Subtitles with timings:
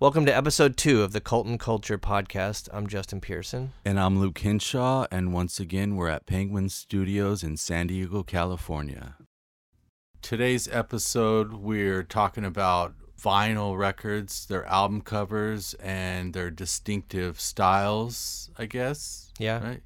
[0.00, 2.70] Welcome to episode two of the Colton Culture Podcast.
[2.72, 3.74] I'm Justin Pearson.
[3.84, 9.16] And I'm Luke Henshaw, and once again, we're at Penguin Studios in San Diego, California.
[10.22, 18.64] Today's episode, we're talking about vinyl records, their album covers, and their distinctive styles, I
[18.64, 19.30] guess.
[19.38, 19.62] Yeah.
[19.62, 19.82] Right?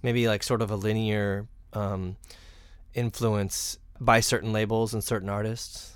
[0.00, 2.18] Maybe like sort of a linear um,
[2.94, 5.95] influence by certain labels and certain artists.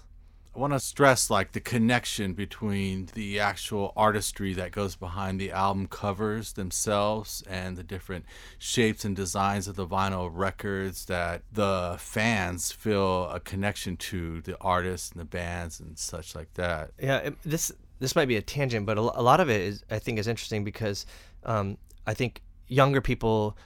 [0.54, 5.52] I want to stress like the connection between the actual artistry that goes behind the
[5.52, 8.24] album covers themselves and the different
[8.58, 14.58] shapes and designs of the vinyl records that the fans feel a connection to the
[14.60, 16.91] artists and the bands and such like that.
[17.00, 19.84] Yeah, it- this this might be a tangent, but a, a lot of it is
[19.91, 21.06] I think is interesting because
[21.44, 23.56] um, I think younger people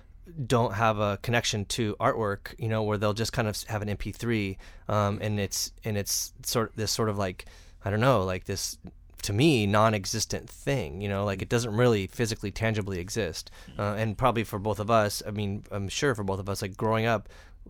[0.46, 3.88] don't have a connection to artwork, you know, where they'll just kind of have an
[3.88, 4.56] MP3,
[4.88, 7.46] um, and it's and it's sort this sort of like
[7.84, 8.78] I don't know, like this
[9.22, 14.16] to me non-existent thing, you know, like it doesn't really physically tangibly exist, uh, and
[14.18, 17.06] probably for both of us, I mean, I'm sure for both of us, like growing
[17.06, 17.28] up.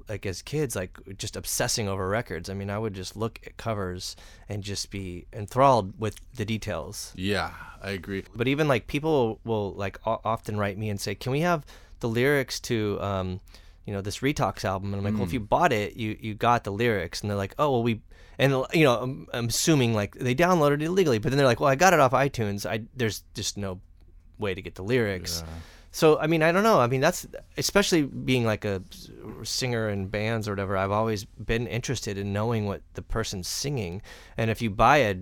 [0.09, 2.51] Like as kids, like just obsessing over records.
[2.51, 4.17] I mean, I would just look at covers
[4.49, 8.25] and just be enthralled with the details Yeah, I agree.
[8.35, 11.65] but even like people will like o- often write me and say can we have
[12.05, 13.41] the lyrics to um
[13.87, 16.35] you know this retox album and i'm like well if you bought it you you
[16.35, 17.23] got the lyrics.
[17.23, 18.03] And they're like oh well we
[18.39, 21.61] and you know i'm, I'm assuming like they downloaded it illegally but then they're like
[21.61, 22.69] well i got it off itunes.
[22.69, 23.81] I there's just no
[24.39, 25.43] way to get the lyrics.
[25.93, 26.79] So i mean i don't know.
[26.79, 28.83] I mean that's especially being like a
[29.45, 34.03] singer in bands or whatever i've always been interested in knowing what the person's singing.
[34.37, 35.17] And if you buy a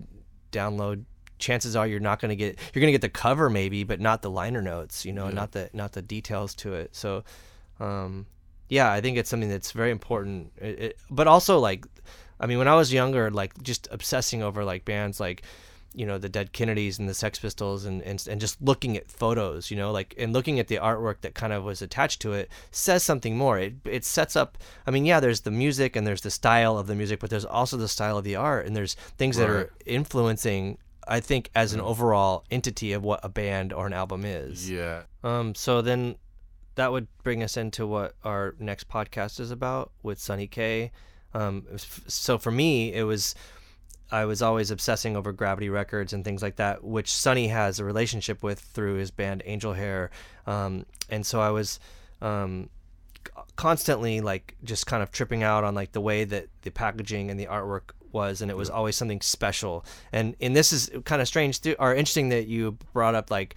[0.50, 1.04] download
[1.42, 4.00] chances are you're not going to get you're going to get the cover maybe but
[4.00, 6.94] not the liner notes you know and not the not the details to it.
[6.94, 7.24] So
[7.80, 8.26] um
[8.68, 10.52] yeah i think it's something that's very important.
[10.56, 11.84] It, it, but also like
[12.40, 15.42] i mean when i was younger like just obsessing over like bands like
[15.94, 19.10] you know the dead kennedys and the sex pistols and, and and just looking at
[19.10, 22.32] photos you know like and looking at the artwork that kind of was attached to
[22.32, 23.58] it says something more.
[23.58, 26.86] It it sets up i mean yeah there's the music and there's the style of
[26.86, 29.70] the music but there's also the style of the art and there's things that are
[29.84, 34.70] influencing i think as an overall entity of what a band or an album is
[34.70, 35.02] Yeah.
[35.24, 36.16] um so then
[36.74, 40.90] that would bring us into what our next podcast is about with Sonny Kay.
[41.34, 43.34] Um, it was f- so for me, it was
[44.10, 47.84] I was always obsessing over Gravity Records and things like that, which Sonny has a
[47.84, 50.10] relationship with through his band Angel Hair,
[50.46, 51.78] um, and so I was
[52.22, 52.70] um,
[53.56, 57.38] constantly like just kind of tripping out on like the way that the packaging and
[57.38, 59.84] the artwork was, and it was always something special.
[60.12, 63.54] And and this is kind of strange too, or interesting that you brought up like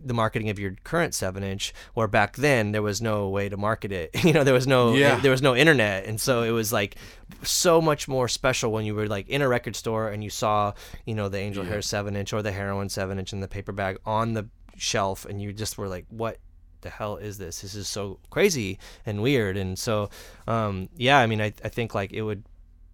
[0.00, 3.56] the marketing of your current seven inch where back then there was no way to
[3.56, 4.10] market it.
[4.24, 5.18] You know there was no Yeah.
[5.20, 6.06] there was no internet.
[6.06, 6.94] And so it was like
[7.42, 10.72] so much more special when you were like in a record store and you saw
[11.04, 13.72] you know the angel hair seven inch or the heroin seven inch in the paper
[13.72, 16.38] bag on the shelf and you just were like what
[16.82, 17.62] the hell is this?
[17.62, 19.56] This is so crazy and weird.
[19.56, 20.10] And so
[20.46, 22.44] um yeah i mean i, I think like it would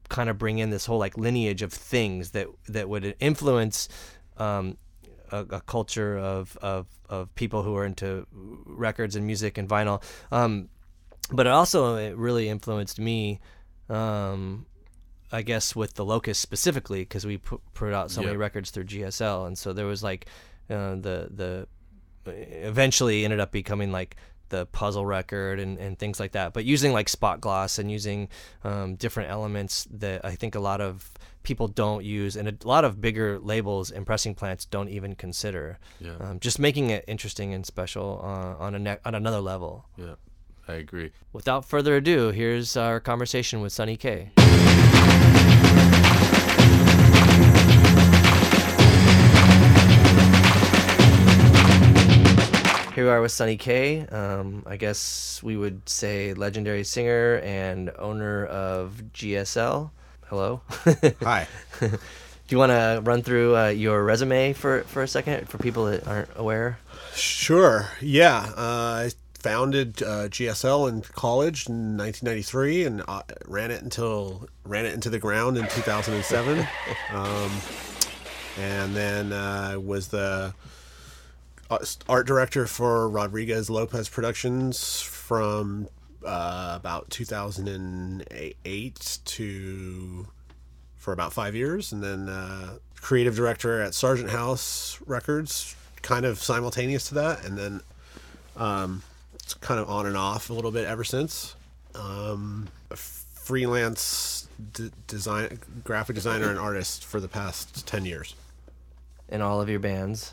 [0.09, 3.89] kind of bring in this whole like lineage of things that that would influence
[4.37, 4.77] um,
[5.31, 10.03] a, a culture of, of of people who are into records and music and vinyl.
[10.33, 10.69] Um,
[11.31, 13.41] but it also it really influenced me.
[13.89, 14.67] Um,
[15.33, 18.85] I guess with the Locust specifically because we put, put out so many records through
[18.85, 20.27] GSL, and so there was like
[20.71, 21.67] uh, the the
[22.27, 24.17] eventually ended up becoming like
[24.50, 28.28] the puzzle record and, and things like that but using like spot gloss and using
[28.65, 31.10] um, different elements that i think a lot of
[31.43, 35.78] people don't use and a lot of bigger labels and pressing plants don't even consider
[36.00, 36.16] Yeah.
[36.21, 40.15] um, just making it interesting and special uh, on a ne- on another level Yeah.
[40.66, 41.11] I agree.
[41.32, 44.31] without further ado here's our conversation with Sonny Kay
[52.94, 54.06] Here we are with Sonny Kay.
[54.06, 59.91] Um, I guess we would say legendary singer and owner of GSL.
[60.26, 60.61] Hello.
[61.23, 61.49] Hi.
[61.81, 61.99] Do
[62.50, 66.06] you want to run through uh, your resume for, for a second for people that
[66.06, 66.79] aren't aware?
[67.17, 67.88] Sure.
[68.00, 68.52] Yeah.
[68.56, 74.87] Uh, I founded uh, GSL in college in 1993 and uh, ran it until ran
[74.87, 76.61] it into the ground in 2007.
[77.12, 77.50] um,
[78.56, 80.55] and then uh, was the
[82.09, 85.88] art director for Rodriguez Lopez Productions from
[86.25, 90.26] uh, about 2008 to
[90.97, 96.43] for about five years, and then uh, creative director at Sargent House Records, kind of
[96.43, 97.81] simultaneous to that, and then
[98.56, 99.03] um,
[99.35, 101.55] it's kind of on and off a little bit ever since.
[101.94, 108.35] Um, freelance d- design, graphic designer, and artist for the past ten years.
[109.29, 110.32] in all of your bands?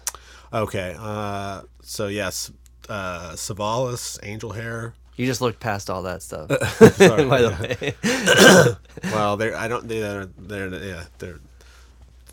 [0.53, 0.95] Okay.
[0.97, 2.51] Uh, so yes,
[2.89, 4.93] uh, Savalas, Angel Hair.
[5.15, 6.49] You just looked past all that stuff.
[6.95, 7.25] Sorry.
[7.29, 8.73] by the way.
[9.11, 11.39] well, they're I don't they're they're yeah they're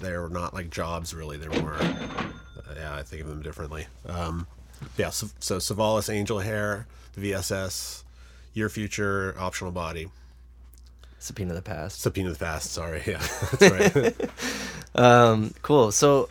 [0.00, 1.37] they're not like jobs really.
[1.37, 2.32] They're more uh,
[2.76, 3.87] yeah I think of them differently.
[4.06, 4.47] Um,
[4.97, 5.11] yeah.
[5.11, 8.05] So, so Savalas, Angel Hair, the VSS,
[8.55, 10.09] Your Future, Optional Body,
[11.19, 12.00] Subpoena the past.
[12.00, 12.73] Subpoena the Past.
[12.73, 13.03] Sorry.
[13.06, 13.26] Yeah.
[13.59, 14.31] That's right.
[14.94, 15.93] Um, cool.
[15.93, 16.29] So,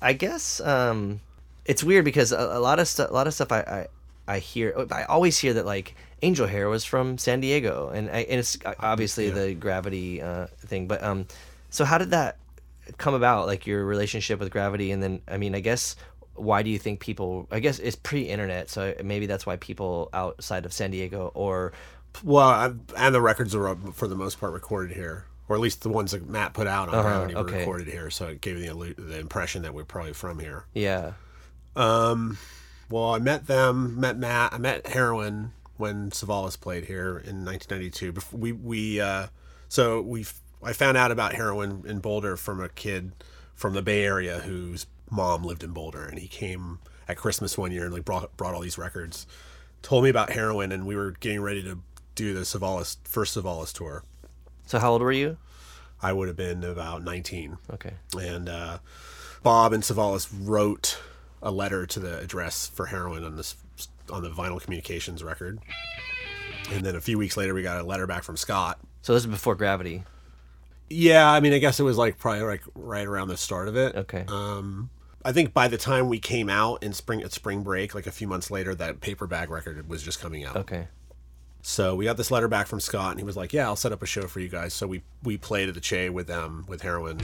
[0.00, 1.20] I guess um,
[1.70, 4.38] it's weird because a, a lot of stuff, a lot of stuff I, I, I
[4.38, 8.38] hear, I always hear that like Angel Hair was from San Diego, and, I, and
[8.40, 9.34] it's obviously yeah.
[9.34, 10.88] the Gravity uh, thing.
[10.88, 11.26] But um,
[11.70, 12.36] so how did that
[12.98, 13.46] come about?
[13.46, 15.96] Like your relationship with Gravity, and then I mean, I guess
[16.34, 17.46] why do you think people?
[17.50, 21.72] I guess it's pre-internet, so maybe that's why people outside of San Diego or
[22.24, 25.24] well, I, and the records are for the most part recorded here.
[25.48, 27.58] Or at least the ones that Matt put out on Gravity were Uh-huh, okay.
[27.60, 30.64] recorded here, so it gave me the, the impression that we're probably from here.
[30.74, 31.14] yeah,
[31.76, 38.12] Well, I met them, met Matt, I met Heroin when Savalas played here in 1992.
[38.12, 39.28] Bef- We we uh,
[39.68, 40.26] so we
[40.62, 43.12] I found out about Heroin in Boulder from a kid
[43.54, 47.72] from the Bay Area whose mom lived in Boulder, and he came at Christmas one
[47.72, 49.26] year and like brought brought all these records,
[49.82, 51.78] told me about Heroin, and we were getting ready to
[52.16, 54.02] do the Savalas first Savalas tour.
[54.66, 55.38] So how old were you?
[56.02, 57.92] I would have been about 19 Okay.
[58.18, 58.78] and uh,
[59.42, 60.98] Bob and Savalas wrote
[61.42, 63.56] a letter to the address for heroin on this
[64.10, 65.60] on the vinyl communications record.
[66.72, 68.78] And then a few weeks later, we got a letter back from Scott.
[69.02, 70.04] So this is before Gravity.
[70.88, 73.76] Yeah, I mean, I guess it was like probably like right around the start of
[73.76, 73.94] it.
[73.96, 74.24] Okay.
[74.28, 74.90] Um,
[75.24, 78.10] I think by the time we came out in spring at spring break, like a
[78.10, 80.56] few months later, that paper bag record was just coming out.
[80.56, 80.88] okay.
[81.62, 83.92] So we got this letter back from Scott, and he was like, "Yeah, I'll set
[83.92, 86.64] up a show for you guys." So we we played at the Che with them
[86.68, 87.20] with heroin,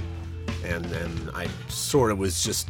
[0.63, 2.69] and then I sort of was just,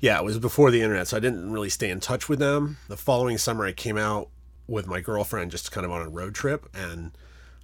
[0.00, 2.78] yeah, it was before the internet, so I didn't really stay in touch with them.
[2.88, 4.28] The following summer, I came out
[4.66, 7.12] with my girlfriend just kind of on a road trip, and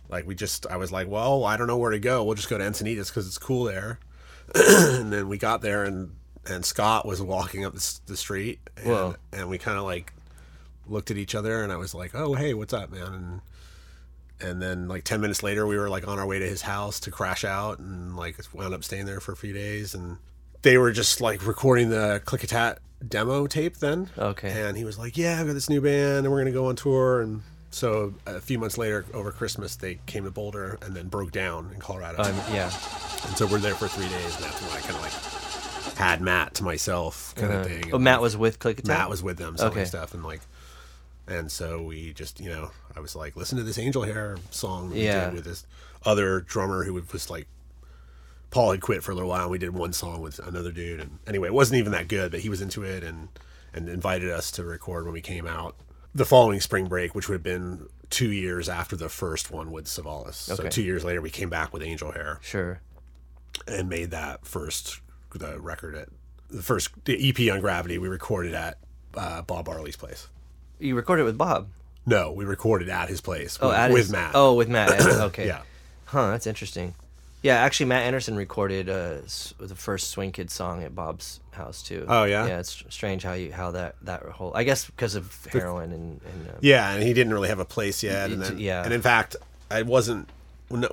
[0.09, 2.23] like we just, I was like, "Well, I don't know where to go.
[2.25, 3.99] We'll just go to Encinitas because it's cool there."
[4.55, 6.15] and then we got there, and
[6.47, 9.17] and Scott was walking up the, the street, and, Whoa.
[9.32, 10.12] and we kind of like
[10.89, 13.41] looked at each other and I was like, "Oh, hey, what's up, man?" And
[14.39, 17.00] and then like 10 minutes later we were like on our way to his house
[17.00, 20.19] to crash out and like wound up staying there for a few days and
[20.67, 24.11] they were just like recording the Clikatat demo tape then.
[24.19, 24.51] Okay.
[24.69, 26.67] And he was like, "Yeah, I've got this new band and we're going to go
[26.67, 30.95] on tour." And so a few months later over Christmas they came to Boulder and
[30.95, 32.23] then broke down in Colorado.
[32.23, 32.65] Um, yeah.
[33.27, 36.21] and so we're there for 3 days and that's when I kind of like had
[36.21, 37.91] Matt to myself kind of thing.
[37.93, 39.85] Oh, Matt was with Click Matt was with them selling Okay.
[39.85, 40.41] stuff and like
[41.29, 44.89] and so we just you know I was like listen to this Angel Hair song
[44.91, 45.27] that we Yeah.
[45.27, 45.65] did with this
[46.05, 47.47] other drummer who was like
[48.50, 51.00] Paul had quit for a little while and we did one song with another dude
[51.00, 53.28] and anyway it wasn't even that good but he was into it and
[53.75, 55.76] and invited us to record when we came out
[56.14, 59.84] the following spring break which would have been two years after the first one with
[59.87, 62.81] Savalas so two years later we came back with Angel Hair Sure.
[63.66, 65.00] and made that first
[65.34, 66.08] the record at
[66.48, 68.78] the first the EP on Gravity we recorded at
[69.14, 70.28] uh, Bob Barley's place.
[70.78, 71.69] You recorded with Bob.
[72.06, 74.31] No, we recorded at his place Oh, with, with his- Matt.
[74.34, 75.00] Oh, with Matt.
[75.00, 75.46] okay.
[75.46, 75.62] yeah.
[76.06, 76.31] Huh.
[76.31, 76.94] That's interesting.
[77.46, 79.19] Yeah, actually, Matt Anderson recorded uh,
[79.58, 82.05] the first Swing Kid song at Bob's house too.
[82.08, 82.46] Oh, yeah?
[82.46, 84.53] Yeah, it's strange how you how that that whole.
[84.55, 87.65] I guess because of heroin and, and uh, Yeah, and he didn't really have a
[87.65, 88.82] place yet, and then yeah.
[88.84, 89.36] and in fact,
[89.70, 90.29] I wasn't.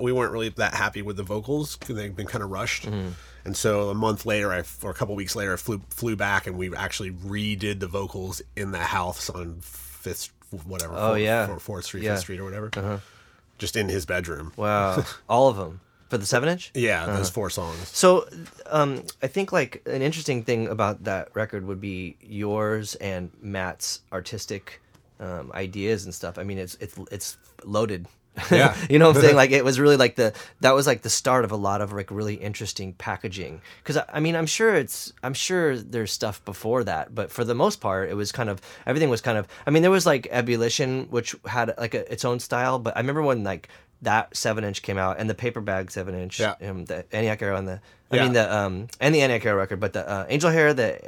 [0.00, 1.74] We weren't really that happy with the vocals.
[1.74, 3.08] 'cause They've been kind of rushed, Mm-hmm.
[3.44, 6.46] and so a month later, I or a couple weeks later, I flew flew back,
[6.46, 10.30] and we actually redid the vocals in the house on Fifth,
[10.64, 10.94] whatever.
[10.94, 11.46] Oh, Fourth- yeah.
[11.48, 12.12] Fourth- Fourth Street, Yeah.
[12.14, 12.70] Fifth Street, or whatever.
[12.76, 12.98] Uh-huh.
[13.58, 14.52] Just in his bedroom.
[14.56, 15.80] wow, all of them
[16.14, 16.70] for the seven inch.
[16.74, 17.16] Yeah, Uh-huh.
[17.18, 17.88] those four songs.
[17.92, 18.28] So,
[18.70, 24.00] um, I think like an interesting thing about that record would be yours and Matt's
[24.12, 24.80] artistic
[25.18, 26.38] um, ideas and stuff.
[26.38, 28.06] I mean, it's it's it's loaded.
[28.50, 28.74] Yeah.
[28.90, 29.36] you know what I'm saying?
[29.42, 31.92] Like it was really like the that was like the start of a lot of
[31.92, 33.60] like really interesting packaging.
[33.82, 37.44] Because I, I mean, I'm sure it's I'm sure there's stuff before that, but for
[37.44, 39.46] the most part, it was kind of everything was kind of.
[39.66, 42.78] I mean, there was like Ebullition, which had like a, its own style.
[42.78, 43.68] But I remember when like
[44.04, 46.54] that seven inch came out and the paper bag seven inch, Yeah.
[46.62, 47.80] um, the Antioch Arrow and the
[48.10, 48.22] I Yeah.
[48.24, 51.00] mean the um and the Antioch Arrow record, but the uh, Angel Hair, the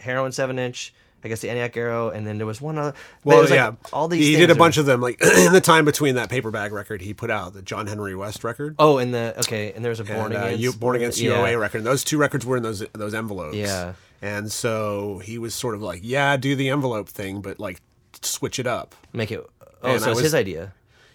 [0.00, 0.92] Heroin seven inch.
[1.24, 2.94] I guess the Antioch Arrow, and then there was one other.
[3.22, 4.26] Well, was, like, yeah, all these.
[4.26, 5.00] He did a are- bunch of them.
[5.00, 8.16] Like in the time between that paper bag record, he put out the John Henry
[8.16, 8.74] West record.
[8.80, 10.60] Oh, and the okay, and there was a Born and, uh, Against.
[10.64, 11.30] you, Born Against yeah.
[11.36, 11.78] UOA record.
[11.78, 13.54] And those two records were in those those envelopes.
[13.56, 13.92] Yeah.
[14.20, 17.80] And so he was sort of like, yeah, do the envelope thing, but like
[18.22, 18.96] switch it up.
[19.12, 19.46] Make it.
[19.84, 20.72] Oh, And so was- his idea.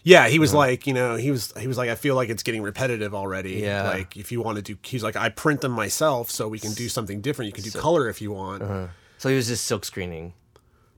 [0.08, 2.44] Yeah, he was like, you know, he was he was like, I feel like it's
[2.44, 3.56] getting repetitive already.
[3.56, 3.84] Yeah.
[3.90, 6.72] Like if you want to do, he's like, I print them myself, so we can
[6.74, 7.48] do something different.
[7.48, 8.64] You can do color if you want.
[9.18, 10.34] So he was just silk screening.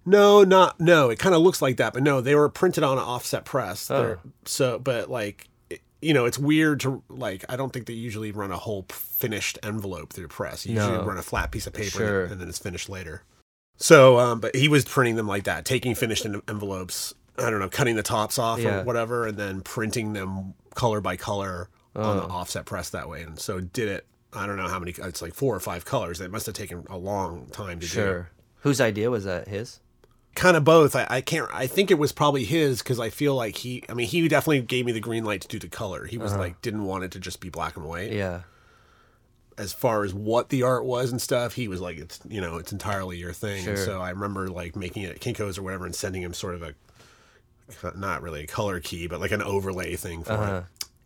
[0.05, 1.09] No, not no.
[1.09, 3.89] It kind of looks like that, but no, they were printed on an offset press.
[3.91, 4.17] Oh.
[4.45, 7.43] So, but like, it- you know, it's weird to like.
[7.49, 10.65] I don't think they usually run a whole p- finished envelope through press.
[10.65, 11.03] You usually No.
[11.03, 12.23] run a flat piece of paper Sure.
[12.25, 13.23] and then it's finished later.
[13.77, 17.13] So, um, but he was printing them like that, taking finished envelopes.
[17.41, 18.81] I don't know, cutting the tops off Yeah.
[18.81, 22.19] or whatever, and then printing them color by color on Oh.
[22.21, 23.23] the offset press that way.
[23.23, 24.05] And so did it.
[24.33, 24.93] I don't know how many.
[24.97, 26.21] It's like four or five colors.
[26.21, 27.91] It must have taken a long time to do.
[27.91, 28.29] Sure.
[28.61, 29.47] Whose idea was that?
[29.47, 29.79] His?
[30.35, 30.95] kind of both.
[30.95, 31.49] I, I can't.
[31.51, 33.83] I think it was probably his because I feel like he.
[33.89, 36.05] I mean, he definitely gave me the green light to do the color.
[36.05, 38.09] He was like didn't want it to just be black and white.
[38.09, 38.15] Uh-huh.
[38.17, 38.41] Yeah.
[39.57, 42.57] As far as what the art was and stuff, he was like, it's you know,
[42.57, 43.67] it's entirely your thing.
[43.67, 46.55] And so I remember like making it at Kinkos or whatever and sending him sort
[46.55, 46.75] of a,
[47.95, 50.61] not really a color key, but like an overlay thing for Uh-huh.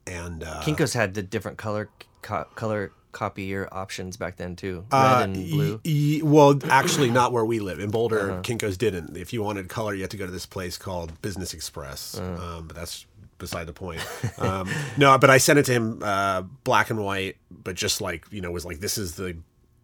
[0.05, 0.12] it.
[0.12, 1.89] And uh, Kinkos had the different color
[2.22, 5.74] co- color copier options back then too, red Uh, and blue.
[5.86, 8.32] y- y- well, actually, not where we live in Boulder.
[8.32, 8.41] Uh-huh.
[8.41, 9.15] Kinkos didn't.
[9.15, 12.17] If you wanted color, you had to go to this place called Business Express.
[12.20, 12.58] Uh-huh.
[12.58, 13.05] Um, but that's
[13.38, 14.01] beside the point.
[14.39, 18.25] Um, no, but I sent it to him uh, black and white, but just like
[18.32, 19.38] you know, was like this is the.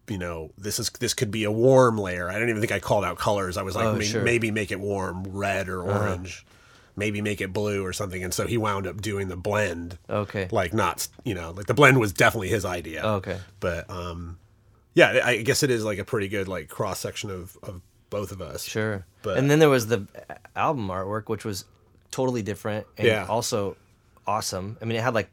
[0.10, 2.32] You know, this is this could be a warm layer.
[2.32, 3.58] I don't even think I called out colors.
[3.58, 4.22] I was like, Oh, may- sure.
[4.22, 4.26] Uh-huh.
[4.26, 6.48] maybe make it warm, red or orange,
[7.00, 8.24] maybe make it blue or something.
[8.24, 10.48] And so he wound up doing the blend Okay.
[10.52, 13.40] like not you know like the blend was definitely his idea Okay.
[13.60, 14.38] but um
[14.94, 18.32] yeah i guess it is like a pretty good like cross section of of both
[18.32, 19.06] of us Sure.
[19.24, 20.06] But- and then there was the
[20.56, 21.66] album artwork, which was
[22.12, 23.26] totally different and Yeah.
[23.28, 23.78] also
[24.28, 24.78] awesome.
[24.82, 25.30] I mean, it had like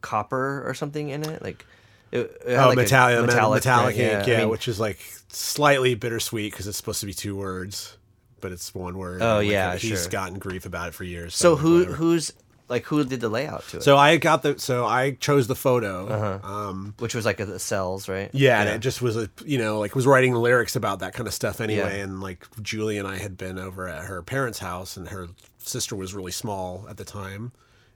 [0.00, 1.64] copper or something in it, like
[2.12, 4.98] it, it oh like metallic metallic, metallic, ink print, yeah, I mean, which is like
[5.28, 7.97] slightly bittersweet because it's supposed to be two words
[8.40, 10.10] but it's one word Oh, like, yeah, he's sure.
[10.10, 11.94] gotten grief about it for years so like, who whatever.
[11.96, 12.32] who's
[12.68, 13.82] like who did the layout to it?
[13.82, 16.46] so i got the so i chose the photo Uh-huh.
[16.52, 18.28] um which was like a, the cells, right?
[18.34, 21.26] Yeah, and it just was a you know like was writing lyrics about that kind
[21.26, 22.04] of stuff anyway, Yeah.
[22.04, 25.28] and like Julie and I had been over at her parents' house, and her
[25.58, 27.52] sister was really small at the time,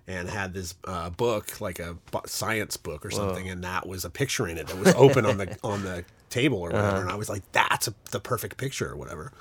[0.06, 1.96] and had this uh, book like a
[2.26, 5.36] science book or something, and that was a picture in it that was open on
[5.36, 7.00] the on the table or whatever, Uh-huh.
[7.02, 9.32] and I was like, that's a, the perfect picture or whatever.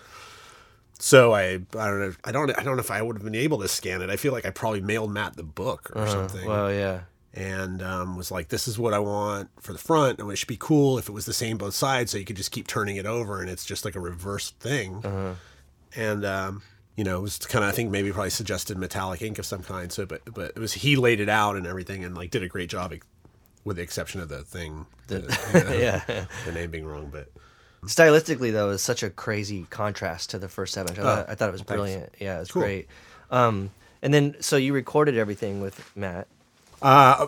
[1.03, 3.33] So I I don't know I don't I don't know if I would have been
[3.35, 4.09] able to scan it.
[4.11, 7.01] I feel like I probably mailed Matt the book or something Well, yeah.
[7.33, 10.47] and um, was like, "This is what I want for the front, and it should
[10.47, 12.97] be cool if it was the same both sides, so you could just keep turning
[12.97, 15.01] it over, and it's just like a reverse thing."
[15.95, 16.61] And um,
[16.95, 19.63] you know, it was kind of I think maybe probably suggested metallic ink of some
[19.63, 19.91] kind.
[19.91, 22.47] So, but but it was he laid it out and everything, and like did a
[22.47, 22.93] great job,
[23.65, 25.21] with the exception of the thing, the,
[25.53, 26.25] you know, Yeah.
[26.45, 27.09] the name being wrong.
[27.11, 27.27] But
[27.85, 30.93] Stylistically, though, is such a crazy contrast to the first seven.
[30.99, 31.71] I, thought, I thought it was Oh, thanks.
[31.81, 32.15] brilliant.
[32.19, 32.61] Yeah, it's Cool.
[32.63, 32.87] great.
[33.31, 33.71] Um,
[34.01, 36.27] and then, so you recorded everything with Matt.
[36.81, 37.27] Uh,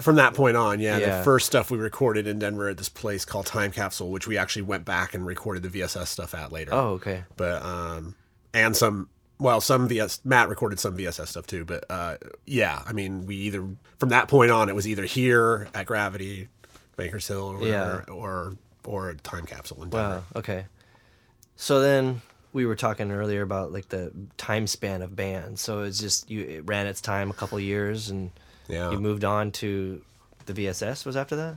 [0.00, 1.18] from that point on, yeah, Yeah.
[1.18, 4.36] the first stuff we recorded in Denver at this place called Time Capsule, which we
[4.36, 6.72] actually went back and recorded the VSS stuff at later.
[6.74, 7.24] Oh, okay.
[7.36, 8.14] but um
[8.52, 9.08] and some
[9.38, 13.34] well some vs matt recorded some vss stuff too but uh yeah i mean we
[13.34, 13.66] either
[13.98, 16.46] from that point on it was either here at gravity
[16.96, 18.54] bankers hill or whatever, or
[18.86, 20.38] or a time capsule in denver Wow.
[20.40, 20.66] Okay.
[21.56, 22.20] So then
[22.52, 25.60] we were talking earlier about like the time span of bands.
[25.60, 28.30] So it's just you it ran its time a couple years, and
[28.68, 28.90] Yeah.
[28.90, 30.02] you moved on to
[30.46, 31.04] the VSS.
[31.06, 31.56] Was after that?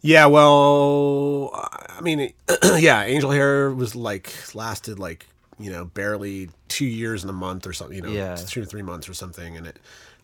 [0.00, 1.50] yeah well
[1.88, 2.32] i mean
[2.78, 5.26] yeah angel hair was like lasted like
[5.58, 8.36] you know barely two years and a month or something you know Yeah.
[8.36, 9.76] two or three months or something and it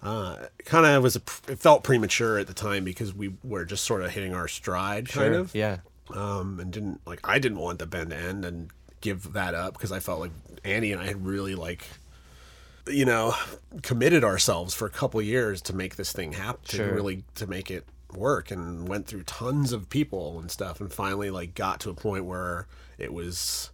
[0.04, 3.84] uh, kind of was a, it felt premature at the time because we were just
[3.84, 5.40] sort of hitting our stride kind Sure.
[5.40, 5.78] of Yeah.
[6.14, 8.70] um, and didn't like I didn't want the band to end and
[9.00, 10.32] give that up because I felt like
[10.64, 11.86] Andy and I had really like
[12.86, 13.34] you know
[13.82, 17.70] committed ourselves for a couple years to make this thing happen to really to make
[17.70, 21.90] it work and went through tons of people and stuff and finally like got to
[21.90, 22.66] a point where
[22.98, 23.70] it was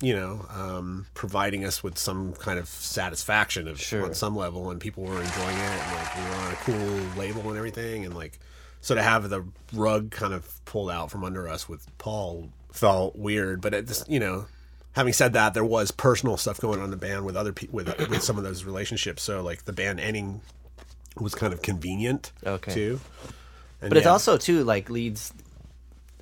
[0.00, 4.04] you know um, providing us with some kind of satisfaction of Sure.
[4.04, 7.18] on some level and people were enjoying it and like we were on a cool
[7.18, 8.38] label and everything and like
[8.82, 13.16] so to have the rug kind of pulled out from under us with Paul felt
[13.16, 14.46] weird but it just you know
[14.92, 17.76] having said that there was personal stuff going on in the band with other people
[17.76, 20.42] with with some of those relationships so like the band ending
[21.18, 22.72] was kind of convenient Okay.
[22.74, 23.00] too
[23.80, 24.12] and But it's yeah.
[24.12, 25.32] also too like leads.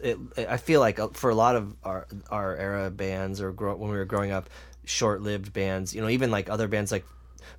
[0.05, 3.75] It, I feel like uh, for a lot of our our era bands or grow,
[3.75, 4.49] when we were growing up,
[4.85, 5.95] short-lived bands.
[5.95, 7.05] You know, even like other bands like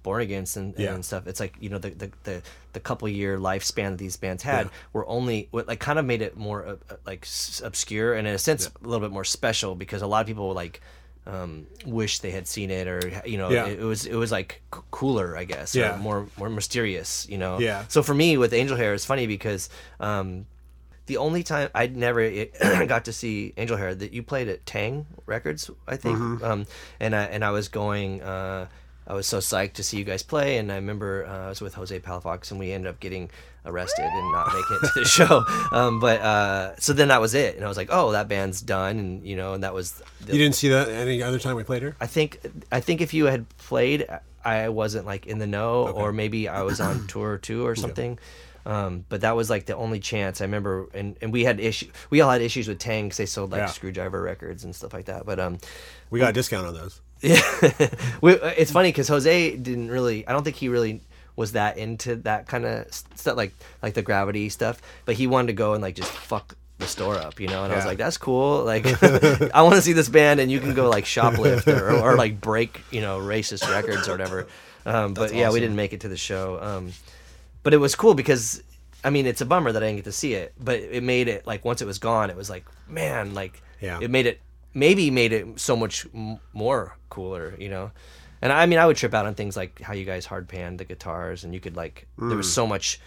[0.03, 0.93] Born Against and, Yeah.
[0.93, 1.25] and stuff.
[1.27, 2.41] It's like you know the the, the,
[2.73, 6.21] the couple year lifespan that these bands had were only what like kind of made
[6.21, 9.23] it more uh, uh, like s- obscure and in a sense a little bit more
[9.25, 10.81] special because a lot of people were like
[11.27, 13.65] um, wish they had seen it, or you know, Yeah.
[13.65, 15.95] it, it was it was like c- cooler, I guess, Yeah.
[15.95, 17.57] or more more mysterious, you know.
[17.59, 17.85] Yeah.
[17.87, 20.45] So for me with Angel Hair, it's funny because um,
[21.07, 22.29] the only time I'd never
[22.87, 26.43] got to see Angel Hair that you played at Tang Records, I think, Mm-hmm.
[26.43, 26.65] um,
[26.99, 28.21] and I and I was going.
[28.21, 28.67] Uh,
[29.07, 31.61] I was so psyched to see you guys play, and I remember uh, I was
[31.61, 33.29] with Jose Palafox, and we ended up getting
[33.63, 35.45] arrested and not making it to the show.
[35.71, 38.61] Um, but uh, so then that was it, and I was like, "Oh, that band's
[38.61, 40.01] done," and you know, and that was.
[40.25, 41.95] The, You didn't see that any other time we played her?
[42.01, 42.39] I think
[42.71, 44.07] I think if you had played,
[44.43, 48.17] I wasn't like in the know, or maybe I was on tour too or something.
[48.65, 51.87] Um, but that was like the only chance I remember, and, and we had issue.
[52.09, 53.67] We all had issues with Tang 'cause they sold like Yeah.
[53.67, 55.25] Skrewdriver records and stuff like that.
[55.25, 55.59] But um,
[56.09, 56.99] We got a discount on those.
[57.21, 57.39] yeah,
[58.21, 60.27] we, it's funny because Jose didn't really.
[60.27, 61.01] I don't think he really
[61.35, 63.53] was that into that kind of stuff, like
[63.83, 64.81] like the gravity stuff.
[65.05, 67.63] But he wanted to go and like just fuck the store up, you know.
[67.63, 67.89] And I was Yeah.
[67.89, 68.63] like, that's cool.
[68.65, 68.85] Like,
[69.55, 72.41] I want to see this band, and you can go like shoplift or, or like
[72.41, 74.47] break, you know, racist records or whatever.
[74.85, 76.59] Um, but yeah, we didn't make it to the show.
[76.61, 76.91] Um,
[77.65, 78.61] but it was cool because
[79.03, 81.27] I mean, it's a bummer that I didn't get to see it, but it made
[81.27, 83.99] it like once it was gone, it was like man, like Yeah.
[84.01, 84.39] it made it
[84.75, 87.91] maybe made it so much m- more cooler, you know.
[88.41, 90.79] And I mean, I would trip out on things like how you guys hard panned
[90.79, 92.53] the guitars, and you could like there was mm.
[92.53, 92.99] so much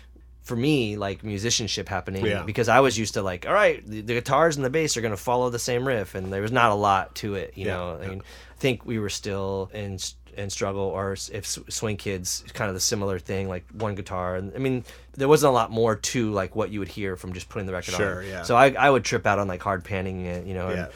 [0.43, 2.43] for me like musicianship happening Yeah.
[2.43, 5.03] because I was used to like all right, the, the guitars and the bass are
[5.03, 7.75] gonna follow the same riff, and there was not a lot to it, you Yeah,
[7.75, 7.99] know.
[8.03, 9.99] I mean, I think we were still in
[10.39, 14.37] in struggle, or if Swing Kids, kind of the similar thing, like one guitar.
[14.37, 17.33] And I mean, there wasn't a lot more to like what you would hear from
[17.33, 18.27] just putting the record Sure, on.
[18.29, 18.43] yeah.
[18.45, 20.89] So I, I would trip out on like hard panning it, you know, Yeah.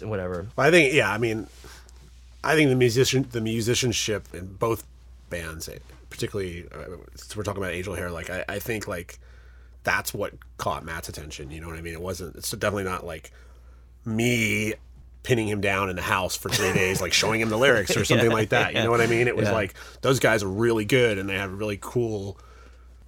[0.00, 0.46] and whatever.
[0.56, 1.46] But I think, yeah, I mean,
[2.42, 4.84] I think the musician, the musicianship in both
[5.28, 9.18] bands, eh, particularly uh, since we're talking about Angel Hair, like I, I think like
[9.84, 11.50] that's what caught Matt's attention.
[11.50, 11.94] You know what I mean?
[11.94, 12.36] It wasn't.
[12.36, 13.30] It's definitely not like
[14.04, 14.74] me
[15.22, 18.04] pinning him down in the house for three days, like showing him the lyrics or
[18.06, 18.74] something like that.
[18.74, 19.28] You know what I mean?
[19.28, 19.54] It was Yeah.
[19.54, 22.38] like those guys are really good and they have a really cool,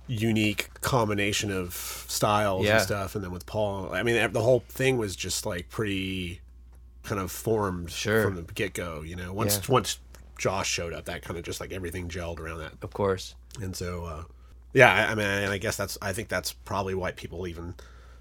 [0.06, 1.74] unique combination of
[2.08, 2.74] styles Yeah.
[2.74, 3.14] and stuff.
[3.14, 6.40] And then with Paul, I mean, the whole thing was just like pretty
[7.02, 8.22] kind of formed Sure.
[8.24, 9.02] from the get go.
[9.02, 9.72] You know, once Yeah.
[9.72, 9.98] once
[10.38, 12.72] Josh showed up, that kind of just like everything gelled around that.
[12.82, 13.34] Of course.
[13.60, 14.24] And so, uh,
[14.74, 17.74] yeah, I, I mean, and I guess that's I think that's probably why people even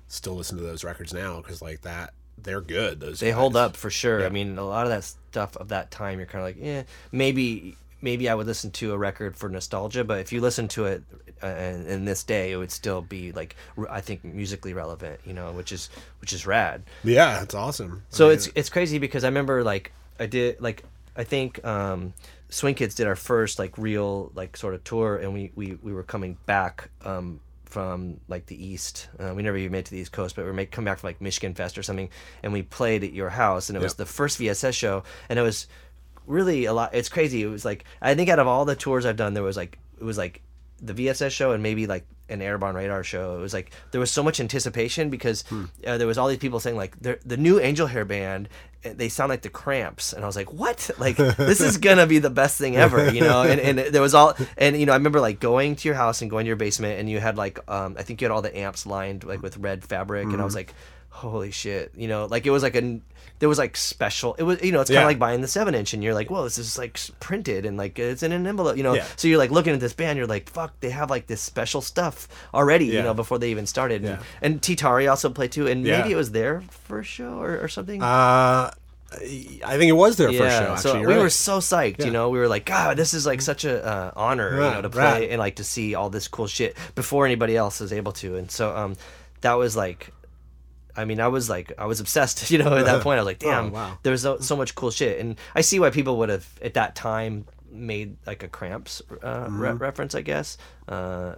[0.08, 2.14] still listen to those records now because like that
[2.44, 3.00] they're good.
[3.00, 4.22] Those They hold up for sure.
[4.22, 4.26] Yeah.
[4.28, 6.84] I mean, a lot of that stuff of that time, you're kind of like, yeah,
[7.12, 10.86] maybe maybe I would listen to a record for nostalgia, but if you listen to
[10.86, 11.04] it
[11.44, 13.56] uh, in, in this day, it would still be like
[13.90, 16.84] I think musically relevant, you know, which is which is rad.
[17.04, 18.04] Yeah, it's awesome.
[18.10, 20.84] So I mean, it's it's crazy because I remember like I did like
[21.16, 22.14] I think um,
[22.50, 25.94] Swing Kids did our first like real like sort of tour, and we we, we
[25.94, 27.40] were coming back um,
[27.72, 29.08] from like the east.
[29.20, 30.86] Uh, we never even made it to the east coast, but we were make, come
[30.86, 32.10] back from like Michigan Fest or something,
[32.44, 35.42] and we played at your house, and it was the first VSS show, and it
[35.42, 35.68] was
[36.28, 36.94] really a lot.
[36.94, 37.42] It's crazy.
[37.42, 39.80] It was like I think out of all the tours I've done, there was like
[40.00, 40.42] it was like
[40.82, 43.38] the VSS show and maybe like an Airborne Radar show.
[43.38, 45.44] It was like there was so much anticipation because
[45.86, 48.48] uh, there was all these people saying like "They're- the new Angel Hair band.
[48.86, 50.90] uh, They sound like the Cramps, and I was like, "What?
[50.98, 53.44] Like this is gonna be the best thing ever," you know?
[53.44, 56.22] And, and there was all, and you know, I remember like going to your house
[56.22, 58.42] and going to your basement, and you had like, um, I think you had all
[58.42, 60.74] the amps lined like with red fabric, and I was like,
[61.12, 63.00] "Holy shit!" You know, like it was like a,
[63.40, 64.34] there was like special.
[64.36, 65.08] It was, you know, it's kind of Yeah.
[65.08, 67.98] like buying the seven inch, and you're like, "Whoa, this is like printed and like
[68.00, 68.94] it's in an envelope," you know?
[68.94, 69.06] Yeah.
[69.16, 71.82] So you're like looking at this band, you're like, "Fuck, they have like this special
[71.82, 74.04] stuff already," you know, before they even started.
[74.04, 74.20] Yeah.
[74.42, 76.00] And, and Titari also played too, and Yeah.
[76.02, 78.02] maybe it was their first show or, or something.
[78.02, 78.72] Uh,
[79.14, 80.72] I think it was their first show.
[80.74, 81.18] Actually, so we right.
[81.20, 82.06] were so psyched, Yeah.
[82.06, 82.30] you know.
[82.30, 85.02] We were like, God, this is like such a uh, honor, you know, to play
[85.04, 85.24] rad.
[85.24, 88.38] and like to see all this cool shit before anybody else is able to.
[88.38, 88.96] And so, um,
[89.42, 90.14] that was like,
[91.02, 92.78] I mean, I was like, I was obsessed, you know.
[92.78, 93.98] At that point, I was like, damn, Oh, wow.
[94.04, 96.76] there was so, so much cool shit, and I see why people would have at
[96.76, 99.62] that time made like a cramps uh, Mm-hmm.
[99.62, 100.58] re- reference, I guess.
[100.90, 101.36] Uh,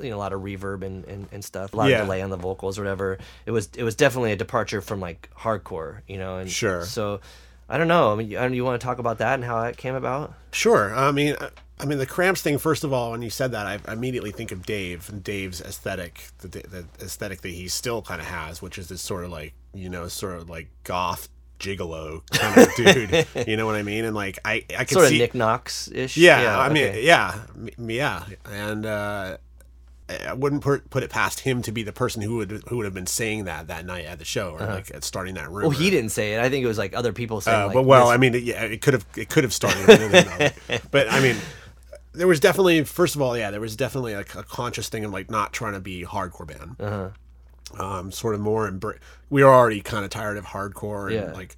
[0.00, 1.98] you know, a lot of reverb and, and, and stuff, a lot Yeah.
[2.00, 3.18] of delay on the vocals or whatever.
[3.44, 6.36] It was it was definitely a departure from like hardcore, you know.
[6.38, 6.84] And Sure.
[6.84, 7.20] So
[7.68, 8.12] I don't know.
[8.12, 10.34] I mean, you, I- you want to talk about that and how that came about?
[10.52, 10.94] Sure.
[10.94, 11.34] I mean,
[11.80, 12.58] I- mean the cramps thing.
[12.58, 16.28] First of all, when you said that, I immediately think of Dave and Dave's aesthetic,
[16.38, 19.54] the, the aesthetic that he still kind of has, which is this sort of like
[19.74, 23.26] you know, sort of like goth gigolo kind of dude.
[23.48, 24.04] You know what I mean?
[24.04, 25.18] And like I I could Sort of see.
[25.18, 26.16] Nick Knox ish.
[26.16, 27.04] yeah, yeah, I mean, okay.
[27.04, 29.36] yeah, m- yeah, and uh,
[30.28, 32.84] I wouldn't put put it past him to be the person who would who would
[32.84, 35.66] have been saying that that night at the show or like at starting that room.
[35.66, 35.68] Uh-huh.
[35.70, 36.40] Well, he didn't say it.
[36.40, 37.62] I think it was like other people saying.
[37.62, 39.88] Uh, like, but well, this- I mean, yeah, it could have it could have started.
[39.90, 40.12] I don't
[40.68, 40.78] know.
[40.90, 41.36] but I mean,
[42.14, 45.12] there was definitely first of all, yeah, there was definitely like a conscious thing of
[45.12, 46.76] like not trying to be hardcore band.
[46.80, 47.10] Uh-huh.
[47.84, 48.98] Um, sort of more embra-
[49.30, 51.32] we were already kind of tired of hardcore and Yeah.
[51.32, 51.56] like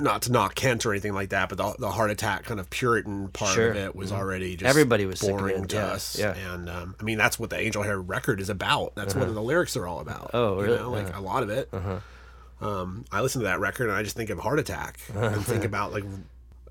[0.00, 2.70] not to knock Kent or anything like that, but the, the heart attack kind of
[2.70, 3.70] Puritan part Sure.
[3.70, 6.18] of it was already just Everybody was boring to yeah, us.
[6.18, 6.34] yeah.
[6.54, 8.94] And um, I mean, that's what the Angel Hair record is about.
[8.94, 10.30] That's what the lyrics are all about.
[10.32, 10.78] Oh, you really?
[10.78, 11.20] know, like Uh-huh.
[11.20, 11.68] a lot of it.
[12.60, 15.64] Um, I listen to that record and I just think of heart attack and think
[15.64, 16.04] about like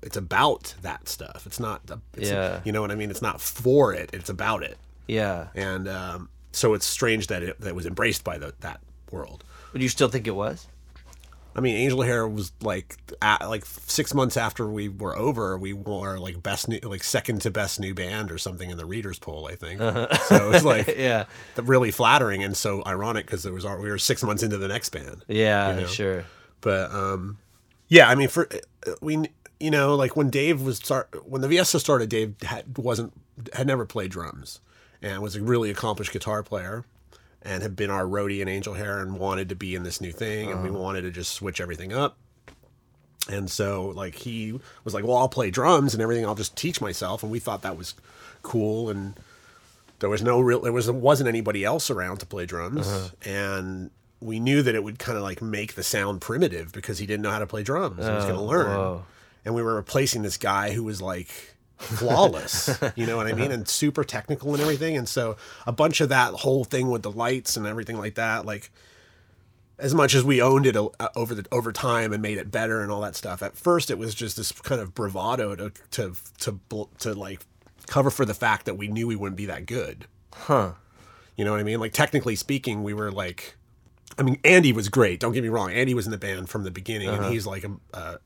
[0.04, 1.44] it's about that stuff.
[1.46, 1.80] It's not,
[2.16, 2.60] it's, Yeah.
[2.64, 3.10] you know what I mean?
[3.10, 4.10] It's not for it.
[4.12, 4.78] It's about it.
[5.08, 5.48] Yeah.
[5.54, 9.44] And um, so it's strange that it that was embraced by the, that world.
[9.72, 10.68] Would you still think it was?
[11.56, 15.72] I mean, Angel Hair was like at, like six months after we were over, we
[15.72, 19.20] were like best new, like second to best new band or something in the readers
[19.20, 19.80] poll, I think.
[20.24, 21.26] So it's like Yeah.
[21.62, 24.66] really flattering and so ironic because there was our, we were six months into the
[24.66, 25.24] next band.
[25.28, 25.86] Yeah, You know?
[25.86, 26.24] sure.
[26.60, 27.38] But um,
[27.88, 28.48] yeah, I mean, for
[29.00, 29.28] we
[29.60, 33.12] you know like when Dave was start when the VSO started, Dave had, wasn't
[33.52, 34.60] had never played drums
[35.02, 36.84] and was a really accomplished guitar player
[37.42, 40.12] and had been our roadie in Angel Hair and wanted to be in this new
[40.12, 40.78] thing and we uh-huh.
[40.78, 42.16] wanted to just switch everything up.
[43.28, 46.26] And so like he was like, "Well, I'll play drums and everything.
[46.26, 47.94] I'll just teach myself." And we thought that was
[48.42, 49.18] cool and
[50.00, 53.08] there was no real there was wasn't anybody else around to play drums uh-huh.
[53.24, 53.90] and
[54.20, 57.22] we knew that it would kind of like make the sound primitive because he didn't
[57.22, 58.04] know how to play drums.
[58.04, 58.66] he was going to oh, learn.
[58.66, 59.06] whoa.
[59.44, 61.28] And we were replacing this guy who was like
[61.76, 64.96] flawless, you know what I mean, and super technical and everything.
[64.96, 68.46] And so a bunch of that whole thing with the lights and everything like that,
[68.46, 68.70] like
[69.78, 72.90] as much as we owned it over the over time and made it better and
[72.90, 73.42] all that stuff.
[73.42, 77.44] At first, it was just this kind of bravado to to to to like
[77.86, 80.06] cover for the fact that we knew we wouldn't be that good.
[80.32, 80.72] Huh.
[81.36, 81.80] You know what I mean?
[81.80, 83.56] Like technically speaking, we were like,
[84.16, 85.18] I mean, Andy was great.
[85.18, 85.72] Don't get me wrong.
[85.72, 88.16] Andy was in the band from the beginning, and he's like a, uh,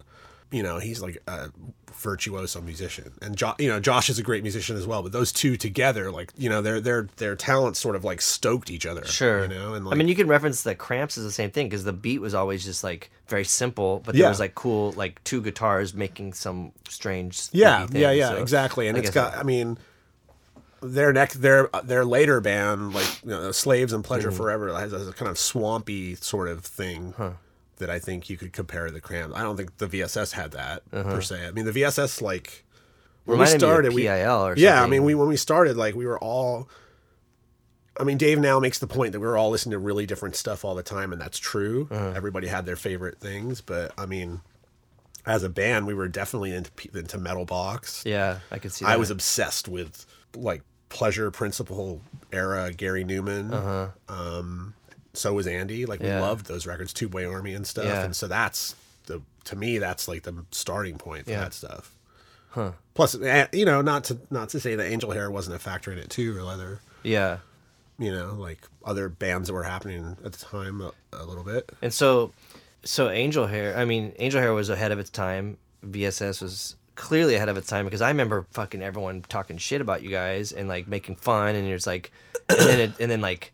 [0.50, 1.50] you know, he's like a
[1.92, 3.12] virtuoso musician.
[3.20, 5.02] And jo- you know, Josh is a great musician as well.
[5.02, 8.70] But those two together, like, you know, their their their talents sort of like stoked
[8.70, 9.04] each other.
[9.04, 9.42] Sure.
[9.42, 11.66] You know, and like, I mean, you can reference that Cramps is the same thing
[11.66, 14.28] because the beat was always just like very simple, but there Yeah.
[14.28, 17.48] was like cool, like two guitars making some strange.
[17.52, 18.88] Yeah, thing, yeah, yeah, so exactly.
[18.88, 19.32] And I it's got.
[19.32, 19.78] that- I mean,
[20.80, 24.37] their next, their their later band, like you know, Slaves and Pleasure hmm.
[24.37, 27.14] Forever, has a kind of swampy sort of thing
[27.78, 29.36] that I think you could compare the Cramps.
[29.36, 31.46] I don't think the VSS had that per se.
[31.46, 32.64] I mean, the VSS like
[33.28, 34.82] when we Reminded of started, we PIL yeah.
[34.82, 36.68] I mean, we when we started, like we were all.
[38.00, 40.34] I mean, Dave now makes the point that we were all listening to really different
[40.36, 41.88] stuff all the time, and that's true.
[41.90, 42.12] Uh-huh.
[42.14, 44.40] Everybody had their favorite things, but I mean,
[45.26, 48.02] as a band, we were definitely into into Metal Box.
[48.06, 48.86] Yeah, I could see.
[48.86, 48.92] That.
[48.92, 52.00] I was obsessed with like Pleasure Principle
[52.32, 53.92] era Gary Numan.
[54.08, 54.74] Um,
[55.18, 55.85] so was Andy.
[55.87, 56.00] Like.
[56.00, 56.16] Yeah.
[56.16, 57.85] we loved those records, Tubeway Army and stuff.
[57.87, 58.04] Yeah.
[58.04, 58.74] And so that's
[59.07, 61.40] the to me that's like the starting point for Yeah.
[61.40, 61.94] that stuff.
[62.50, 62.72] Huh.
[62.94, 65.92] Plus, eh, you know, not to not to say that Angel Hair wasn't a factor
[65.92, 67.38] in it too, or other, Yeah,
[67.98, 71.70] you know, like other bands that were happening at the time a, a little bit.
[71.83, 72.33] and so,
[72.85, 73.76] so Angel Hair.
[73.76, 75.59] I mean, Angel Hair was ahead of its time.
[75.87, 80.02] VSS was clearly ahead of its time because I remember fucking everyone talking shit about
[80.02, 82.11] you guys and like making fun, and it's like,
[82.48, 83.52] and then it, and then like,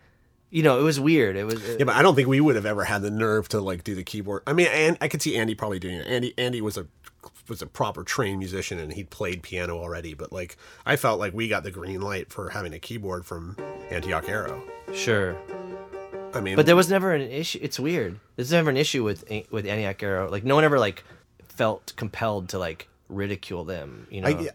[0.55, 1.35] you know, it was weird.
[1.35, 3.61] It was Yeah, but I don't think we would have ever had the nerve to
[3.61, 4.45] like do the keyboard.
[4.47, 6.07] I mean, and I could see Andy probably doing it.
[6.07, 6.87] Andy Andy was a
[7.49, 10.15] was a proper trained musician and he'd played piano already.
[10.15, 13.57] But like, I felt like we got the green light for having a keyboard from
[13.91, 14.63] Antioch Arrow.
[14.93, 15.37] sure.
[16.33, 17.59] I mean, But there was never an issue.
[17.61, 18.21] It's weird.
[18.37, 20.31] There's never an issue with eh, with Antioch Arrow.
[20.31, 21.03] Like no one ever like
[21.49, 24.07] felt compelled to like ridicule them.
[24.09, 24.51] You know, I,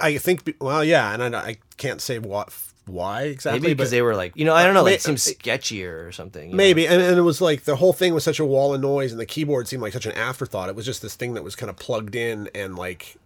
[0.00, 2.52] I think well, yeah, and I, I can't say what
[2.88, 3.60] why exactly.
[3.60, 6.06] maybe because they were like, you know, I don't know, like May- it seems sketchier
[6.06, 6.54] or something.
[6.54, 9.10] Maybe, and, and it was like the whole thing was such a wall of noise,
[9.12, 10.68] and the keyboard seemed like such an afterthought.
[10.68, 13.16] It was just this thing that was kind of plugged in and like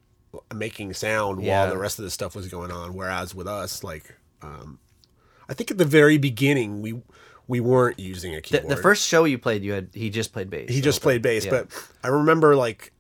[0.55, 1.63] making sound Yeah.
[1.65, 2.95] while the rest of the stuff was going on.
[2.95, 4.79] Whereas with us, like, um,
[5.49, 7.01] I think at the very beginning we
[7.49, 8.69] we weren't using a keyboard.
[8.71, 10.69] the first show you played, you had he just played bass.
[10.71, 11.51] he the just played bass, Yeah.
[11.51, 11.69] but
[12.03, 12.93] I remember like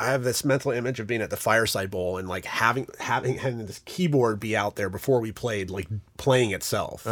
[0.00, 3.38] I have this mental image of being at the fireside bowl and like having having
[3.38, 7.06] having this keyboard be out there before we played, like playing itself.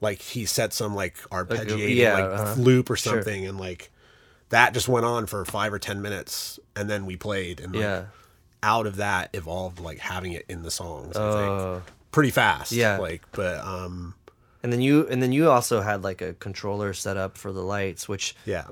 [0.00, 2.54] Like he set some like arpeggiating yeah, like uh-huh.
[2.60, 3.14] loop or Sure.
[3.14, 3.90] something, and like
[4.50, 7.82] that just went on for five or ten minutes, and then we played, and like,
[7.82, 8.04] yeah,
[8.62, 11.16] out of that evolved like having it in the songs.
[11.16, 11.74] I Oh.
[11.84, 12.72] think pretty fast.
[12.72, 12.98] Yeah.
[12.98, 14.14] like but um
[14.62, 17.62] and then you and then you also had like a controller set up for the
[17.62, 18.08] lights.
[18.08, 18.66] Which yeah.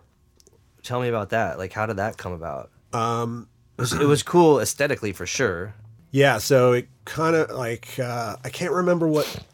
[0.83, 1.59] tell me about that.
[1.59, 2.71] Like, how did that come about?
[2.93, 5.75] Um, it was, it was cool aesthetically for sure.
[6.11, 9.45] Yeah, so it kind of like uh, I can't remember what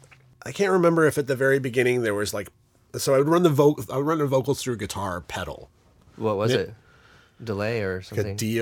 [0.45, 2.47] I can't remember if at the very beginning there was like
[2.95, 5.69] so I would run the vocal I would run the vocals through a guitar pedal,
[6.15, 6.73] What was it?
[7.43, 8.37] Delay or something?
[8.41, 8.59] a?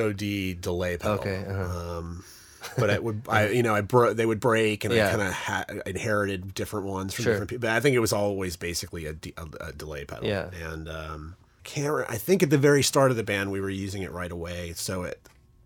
[0.54, 1.20] DoD delay pedal.
[1.20, 1.98] Okay, uh-huh.
[2.00, 2.24] Um,
[2.78, 5.08] but it would I you know I bro- they would break and Yeah.
[5.08, 7.34] I kind of ha- inherited different ones from Sure.
[7.34, 7.62] different people.
[7.68, 10.28] But I think it was always basically a, de- a, a delay pedal.
[10.28, 10.50] Yeah.
[10.72, 12.06] and um, can't.
[12.10, 14.74] I think at the very start of the band we were using it right away.
[14.76, 15.20] So it,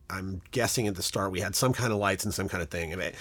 [0.09, 2.69] I'm guessing at the start we had some kind of lights and some kind of
[2.69, 2.93] thing.
[2.93, 3.15] And it,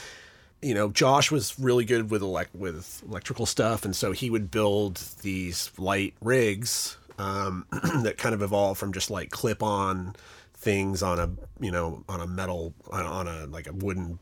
[0.63, 4.51] you know, Josh was really good with elect with electrical stuff, and so he would
[4.51, 7.67] build these light rigs um,
[8.03, 10.15] that kind of evolved from just like clip on
[10.55, 11.31] things on a
[11.63, 14.19] you know on a metal on, on a like a wooden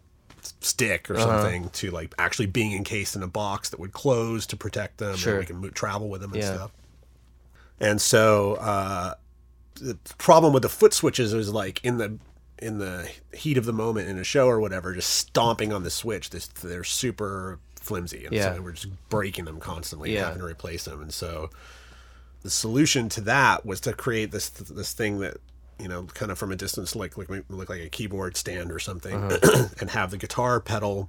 [0.60, 4.56] stick or something to like actually being encased in a box that would close to
[4.56, 5.38] protect them Sure.
[5.38, 6.54] and we can travel with them and Yeah.
[6.54, 6.72] stuff
[7.82, 9.14] and so uh,
[9.74, 12.18] the problem with the foot switches is like in the
[12.58, 15.90] in the heat of the moment in a show or whatever, just stomping on the
[15.90, 16.30] switch.
[16.30, 18.54] This they're super flimsy, and Yeah.
[18.54, 20.26] so we're just breaking them constantly, Yeah.
[20.26, 21.02] having to replace them.
[21.02, 21.50] And so
[22.42, 25.38] the solution to that was to create this this thing that
[25.80, 28.78] you know, kind of from a distance, like like look like a keyboard stand or
[28.78, 29.66] something, Uh-huh.
[29.80, 31.08] and have the guitar pedal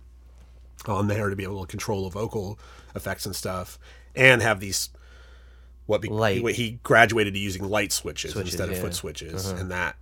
[0.87, 2.57] on there to be able to control the vocal
[2.95, 3.77] effects and stuff,
[4.15, 4.89] and have these
[5.85, 8.81] what, be, what he graduated to using light switches, Switches, instead of yeah.
[8.81, 9.95] foot switches, and that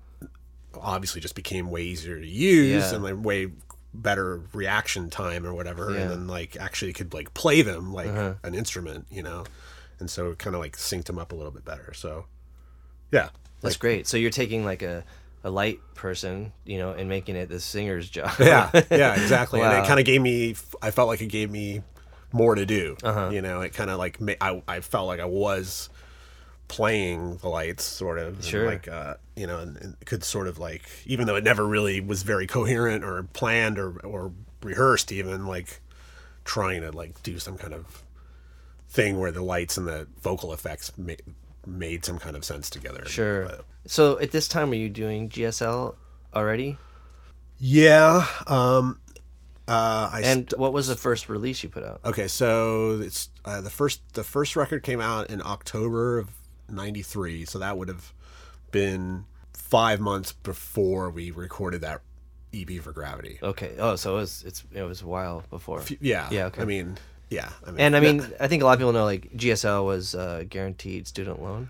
[0.80, 2.96] obviously just became way easier to use Yeah.
[2.96, 3.52] and like way
[3.94, 5.96] better reaction time or whatever, Yeah.
[5.98, 6.02] Uh-huh.
[6.04, 8.08] and then like actually could like play them like
[8.44, 9.44] an instrument, you know,
[10.00, 11.94] and so it kind of like synced them up a little bit better.
[11.94, 12.26] So
[13.12, 13.30] yeah,
[13.62, 14.08] That's great.
[14.08, 15.04] So you're taking like a,
[15.44, 18.32] a light person, you know, and making it the singer's job.
[18.40, 19.60] yeah, yeah, exactly.
[19.62, 21.82] And it kind of gave me, I felt like it gave me
[22.34, 22.98] more to do.
[23.04, 23.30] Uh-huh.
[23.32, 25.90] You know, it kind of like I, I felt like I was
[26.68, 28.44] playing the lights, sort of.
[28.44, 28.66] Sure.
[28.66, 32.00] like uh, you know, and, and could sort of like, even though it never really
[32.00, 34.32] was very coherent or planned or or
[34.64, 35.82] rehearsed, even like
[36.46, 38.04] trying to like do some kind of
[38.90, 41.14] thing where the lights and the vocal effects ma-
[41.66, 43.06] made some kind of sense together.
[43.06, 43.46] Sure.
[43.46, 45.96] But- So at this time, are you doing GSL
[46.36, 46.78] already?
[47.60, 48.26] yeah.
[48.48, 49.00] Um.
[49.68, 50.10] Uh.
[50.12, 52.02] I And what was the first release you put out?
[52.06, 56.30] Okay, so it's uh, the first the first record came out in October of
[56.70, 58.14] '93, so that would have
[58.72, 62.02] been five months before we recorded that
[62.54, 63.40] EP for Gravity.
[63.42, 63.76] Okay.
[63.80, 65.84] Oh, so it was it's it was a while before.
[66.00, 66.62] Yeah, Yeah, okay.
[66.62, 66.98] I mean,
[67.30, 69.86] yeah, I mean, And I mean, I think a lot of people know like GSL
[69.86, 71.70] was uh, guaranteed student loan.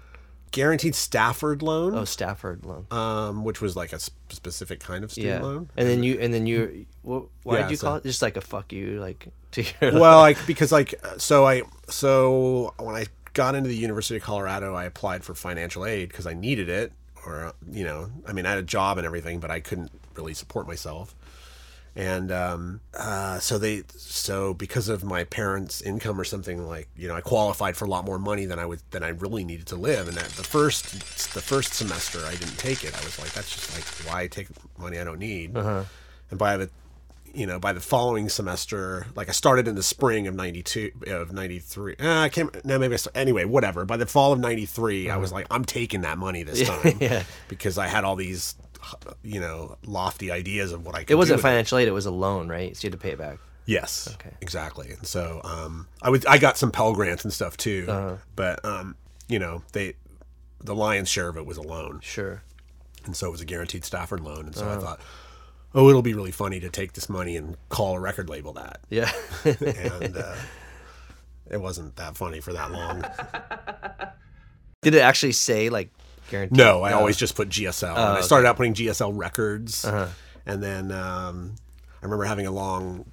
[0.52, 2.86] Guaranteed Stafford loan, Oh, Stafford loan.
[2.92, 5.48] um, which was like a specific kind of student yeah.
[5.48, 5.70] loan.
[5.78, 8.22] And then you and then you wh- why Yeah, did you so- call it just
[8.22, 12.96] like a fuck you like to your well like because like so i so when
[12.96, 16.70] i got into the university of colorado i applied for financial aid because i needed
[16.70, 16.92] it
[17.26, 20.34] or you know i mean i had a job and everything but i couldn't really
[20.34, 21.16] support myself
[21.96, 27.08] and um, uh, so they so because of my parents income or something like you
[27.08, 29.68] know i qualified for a lot more money than i would than i really needed
[29.68, 30.92] to live and at the first
[31.34, 34.48] the first semester i didn't take it i was like that's just like why take
[34.78, 36.70] money i don't need and by the
[37.34, 41.32] you know, by the following semester, like I started in the spring of 92, of
[41.32, 41.96] 93.
[41.98, 43.86] Uh, I can't, no, maybe I start, anyway, whatever.
[43.86, 46.98] By the fall of 93, I was like, I'm taking that money this time Uh-huh.
[47.00, 47.24] Yeah.
[47.48, 48.56] because I had all these,
[49.24, 52.12] you know, lofty ideas of what I could It wasn't financial aid; it was a
[52.12, 52.76] loan, right?
[52.76, 53.40] So you had to pay it back.
[53.66, 54.10] Yes.
[54.16, 54.32] Okay.
[54.42, 54.92] Exactly.
[54.92, 58.16] And so, um, I would, I got some Pell grants and stuff too, Uh-huh.
[58.36, 58.96] but, um,
[59.30, 59.94] you know, they,
[60.60, 62.00] the lion's share of it was a loan.
[62.02, 62.42] Sure.
[63.06, 64.48] and so it was a guaranteed Stafford loan.
[64.48, 64.78] And so Uh-huh.
[64.78, 65.00] I thought,
[65.76, 68.82] oh, it'll be really funny to take this money and call a record label that.
[68.90, 69.12] Yeah.
[69.46, 70.36] And uh,
[71.50, 73.04] it wasn't that funny for that long.
[74.82, 75.92] Did it actually say like
[76.32, 76.58] guaranteed?
[76.58, 77.96] No, I always just put GSL.
[77.96, 78.22] I okay.
[78.24, 81.56] started out putting GSL records, and then um,
[82.02, 83.06] I remember having a long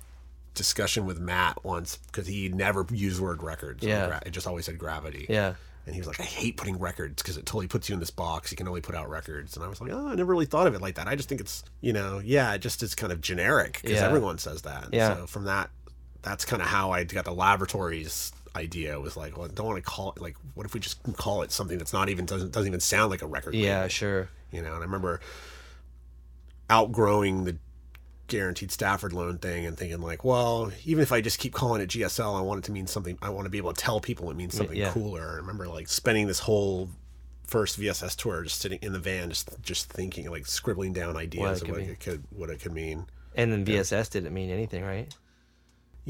[0.55, 3.85] discussion with Matt once because he never used the word records.
[3.85, 4.07] Yeah.
[4.09, 5.27] gra- it just always said gravity.
[5.29, 5.55] Yeah.
[5.87, 8.11] And he was like, I hate putting records because it totally puts you in this
[8.11, 8.51] box.
[8.51, 9.57] You can only put out records.
[9.57, 11.07] And I was like, oh, I never really thought of it like that.
[11.09, 14.07] I just think it's, you know, yeah, it just is kind of generic because Yeah.
[14.07, 14.85] everyone says that.
[14.87, 15.15] And Yeah.
[15.17, 15.71] So from that,
[16.21, 19.79] that's kind of how I got the laboratories idea was like, well, I don't want
[19.83, 22.53] to call it like, what if we just call it something that's not even, doesn't,
[22.53, 23.79] doesn't even sound like a record Yeah.
[23.79, 24.29] label, Sure.
[24.53, 24.75] you know?
[24.75, 25.21] And I remember
[26.71, 27.57] outgrowing the
[28.27, 31.89] guaranteed Stafford loan thing and thinking like, well, even if I just keep calling it
[31.89, 33.17] GSL, I want it to mean something.
[33.23, 34.93] I want to be able to tell people it means something yeah.
[34.93, 35.31] cooler.
[35.33, 36.91] I remember like spending this whole
[37.47, 41.63] first VSS tour just sitting in the van, just just thinking like scribbling down ideas
[41.63, 41.91] it of what mean.
[41.91, 43.07] it could what it could mean.
[43.35, 45.15] And then VSS didn't mean anything, right?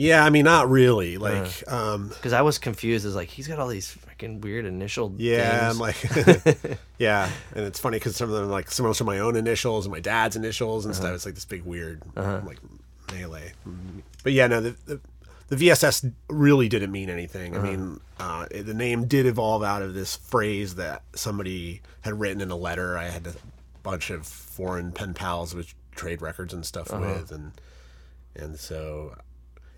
[0.01, 1.19] Yeah, I mean, not really.
[1.19, 3.05] Like, um, Because I was confused.
[3.05, 5.13] As like he's got all these freaking weird initial.
[5.19, 5.69] yeah.
[5.71, 5.97] I'm like,
[6.99, 9.87] yeah, and it's funny because some of them are like similar to my own initials
[9.87, 11.03] and my dad's initials and Uh-huh.
[11.03, 11.15] stuff.
[11.17, 12.59] It's like this big weird like
[13.13, 13.53] melee.
[14.23, 15.01] But yeah, no, the, the
[15.49, 17.57] the VSS really didn't mean anything.
[17.57, 17.67] Uh-huh.
[17.67, 22.41] I mean, uh, the name did evolve out of this phrase that somebody had written
[22.41, 22.97] in a letter.
[22.99, 23.35] I had a
[23.83, 27.01] bunch of foreign pen pals with trade records and stuff Uh-huh.
[27.19, 27.53] with, and
[28.37, 29.17] and so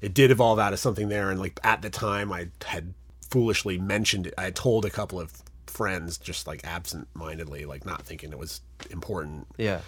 [0.01, 1.31] it did evolve out of something there.
[1.31, 2.95] And like at the time, I had
[3.29, 4.35] foolishly mentioned it.
[4.37, 5.33] I told a couple of
[5.67, 8.61] friends, just like absent-mindedly, like not thinking it was
[8.91, 9.47] important.
[9.57, 9.81] Yeah.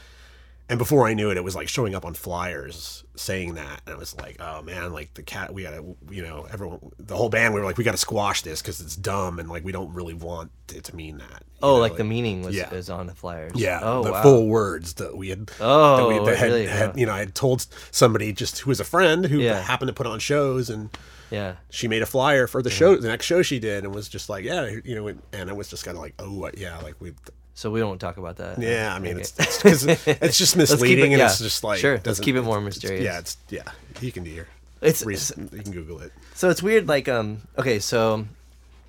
[0.72, 3.94] And before I knew it, it was like showing up on flyers saying that, and
[3.94, 7.28] I was like, "Oh man, like the cat, we gotta, you know, everyone, the whole
[7.28, 9.92] band, we were like, we gotta squash this because it's dumb, and like we don't
[9.92, 12.72] really want it to mean that." Oh, know, like the meaning was yeah.
[12.72, 13.52] is on the flyers.
[13.54, 14.02] yeah, Oh wow.
[14.02, 14.22] the wow.
[14.22, 15.50] full words that we had.
[15.61, 16.66] Oh, that, we, oh, that had, really?
[16.66, 19.61] had, you know, I had told somebody just who was a friend who Yeah.
[19.61, 20.88] happened to put on shows, and
[21.30, 21.56] Yeah.
[21.68, 24.30] she made a flyer for the show, the next show she did, and was just
[24.30, 26.94] like, yeah, you know, and, and it was just kind of like, oh, yeah, like
[26.98, 27.12] we,
[27.54, 28.58] So we won't talk about that.
[28.58, 29.20] yeah, I mean, Okay.
[29.22, 31.26] it's it's, it's just misleading, it- and yeah.
[31.26, 33.04] it's just like Sure, let's keep it more mysterious.
[33.04, 33.62] yeah, it's yeah,
[34.00, 34.46] you can do your
[34.80, 36.12] It's- research, you can Google it.
[36.34, 38.26] So it's weird, like, um, okay, so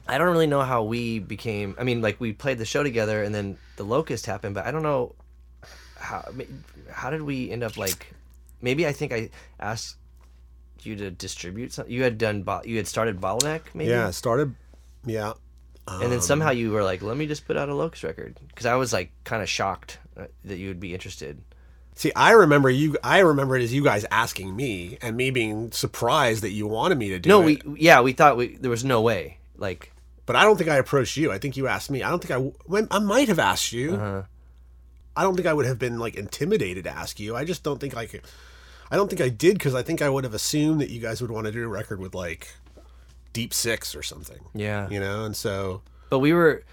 [0.07, 1.75] I don't really know how we became.
[1.77, 4.71] I mean, like, we played the show together, and then the locust happened, but I
[4.71, 5.13] don't know
[5.97, 6.23] how.
[6.91, 8.13] How did we end up like?
[8.61, 9.97] Maybe I think I asked
[10.83, 11.93] you to distribute something.
[11.93, 12.45] You had done.
[12.65, 13.91] You had started bottleneck, maybe.
[13.91, 14.55] Yeah, started,
[15.05, 15.33] yeah,
[15.87, 18.65] And then somehow you were like, "Let me just put out a locust record," because
[18.65, 21.41] I was like kind of shocked uh, that you would be interested.
[21.95, 22.97] See, I remember you.
[23.03, 26.97] I remember it as you guys asking me, and me being surprised that you wanted
[26.97, 27.31] me to do it.
[27.31, 27.65] No, it.
[27.65, 29.39] we yeah, we thought we there was no way.
[29.57, 29.91] Like,
[30.25, 31.31] But I don't think I approached you.
[31.31, 32.01] I think you asked me.
[32.01, 32.85] I don't think I.
[32.89, 33.95] I might have asked you.
[33.95, 34.23] Uh-huh.
[35.15, 37.35] I don't think I would have been like intimidated to ask you.
[37.35, 38.21] I just don't think I could.
[38.89, 41.21] I don't think I did because I think I would have assumed that you guys
[41.21, 42.53] would want to do a record with like
[43.33, 44.39] Deep Six or something.
[44.53, 46.63] yeah, You know, and so But we were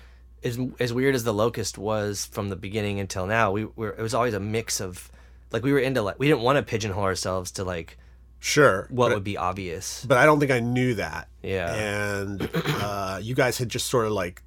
[0.45, 3.51] as as weird as the locust was from the beginning until now.
[3.51, 5.11] We were it was always a mix of
[5.51, 7.99] like we were into like we didn't want to pigeonhole ourselves to like
[8.39, 8.87] sure.
[8.91, 10.05] what would be obvious.
[10.07, 11.29] but I don't think I knew that.
[11.43, 11.75] Yeah.
[11.75, 14.43] And uh, you guys had just sort of like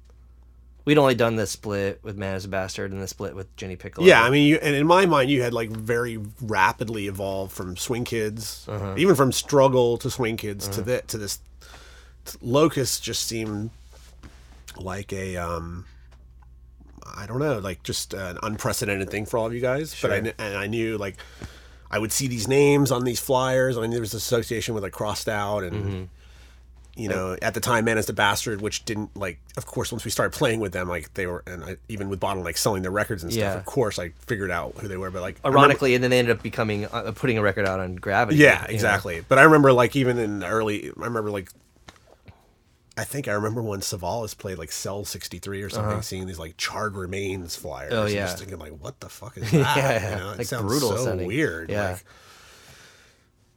[0.86, 3.74] We'd only done the split with Man Is the Bastard and the split with Jenny
[3.74, 4.06] Piccolo.
[4.06, 7.74] Yeah, I mean, you and in my mind, you had like very rapidly evolved from
[7.78, 8.94] Swing Kids, Uh-huh.
[8.98, 11.38] even from Struggle to Swing Kids to the to this.
[12.42, 13.70] Locust just seemed
[14.78, 15.84] like a um,
[17.16, 19.94] I don't know, like just an unprecedented thing for all of you guys.
[20.00, 21.16] But I and I knew like
[21.90, 23.76] I would see these names on these flyers.
[23.78, 25.72] I knew there was association with like Crossed Out and.
[25.84, 26.04] Mm-hmm.
[26.96, 29.40] You know, at the time, Man is the Bastard, which didn't like.
[29.56, 32.20] Of course, once we started playing with them, like they were, and I, even with
[32.20, 33.42] Bottleneck selling their records and stuff.
[33.42, 33.54] Yeah.
[33.58, 35.10] Of course, I figured out who they were.
[35.10, 37.66] But like, I remember- Ironically, and then they ended up becoming uh, putting a record
[37.66, 38.38] out on Gravity.
[38.38, 38.74] yeah, you know?
[38.74, 39.24] exactly.
[39.28, 41.50] But I remember like even in the early, I remember like,
[42.96, 46.38] I think I remember when Savalas played like Cell sixty three or something, seeing these
[46.38, 47.92] like charred remains flyers.
[47.92, 48.02] Uh-huh.
[48.02, 48.24] Oh, yeah.
[48.26, 49.76] just thinking like, what the fuck is that?
[49.76, 51.26] Yeah, you know, it like sounds brutal so sounding.
[51.26, 51.70] weird.
[51.70, 51.90] Yeah.
[51.92, 52.04] Like,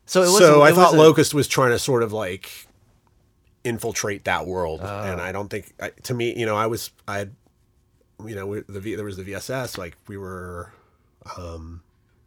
[0.06, 0.38] So it was.
[0.40, 2.50] so I thought Locust was trying to sort of like
[3.64, 5.04] infiltrate that world, Oh.
[5.04, 7.36] and I don't think I, to me, you know, I was I, had,
[8.26, 10.72] you know, we, the V, there was the VSS, like we were,
[11.38, 11.82] um,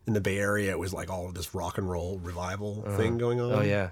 [0.07, 0.70] in the Bay Area.
[0.70, 3.53] It was like all of this rock and roll revival thing going on.
[3.53, 3.90] Oh yeah.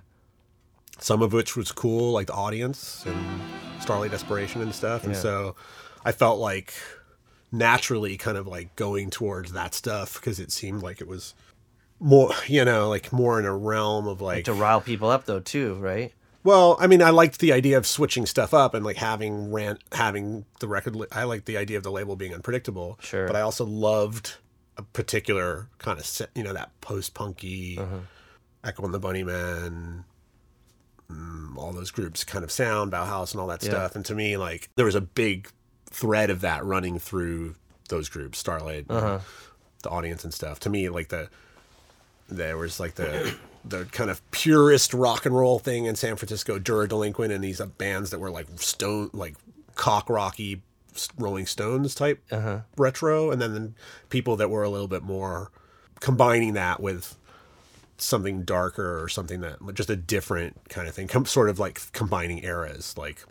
[1.00, 3.40] Some of which was cool, like the audience and
[3.80, 5.04] Starlight Desperation and stuff.
[5.04, 5.20] And Yeah.
[5.20, 5.56] so
[6.04, 6.74] I felt like
[7.50, 11.34] naturally kind of like going towards that stuff because it seemed like it was
[12.00, 15.40] more, you know, like more in a realm of like, To rile people up though
[15.40, 16.12] too, right?
[16.44, 19.80] well, I mean, I liked the idea of switching stuff up and like having rant,
[19.92, 20.96] having the record.
[20.96, 22.98] Li- I liked the idea of the label being unpredictable.
[23.02, 23.26] Sure.
[23.26, 24.36] But I also loved
[24.76, 27.98] a particular kind of, se- you know, that post punky, Uh-huh.
[28.64, 30.04] Echo and the Bunnymen, mm,
[31.56, 33.96] all those groups kind of sound, Bauhaus and all that stuff.
[33.96, 35.48] And to me, like, there was a big
[35.86, 37.56] thread of that running through
[37.88, 39.18] those groups, Starlight, Uh-huh.
[39.82, 40.60] the audience and stuff.
[40.60, 41.28] To me, like the
[42.28, 46.58] there was like the the kind of purest rock and roll thing in San Francisco,
[46.58, 49.34] Dura Delinquent, and these uh, bands that were like stone, like
[49.74, 50.62] cock rocky
[51.18, 52.60] Rolling Stones type Uh-huh.
[52.76, 53.72] retro, and then the
[54.10, 55.50] people that were a little bit more
[56.00, 57.16] combining that with
[57.98, 61.80] something darker or something that just a different kind of thing, com- sort of like
[61.92, 63.24] combining eras, like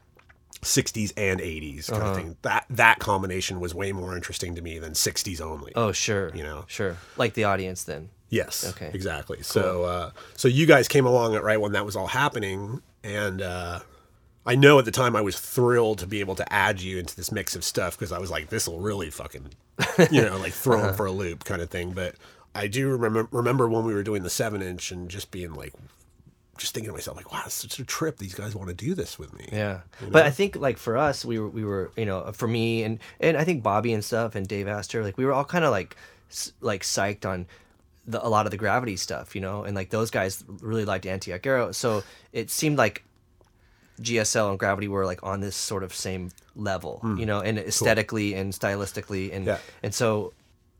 [0.61, 2.37] 60s and 80s kind of thing.
[2.41, 5.71] That that combination was way more interesting to me than 60s only.
[5.75, 6.31] Oh sure.
[6.35, 6.65] You know.
[6.67, 6.97] Sure.
[7.15, 8.09] Like the audience then.
[8.29, 8.65] Yes.
[8.75, 8.91] Okay.
[8.93, 9.41] Exactly.
[9.43, 13.41] So uh, so you guys came along at right when that was all happening, and
[13.41, 13.79] uh,
[14.45, 17.15] I know at the time I was thrilled to be able to add you into
[17.15, 19.51] this mix of stuff because I was like, this will really fucking,
[20.11, 20.87] you know, like throw Uh-huh.
[20.87, 21.91] them for a loop kind of thing.
[21.91, 22.15] But
[22.57, 25.73] I do remember remember when we were doing the seven inch and just being like,
[26.57, 28.17] just thinking to myself like, wow, it's such a trip.
[28.17, 29.47] These guys want to do this with me.
[29.51, 32.83] Yeah, but I think like for us, we were we were you know for me
[32.83, 35.65] and and I think Bobby and stuff and Dave Astor like we were all kind
[35.65, 35.95] of like
[36.59, 37.45] like psyched on
[38.07, 41.05] the, a lot of the gravity stuff, you know, and like those guys really liked
[41.05, 42.03] Antioch Arrow, so
[42.33, 43.03] it seemed like
[44.01, 47.17] GSL and Gravity were like on this sort of same level, hmm.
[47.17, 49.57] you know, and aesthetically and stylistically, and Yeah.
[49.83, 50.33] and so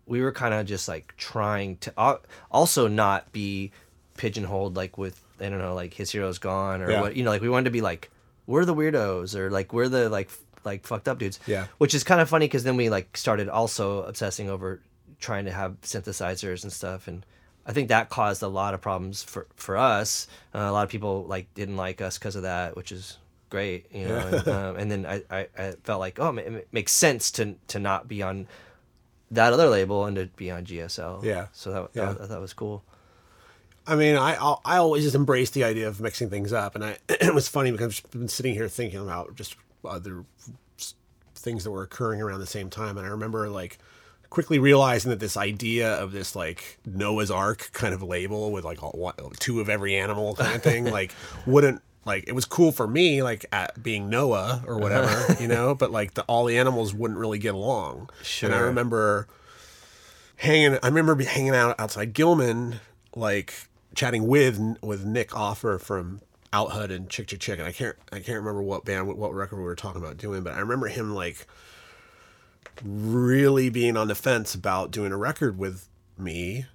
[0.07, 3.71] we were kind of just like trying to al- also not be
[4.17, 7.01] pigeonholed like with I don't know like his hero's gone or Yeah.
[7.01, 8.09] what you know like we wanted to be like
[8.45, 10.29] we're the weirdos or like we're the like
[10.63, 11.39] like fucked up dudes.
[11.45, 11.67] Yeah.
[11.77, 14.81] Which is kind of funny because then we like started also obsessing over
[15.19, 17.25] trying to have synthesizers and stuff, and
[17.65, 20.27] I think that caused a lot of problems for for us.
[20.53, 23.17] Uh, a lot of people like didn't like us because of that, which is
[23.49, 24.17] great, you know.
[24.19, 27.55] and, um, and then I, I, I felt like oh, it, it makes sense to
[27.67, 28.47] to not be on
[29.31, 31.23] that other label and to be on GSL.
[31.23, 31.47] Yeah.
[31.53, 32.13] So that, Yeah.
[32.13, 32.83] that, that was cool.
[33.85, 36.97] I mean, I I'll- always just embrace the idea of mixing things up, and I
[37.09, 39.55] it was funny because I've been sitting here thinking about just
[39.85, 40.25] other
[41.35, 43.77] things that were occurring around the same time, and I remember like
[44.29, 48.83] quickly realizing that this idea of this like Noah's Ark kind of label with like
[48.83, 51.13] all, two of every animal kind of thing, like
[51.45, 55.75] wouldn't like it was cool for me like at being Noah or whatever, you know,
[55.75, 58.09] but like the, all the animals wouldn't really get along.
[58.47, 59.27] And I remember
[60.37, 62.79] hanging I remember be- hanging out outside Gilman
[63.15, 63.53] like
[63.93, 66.21] chatting with with Nick Offer from
[66.53, 69.33] Out Hud and Chick Chick Chick and I can't I can't remember what band what
[69.33, 71.45] record we were talking about doing but I remember him like
[72.83, 76.65] really being on the fence about doing a record with me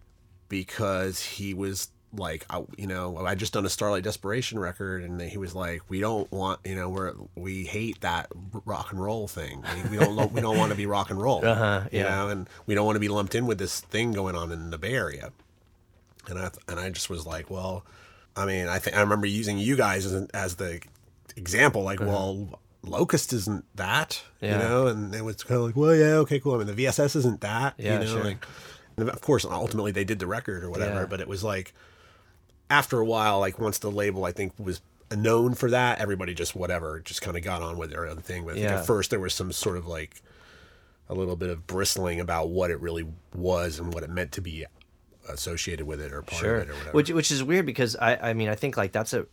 [0.49, 5.20] because he was like I, you know I just done a Starlight Desperation record and
[5.20, 8.26] he was like we don't want you know we're we hate that
[8.66, 11.42] rock and roll thing we, we don't we don't want to be rock and roll
[11.44, 14.36] Uh-huh, you know and we don't want to be lumped in with this thing going
[14.36, 15.32] on in the Bay Area
[16.28, 17.84] and I and I just was like well
[18.36, 20.80] I mean I think I remember using you guys as, as the
[21.36, 24.46] example like well Locust isn't that Uh-huh.
[24.46, 24.52] Yeah.
[24.62, 26.84] you know and it was kind of like well yeah okay cool I mean the
[26.84, 28.24] VSS isn't that Yeah, you know sure.
[28.24, 28.44] like
[28.98, 31.06] of course ultimately they did the record or whatever Yeah.
[31.06, 31.72] but it was like
[32.72, 34.80] after a while like once the label i think was
[35.16, 38.44] known for that everybody just whatever just kind of got on with their own thing
[38.46, 38.78] but Yeah.
[38.78, 40.22] at first there was some sort of like
[41.08, 44.40] a little bit of bristling about what it really was and what it meant to
[44.40, 44.64] be
[45.28, 46.56] associated with it or part Sure.
[46.56, 48.92] of it or whatever Which which is weird because I I mean I think like
[48.92, 49.26] that's a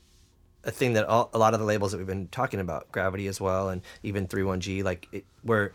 [0.65, 3.27] a thing that all, a lot of the labels that we've been talking about, Gravity
[3.27, 5.71] as well, and even Three One G, like it, where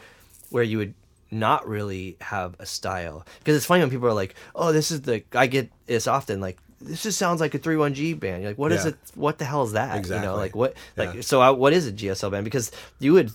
[0.51, 0.93] where you would
[1.31, 5.01] not really have a style because it's funny when people are like, oh, this is
[5.01, 6.59] the I get this often like.
[6.81, 8.43] This just sounds like a three one G band.
[8.43, 8.91] You're like, what is Yeah.
[8.91, 8.97] it?
[9.15, 10.07] What the hell is that?
[10.07, 10.75] You know, like what?
[10.97, 11.21] Like Yeah.
[11.23, 12.45] so, I, what is a GSL band?
[12.45, 13.31] Because you would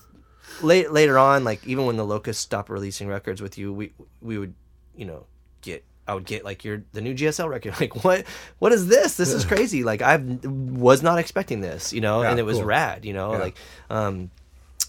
[0.62, 4.38] late later on, like even when the Locust stopped releasing records with you, we we
[4.38, 4.54] would,
[4.96, 5.26] you know,
[5.62, 7.76] get I would get like your the new GSL record.
[7.80, 8.26] Like what
[8.60, 9.16] what is this?
[9.18, 9.84] This is crazy.
[9.84, 12.66] Like I was not expecting this, you know, Yeah, and it was cool.
[12.66, 13.56] rad, you know, like
[13.90, 14.30] um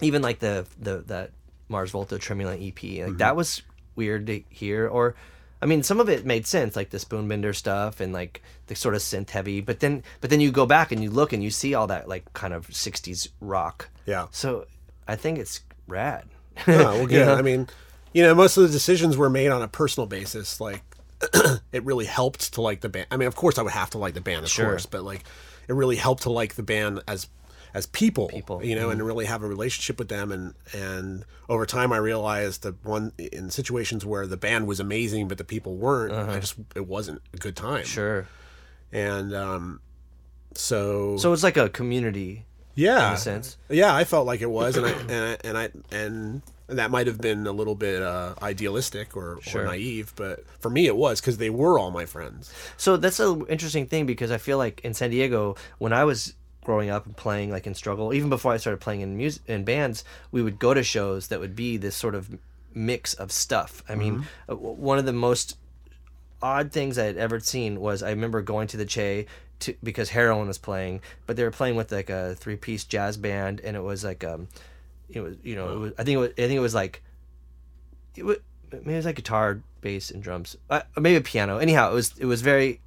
[0.00, 1.30] even like the the that
[1.68, 3.16] Mars Volta Tremulant EP, like Mm-hmm.
[3.18, 3.62] that was
[3.96, 5.14] weird to hear or
[5.62, 8.94] I mean, some of it made sense, like the Spoonbender stuff and like the sort
[8.94, 9.60] of synth heavy.
[9.60, 12.08] But then, but then you go back and you look and you see all that
[12.08, 13.88] like kind of '60s rock.
[14.06, 14.26] Yeah.
[14.30, 14.66] So
[15.06, 16.24] I think it's rad.
[16.66, 17.26] Oh, well, good.
[17.26, 17.34] know?
[17.34, 17.68] I mean,
[18.12, 20.60] you know, most of the decisions were made on a personal basis.
[20.60, 20.82] Like,
[21.72, 23.06] it really helped to like the band.
[23.10, 24.66] I mean, of course, I would have to like the band, of Sure.
[24.66, 25.24] course, but like,
[25.68, 27.28] it really helped to like the band as
[27.74, 30.32] as people, People, you know, and really have a relationship with them.
[30.32, 35.28] And and over time, I realized that one in situations where the band was amazing,
[35.28, 37.84] but the people weren't, I just it wasn't a good time.
[37.84, 38.26] sure.
[38.92, 39.80] And um,
[40.54, 43.56] so So it's like a community yeah, in a sense.
[43.68, 47.06] yeah, I felt like it was, and I and I, and, I, and that might
[47.08, 49.62] have been a little bit uh, idealistic or, Sure.
[49.62, 52.52] or naive, but for me it was because they were all my friends.
[52.76, 56.34] So that's an interesting thing because I feel like in San Diego, when I was
[56.64, 59.64] growing up and playing like in struggle, even before I started playing in music in
[59.64, 62.38] bands, we would go to shows that would be this sort of
[62.74, 63.82] mix of stuff.
[63.88, 65.56] I mean, uh, w- one of the most
[66.42, 69.26] odd things I had ever seen was I remember going to the Che
[69.60, 73.16] to, because Heroin was playing, but they were playing with like a three piece jazz
[73.16, 74.48] band, and it was like um,
[75.08, 77.02] it was you know it was, I think it was I think it was like
[78.16, 78.36] it was
[78.72, 81.58] maybe it was like guitar, bass, and drums, uh, maybe a piano.
[81.58, 82.80] Anyhow, it was it was very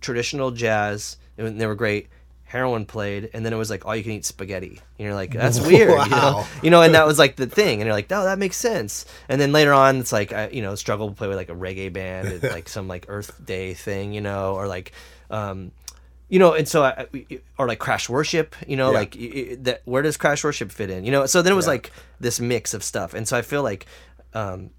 [0.00, 2.08] traditional jazz, and they were great.
[2.50, 4.80] Heroin played, and then it was like all you can eat spaghetti.
[4.98, 7.80] And you're like, that's weird, you know, you know, and that was like the thing.
[7.80, 9.06] And you're like, oh, that makes sense.
[9.28, 11.54] And then later on, it's like, I, you know, struggle to play with like a
[11.54, 14.90] reggae band, and, like some like Earth Day thing, you know, or like,
[15.30, 15.70] um,
[16.28, 17.06] you know, and so I,
[17.56, 18.98] or like Crash Worship, you know, Yeah.
[18.98, 19.12] like
[19.62, 19.82] that.
[19.84, 21.04] Where does Crash Worship fit in?
[21.04, 23.62] You know, so then it was like this mix of stuff, and so I feel
[23.62, 23.86] like,
[24.34, 24.70] um,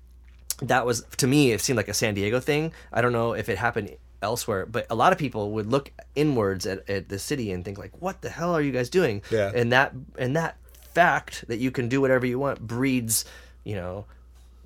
[0.61, 2.71] that was to me it seemed like a San Diego thing.
[2.93, 6.65] I don't know if it happened elsewhere, but a lot of people would look inwards
[6.65, 9.51] at, at the city and think like, "What the hell are you guys doing?" Yeah.
[9.53, 10.57] And that and that
[10.93, 13.25] fact that you can do whatever you want breeds,
[13.63, 14.05] you know,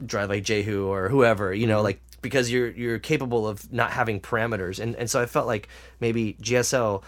[0.03, 1.85] drive like Jehu or whoever, you know, mm-hmm.
[1.85, 5.69] like because you're you're capable of not having parameters, and and so I felt like
[5.99, 7.03] maybe GSL.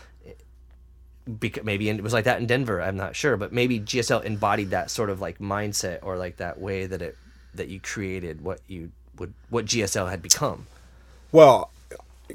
[1.39, 2.81] Because maybe it was like that in Denver.
[2.81, 6.57] I'm not sure, but maybe GSL embodied that sort of like mindset or like that
[6.57, 7.17] way that it
[7.53, 10.67] that you created what you would what GSL had become.
[11.31, 11.69] Well,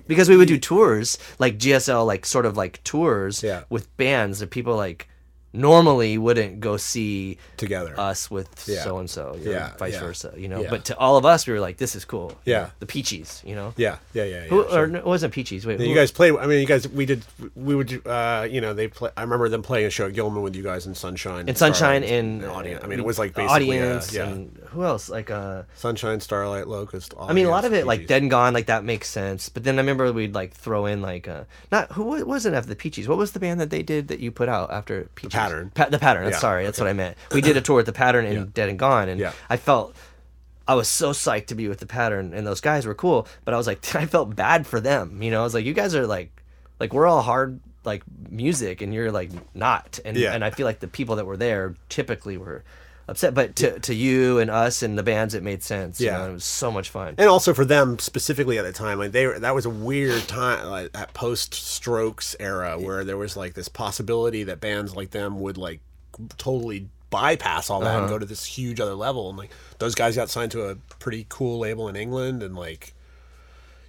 [0.06, 3.62] Because we would do tours like GSL, like sort of like tours Yeah.
[3.70, 5.08] with bands that people like
[5.54, 7.94] normally wouldn't go see Together.
[8.00, 8.84] us with Yeah.
[8.84, 10.00] so and so, Yeah, vice yeah.
[10.00, 10.62] versa, you know.
[10.62, 10.70] Yeah.
[10.70, 12.70] But to all of us, we were like, "This is cool." Yeah.
[12.80, 13.74] the Peechees, you know.
[13.76, 14.44] yeah, yeah, yeah.
[14.44, 14.84] yeah Who, sure.
[14.84, 15.66] or no, it wasn't Peechees.
[15.66, 16.34] Wait, you guys played.
[16.36, 16.88] I mean, you guys.
[16.88, 17.22] We did.
[17.54, 18.00] We would.
[18.06, 19.10] Uh, you know, they play.
[19.14, 21.46] I remember them playing a show at Gilman with you guys in Sunshine.
[21.50, 22.80] in Sunshine in, and audience.
[22.80, 24.28] uh, I mean, it was like basically a- audience yeah.
[24.28, 25.08] and who else?
[25.08, 27.14] Like uh, Sunshine, Starlight, Locust.
[27.18, 29.48] I mean, a lot of it like Dead and Gone, like that makes sense.
[29.48, 32.68] But then I remember we'd like throw in like uh, not who wa- wasn't after
[32.68, 33.06] the Peechees.
[33.08, 35.30] What was the band that they did that you put out after Peechees?
[35.30, 35.70] Pattern.
[35.74, 36.28] Pa- the Pattern.
[36.30, 37.16] Yeah, Sorry, that's what I meant.
[37.32, 39.32] We did a tour with the Pattern and Dead and Gone, and Yeah.
[39.48, 39.94] I felt.
[40.66, 43.26] I was so psyched to be with the pattern, and those guys were cool.
[43.44, 45.20] But I was like, I felt bad for them.
[45.22, 46.30] You know, I was like, you guys are like,
[46.78, 49.98] like we're all hard like music, and you're like not.
[50.04, 50.32] And Yeah.
[50.32, 52.62] and I feel like the people that were there typically were
[53.12, 53.32] upset.
[53.34, 56.00] But to to you and us and the bands, it made sense.
[56.00, 56.18] you Yeah.
[56.18, 57.14] know, it was so much fun.
[57.18, 60.22] and also for them specifically at the time, like they were, that was a weird
[60.28, 65.10] time, like that post Strokes era, where there was like this possibility that bands like
[65.12, 65.80] them would like
[66.38, 67.98] totally bypass all that Uh-huh.
[68.00, 69.28] and go to this huge other level.
[69.28, 72.94] And like those guys got signed to a pretty cool label in England, and like.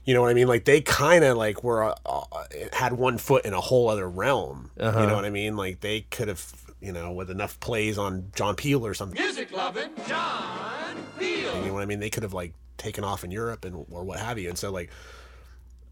[0.06, 0.48] You know what I mean?
[0.50, 2.26] Like they kind of like were uh, uh,
[2.74, 4.70] had one foot in a whole other realm.
[4.78, 5.00] Uh-huh.
[5.00, 5.56] You know what I mean?
[5.56, 6.46] Like they could have,
[6.84, 9.20] you know, with enough plays on John Peel or something.
[9.20, 11.56] Music loving John Peel.
[11.62, 12.00] You know what I mean?
[12.00, 14.50] They could have like taken off in Europe and or what have you.
[14.50, 14.90] And so like,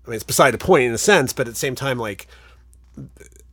[0.05, 2.27] I mean, it's beside the point in a sense, but at the same time, like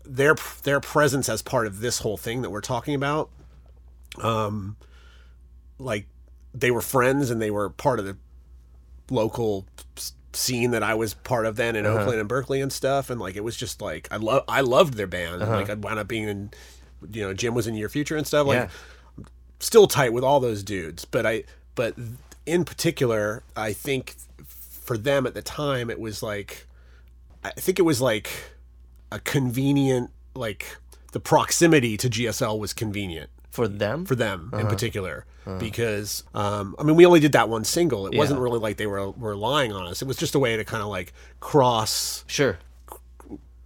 [0.05, 0.35] their
[0.65, 3.31] their presence as part of this whole thing that we're talking about,
[4.21, 4.77] um,
[5.79, 6.07] like
[6.53, 8.17] they were friends and they were part of the
[9.11, 9.65] local
[10.33, 12.01] scene that I was part of then in Uh-huh.
[12.01, 13.11] Oakland and Berkeley and stuff.
[13.11, 15.43] And like it was just like I love I loved their band.
[15.43, 15.53] Uh-huh.
[15.53, 16.51] And, like I wound up being in,
[17.13, 18.47] you know, Jim was in Your Future and stuff.
[18.47, 18.57] Like
[19.19, 19.25] Yeah.
[19.61, 21.43] still tight with all those dudes but i
[21.75, 21.95] but
[22.47, 24.15] in particular i think
[24.47, 26.67] for them at the time it was like
[27.43, 28.31] i think it was like
[29.11, 30.77] a convenient like
[31.11, 34.05] the proximity to gsl was convenient For them?
[34.07, 34.63] for them Uh-huh.
[34.63, 35.25] in particular
[35.59, 38.07] because um, I mean we only did that one single.
[38.07, 40.03] It wasn't really like they were were relying on us.
[40.03, 42.59] It was just a way to kind of like cross Sure.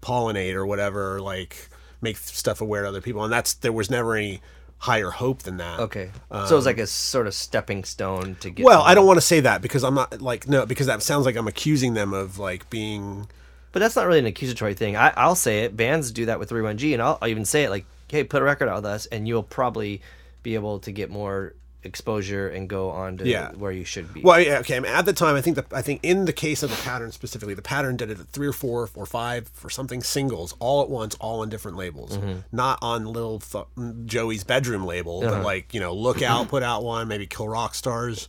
[0.00, 1.68] pollinate or whatever, like
[2.02, 3.24] make stuff aware to other people.
[3.24, 4.40] And that's there was never any
[4.78, 5.78] higher hope than that.
[5.78, 6.10] Okay.
[6.30, 8.62] so it was like a sort of stepping stone to get.
[8.62, 11.02] Um, Well, I don't want to say that because I'm not like no because that
[11.02, 13.28] sounds like I'm accusing them of like being
[13.70, 14.96] But that's not really an accusatory thing.
[14.96, 15.76] I, I'll say it.
[15.76, 18.44] Bands do that with 31G, and I'll, I'll even say it like, hey, put a
[18.44, 20.02] record out with us, and you'll probably
[20.42, 21.54] be able to get more
[21.84, 23.52] exposure and go on to Yeah.
[23.52, 24.20] where you should be.
[24.22, 26.32] well yeah okay I mean, at the time I think the I think in the
[26.32, 29.50] case of the pattern specifically the pattern did it at three or four or five
[29.64, 32.38] or something singles all at once all on different labels Mm-hmm.
[32.52, 33.64] not on little th-
[34.06, 35.36] Joey's bedroom label Uh-huh.
[35.36, 38.28] but like you know Lookout put out one maybe Kill Rock Stars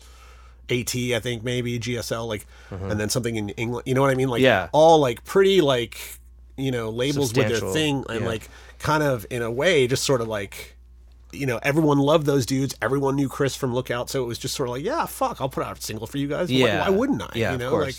[0.70, 4.16] AT I think maybe GSL like and then something in England you know what I
[4.16, 4.42] mean like.
[4.42, 4.70] Yeah.
[4.72, 5.98] all like pretty like
[6.58, 8.28] you know labels with their thing and yeah.
[8.28, 8.50] like
[8.80, 10.73] kind of in a way just sort of like
[11.34, 12.76] you know, everyone loved those dudes.
[12.82, 15.50] Everyone knew Chris from Lookout, so it was just sort of like, yeah, fuck, I'll
[15.50, 16.50] put out a single for you guys.
[16.50, 16.82] Why- Yeah.
[16.82, 17.32] why, wouldn't I?
[17.36, 17.86] Yeah, you of know, course.
[17.86, 17.96] like,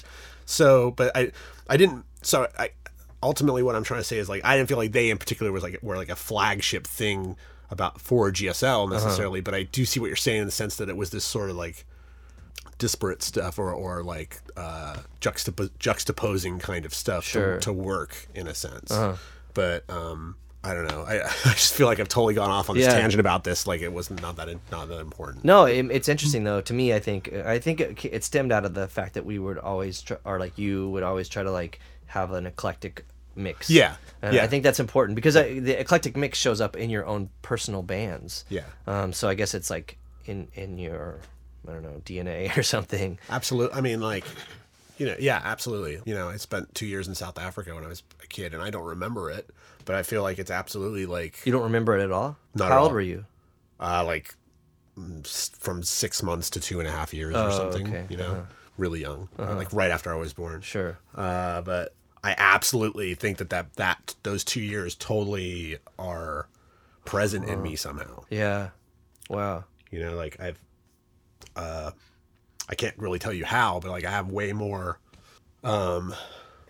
[0.47, 1.33] so, but I,
[1.69, 2.05] I didn't.
[2.23, 2.71] So I,
[3.23, 5.51] ultimately, what I'm trying to say is like, I didn't feel like they in particular
[5.53, 7.37] was like were like a flagship thing
[7.71, 8.93] about for GSL Uh-huh.
[8.95, 11.25] necessarily, but I do see what you're saying in the sense that it was this
[11.25, 11.85] sort of like
[12.79, 17.43] disparate stuff or or like uh, juxtap- juxtaposing kind of stuff Sure.
[17.53, 17.55] Uh-huh.
[17.61, 18.93] to, to work in a sense.
[19.55, 21.03] But um, I don't know.
[21.07, 22.95] I, I just feel like I've totally gone off on this Yeah.
[22.99, 23.67] tangent about this.
[23.67, 25.45] Like it was not that not that important.
[25.45, 26.61] No, it, it's interesting though.
[26.63, 29.39] To me, I think I think it, it stemmed out of the fact that we
[29.39, 33.05] would always, try, or like you would always try to like have an eclectic
[33.37, 33.69] mix.
[33.69, 34.45] Yeah, and yeah.
[34.45, 37.83] I think that's important because I, the eclectic mix shows up in your own personal
[37.83, 38.45] bands.
[38.49, 38.63] Yeah.
[38.87, 39.13] Um.
[39.13, 41.21] So I guess it's like in in your
[41.69, 43.19] I don't know DNA or something.
[43.29, 43.77] Absolutely.
[43.77, 44.25] I mean, like,
[44.99, 46.01] you know, yeah, absolutely.
[46.05, 48.63] You know, I spent two years in South Africa when I was a kid, and
[48.63, 49.49] I don't remember it,
[49.85, 52.37] but I feel like it's absolutely like, You don't remember it at all.
[52.55, 52.95] Not How at old all.
[52.95, 53.25] were you?
[53.81, 54.35] uh, like
[54.99, 57.87] mm, s- from six months to two and a half years or Oh, something.
[57.89, 58.07] okay.
[58.09, 58.47] You know,
[58.79, 60.61] really young, like right after I was born.
[60.61, 60.99] Sure.
[61.15, 66.49] Uh, but I absolutely think that that that those two years totally are
[67.05, 68.25] present in me somehow.
[68.31, 68.71] Yeah.
[69.29, 69.65] Wow.
[69.91, 70.59] You know, like I've,
[71.57, 71.91] uh,
[72.69, 74.99] I can't really tell you how, but like I have way more,
[75.63, 76.15] um,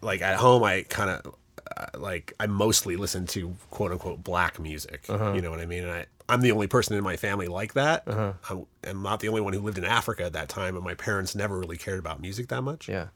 [0.03, 1.37] like at home I kind of, uh,
[1.77, 5.05] Uh, like I mostly listen to quote unquote black music.
[5.09, 5.33] Uh-huh.
[5.33, 5.83] You know what I mean?
[5.85, 8.03] And I, I'm the only person in my family like that.
[8.07, 8.33] Uh-huh.
[8.51, 10.95] I'm, I'm not the only one who lived in Africa at that time, and my
[10.95, 13.09] parents never really cared about music that much Yeah.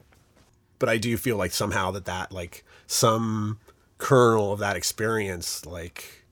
[0.78, 3.58] but I do feel like somehow that that like some
[3.98, 6.24] kernel of that experience like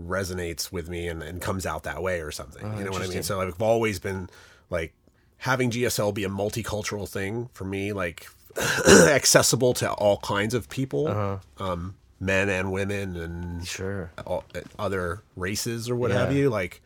[0.00, 2.64] resonates with me and, and comes out that way or something.
[2.64, 3.22] Oh, you know what I mean?
[3.22, 4.30] So I've always been
[4.70, 4.94] like
[5.38, 8.28] having GSL be a multicultural thing for me, like
[8.88, 11.40] accessible to all kinds of people.
[11.58, 14.10] Um, men and women and Sure.
[14.26, 14.44] all,
[14.78, 16.18] other races or what Yeah.
[16.18, 16.50] have you.
[16.50, 16.82] Like,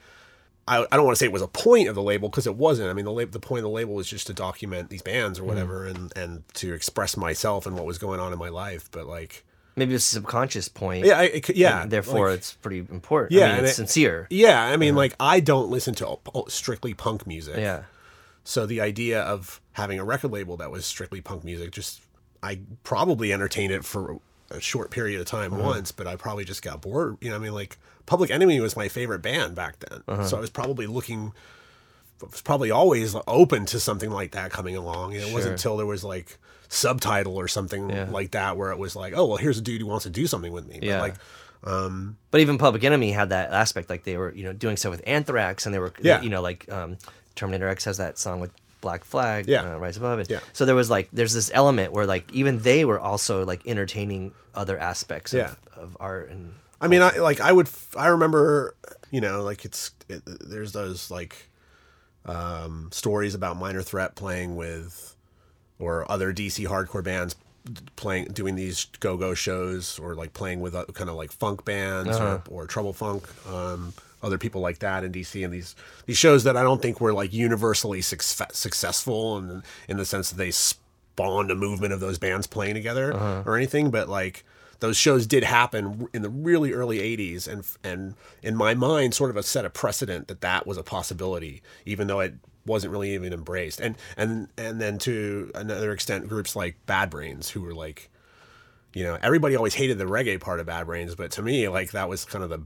[0.69, 2.55] I, I don't want to say it was a point of the label because it
[2.55, 2.89] wasn't.
[2.91, 5.39] I mean, the lab, the point of the label was just to document these bands
[5.39, 5.45] Mm-hmm.
[5.47, 8.89] or whatever, and and to express myself and what was going on in my life.
[8.93, 9.45] But like,
[9.75, 11.07] Maybe it's a subconscious point.
[11.07, 11.87] yeah, I, yeah.
[11.87, 13.33] therefore, like- it's pretty important.
[13.33, 14.27] Yeah, I mean, it's it- sincere.
[14.31, 14.63] yeah.
[14.63, 17.57] I mean, like, I don't listen to strictly punk music.
[17.57, 17.85] Yeah.
[18.45, 22.03] So the idea of having a record label that was strictly punk music, just
[22.43, 24.19] I probably entertained it for
[24.51, 25.63] a short period of time Uh-huh.
[25.63, 27.17] once, but I probably just got bored.
[27.21, 30.27] You know, I mean, like Public Enemy was my favorite band back then, Uh-huh.
[30.27, 31.33] so I was probably looking,
[32.21, 35.15] was probably always open to something like that coming along.
[35.15, 36.37] And it wasn't until there was like
[36.69, 38.09] subtitle or something Yeah.
[38.11, 40.27] like that where it was like, oh well, here's a dude who wants to do
[40.27, 40.81] something with me.
[40.81, 41.01] But Yeah.
[41.01, 41.15] like,
[42.31, 45.03] But even Public Enemy had that aspect, like they were, you know, doing stuff with
[45.07, 46.21] Anthrax, and they were, Yeah.
[46.23, 46.99] you know, like um,
[47.35, 49.75] Terminator X has that song with Black Flag, Yeah.
[49.75, 50.31] uh, Rise Above it.
[50.31, 50.41] Yeah.
[50.53, 54.33] So there was like, there's this element where like even they were also like entertaining
[54.55, 55.55] other aspects of, Yeah.
[55.77, 58.75] of art and I mean, I like I would I remember,
[59.13, 61.49] you know, like it's it, there's those like
[62.25, 65.15] um, stories about Minor Threat playing with
[65.79, 67.37] or other DC hardcore bands
[67.95, 72.17] playing doing these go-go shows or like playing with uh, kind of like funk bands
[72.19, 73.93] or, or trouble funk um,
[74.23, 75.75] other people like that in DC and these
[76.07, 80.31] these shows that I don't think were like universally success, successful in in the sense
[80.31, 83.43] that they spawned a movement of those bands playing together uh-huh.
[83.47, 84.45] or anything but like
[84.81, 89.31] those shows did happen in the really early 80s and and in my mind sort
[89.31, 92.35] of a set a precedent that that was a possibility even though it
[92.67, 93.81] wasn't really even embraced.
[93.81, 98.11] And and and then to another extent groups like bad brains who were like
[98.95, 101.93] you know everybody always hated the reggae part of bad brains but to me like
[101.93, 102.61] that was kind of the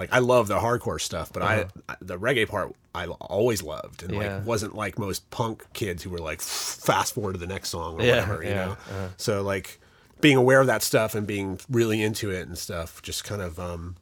[0.00, 1.68] like i love the hardcore stuff but I, uh-huh.
[1.90, 4.18] I the reggae part i always loved and Yeah.
[4.38, 8.00] like wasn't like most punk kids who were like fast forward to the next song
[8.00, 8.72] or Yeah, whatever you yeah, know?
[8.72, 9.08] Uh-huh.
[9.16, 9.78] so like
[10.20, 13.60] being aware of that stuff and being really into it and stuff just kind of
[13.60, 13.94] um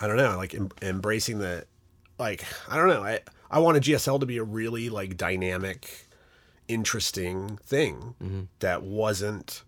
[0.00, 1.64] i don't know like em- embracing the
[2.18, 3.18] like i don't know i
[3.50, 6.06] i wanted gsl to be a really like dynamic
[6.68, 8.42] interesting thing mm-hmm.
[8.60, 9.62] that wasn't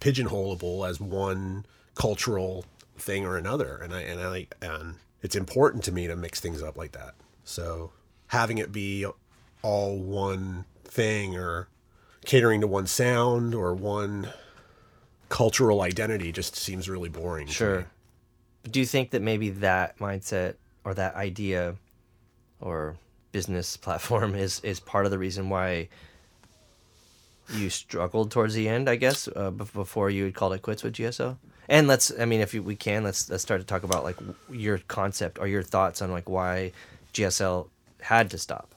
[0.00, 1.64] pigeonholable as one
[1.94, 2.64] cultural
[2.96, 6.62] thing or another and i and i and it's important to me to mix things
[6.62, 7.14] up like that
[7.44, 7.90] so
[8.28, 9.06] having it be
[9.62, 11.68] all one thing or
[12.24, 14.28] catering to one sound or one
[15.28, 17.86] cultural identity just seems really boring Sure.
[18.70, 21.74] Do you think that maybe that mindset or that idea
[22.60, 22.96] or
[23.32, 25.88] business platform is is part of the reason why
[27.52, 30.82] you struggled towards the end, I guess, uh, bef- before you had called it quits
[30.82, 31.36] with GSO?
[31.68, 34.16] And let's, I mean, if you, we can, let's let's start to talk about like
[34.50, 36.72] your concept or your thoughts on like why
[37.14, 37.68] GSL
[38.02, 38.74] had to stop.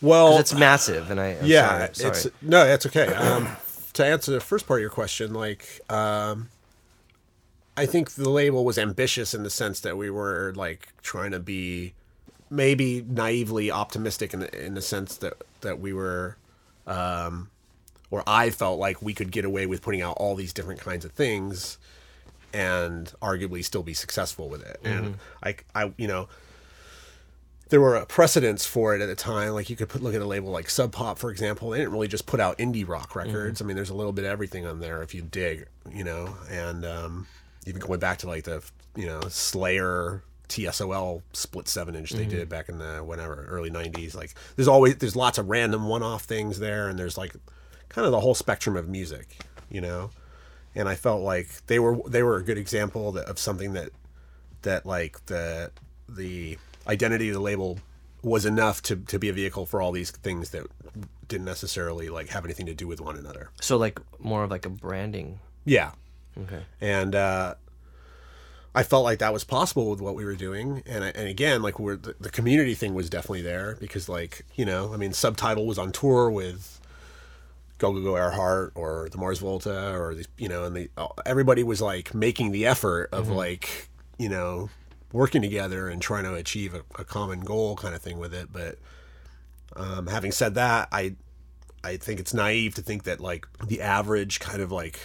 [0.00, 3.48] well it's massive, and I I'm yeah sorry, it's no that's okay um,
[3.92, 6.48] to answer the first part of your question like um,
[7.76, 11.38] i think the label was ambitious in the sense that we were like trying to
[11.38, 11.94] be
[12.50, 16.36] maybe naively optimistic in the, in the sense that that we were
[16.88, 17.48] um,
[18.12, 21.04] or i felt like we could get away with putting out all these different kinds
[21.04, 21.78] of things
[22.54, 25.14] and arguably still be successful with it and mm-hmm.
[25.42, 26.28] I, I you know
[27.72, 29.54] there were precedents for it at the time.
[29.54, 31.70] Like you could put look at a label like Sub Pop, for example.
[31.70, 33.18] They didn't really just put out indie rock mm-hmm.
[33.20, 33.62] records.
[33.62, 36.36] I mean, there's a little bit of everything on there if you dig, you know.
[36.50, 37.26] And um,
[37.66, 38.62] even going back to like the
[38.94, 42.30] you know Slayer TSOL split seven inch they mm-hmm.
[42.30, 44.14] did back in the whenever early '90s.
[44.14, 47.34] Like there's always there's lots of random one off things there, and there's like
[47.92, 49.38] kind of the whole spectrum of music,
[49.70, 50.10] you know.
[50.74, 53.90] And I felt like they were they were a good example that, of something that
[54.62, 55.70] that like the
[56.08, 57.78] the identity of the label
[58.22, 60.64] was enough to, to be a vehicle for all these things that
[61.26, 63.50] didn't necessarily like have anything to do with one another.
[63.60, 65.40] so like more of like a branding.
[65.64, 65.92] Yeah.
[66.40, 66.62] Okay.
[66.80, 67.54] And uh,
[68.74, 70.82] I felt like that was possible with what we were doing.
[70.86, 74.44] And I, and again, like we're the, the community thing was definitely there because like,
[74.54, 76.80] you know, I mean, subtitle was on tour with
[77.82, 80.88] Go Go Go Airheart or the Mars Volta or the, you know, and the,
[81.26, 84.70] everybody was like making the effort of like, you know,
[85.12, 88.52] working together and trying to achieve a, a common goal kind of thing with it.
[88.52, 88.78] But
[89.74, 91.16] um, having said that, I
[91.82, 95.00] I think it's naive to think that like the average kind of like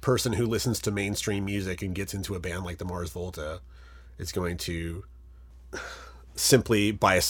[0.00, 3.60] person who listens to mainstream music and gets into a band like the Mars Volta
[4.16, 5.04] is going to
[6.34, 7.22] simply by a,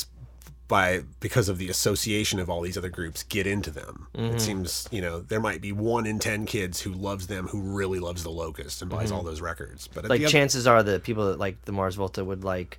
[0.73, 4.07] by because of the association of all these other groups get into them.
[4.15, 4.39] It mm-hmm.
[4.39, 8.01] seems you know there might be one in ten kids who loves them who really
[8.01, 9.29] loves the Locust and buys all mm-hmm.
[9.29, 9.87] those records.
[9.87, 12.79] But Like the other- chances are the people that like the Mars Volta would like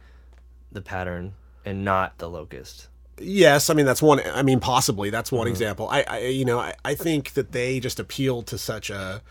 [0.72, 1.34] the pattern
[1.64, 2.88] and not the locust.
[3.20, 4.20] Yes, I mean that's one.
[4.26, 5.52] I mean, possibly that's one mm-hmm.
[5.52, 5.88] example.
[5.88, 9.22] I, I, you know, I, I think that they just appeal to such a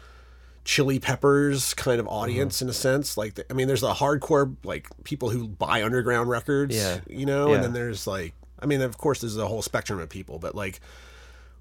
[0.65, 2.67] chili peppers kind of audience Mm-hmm.
[2.67, 6.31] in a sense like the, i mean there's the hardcore like people who buy underground
[6.31, 7.01] records Yeah.
[7.09, 7.55] you know Yeah.
[7.57, 8.33] and then there's like
[8.63, 10.81] i mean of course there's a whole spectrum of people but like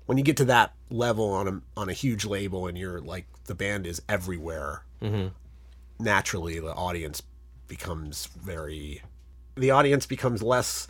[0.06, 3.26] when you get to that level on a on a huge label and you're like
[3.46, 5.30] the band is everywhere Mm-hmm.
[6.00, 7.22] naturally the audience
[7.68, 9.02] becomes very
[9.56, 10.88] the audience becomes less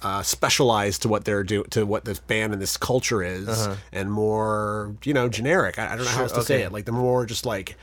[0.00, 4.12] uh, specialized to what they're do to what this band and this culture is and
[4.12, 6.66] more you know generic I, I don't know how else to say Uh-huh.
[6.66, 7.76] it like the more just like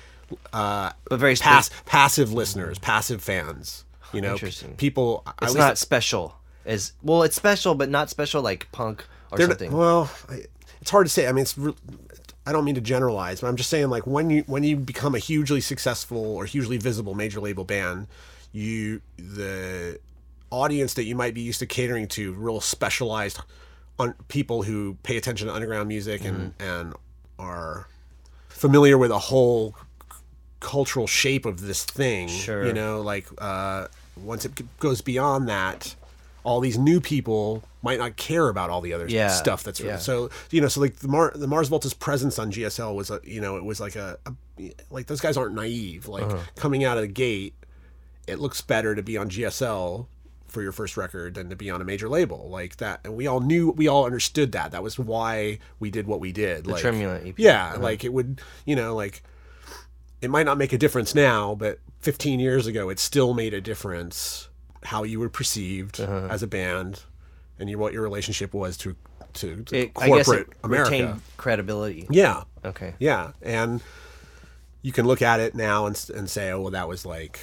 [0.54, 4.76] uh But very pass, passive listeners passive fans you know Interesting.
[4.76, 6.36] people It's least not special.
[6.66, 9.78] Is well, it's special, but not special like punk or They're not- something.
[9.78, 10.44] well, I,
[10.82, 11.28] it's hard to say.
[11.28, 11.58] I mean, it's.
[11.58, 11.74] re-
[12.48, 15.16] I don't mean to generalize, but I'm just saying, like when you when you become
[15.16, 18.08] a hugely successful or hugely visible major label band,
[18.52, 20.00] you the
[20.52, 23.40] audience that you might be used to catering to, real specialized
[23.98, 26.64] on people who pay attention to underground music and Mm-hmm.
[26.64, 26.94] and
[27.40, 27.88] are
[28.50, 29.76] familiar with a whole
[30.60, 32.28] cultural shape of this thing.
[32.28, 32.66] Sure.
[32.66, 33.88] You know, like uh,
[34.18, 35.96] once it g- goes beyond that,
[36.46, 39.98] all these new people might not care about all the other Yeah, stuff that's yeah.
[39.98, 43.20] so you know so like the Mar the Mars Volta's presence on GSL was a
[43.24, 46.38] you know it was like a, a like those guys aren't naive like Uh-huh.
[46.56, 47.54] coming out of the gate
[48.28, 50.08] it looks better to be on GSL
[50.48, 53.28] for your first record than to be on a major label like that and we
[53.28, 56.72] all knew we all understood that that was why we did what we did the
[56.72, 57.34] like Tremulant EP.
[57.38, 57.82] yeah Uh-huh.
[57.82, 59.22] like it would you know like
[60.22, 63.60] it might not make a difference now but 15 years ago it still made a
[63.62, 64.48] difference
[64.86, 66.28] how you were perceived Uh-huh.
[66.30, 67.04] as a band
[67.60, 68.96] and your, what your relationship was to
[69.34, 71.20] to, to It, I guess corporate it America.
[71.36, 72.08] credibility.
[72.10, 72.94] Yeah, Okay.
[73.00, 73.82] yeah, and
[74.82, 77.38] you can look at it now and, and say, oh, well, that was like,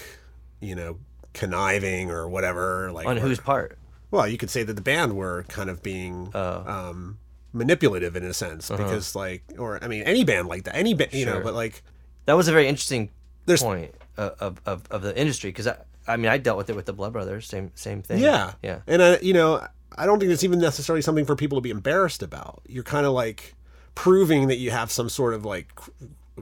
[0.61, 0.99] you know,
[1.35, 2.91] conniving or whatever.
[2.93, 3.79] Like On or- whose part?
[4.11, 6.65] Well, you could say that the band were kind of being Oh.
[6.67, 7.19] um,
[7.53, 11.13] manipulative in a sense because, like, or I mean, any band like that, any band,
[11.13, 11.45] you know, Uh-huh.
[11.45, 11.83] But like,
[12.25, 13.11] That was a very interesting
[13.47, 15.77] There's- point of, of, of, of the industry because I,
[16.13, 18.81] I mean I dealt with it with the Blood Brothers same same thing yeah, yeah
[18.87, 21.71] and I, you know, I don't think it's even necessarily something for people to be
[21.71, 22.63] embarrassed about.
[22.69, 23.55] You're kind of like
[23.95, 25.91] proving that you have some sort of like cr-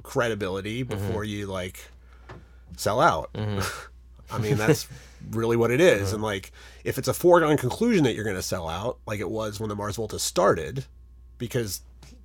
[0.02, 0.88] credibility Mm-hmm.
[1.06, 1.80] before you like
[2.76, 3.30] sell out.
[4.32, 4.86] I mean, that's
[5.32, 6.12] really what it is.
[6.12, 6.52] And like,
[6.84, 9.68] if it's a foregone conclusion that you're going to sell out, like it was when
[9.68, 10.84] the Mars Volta started,
[11.38, 11.80] because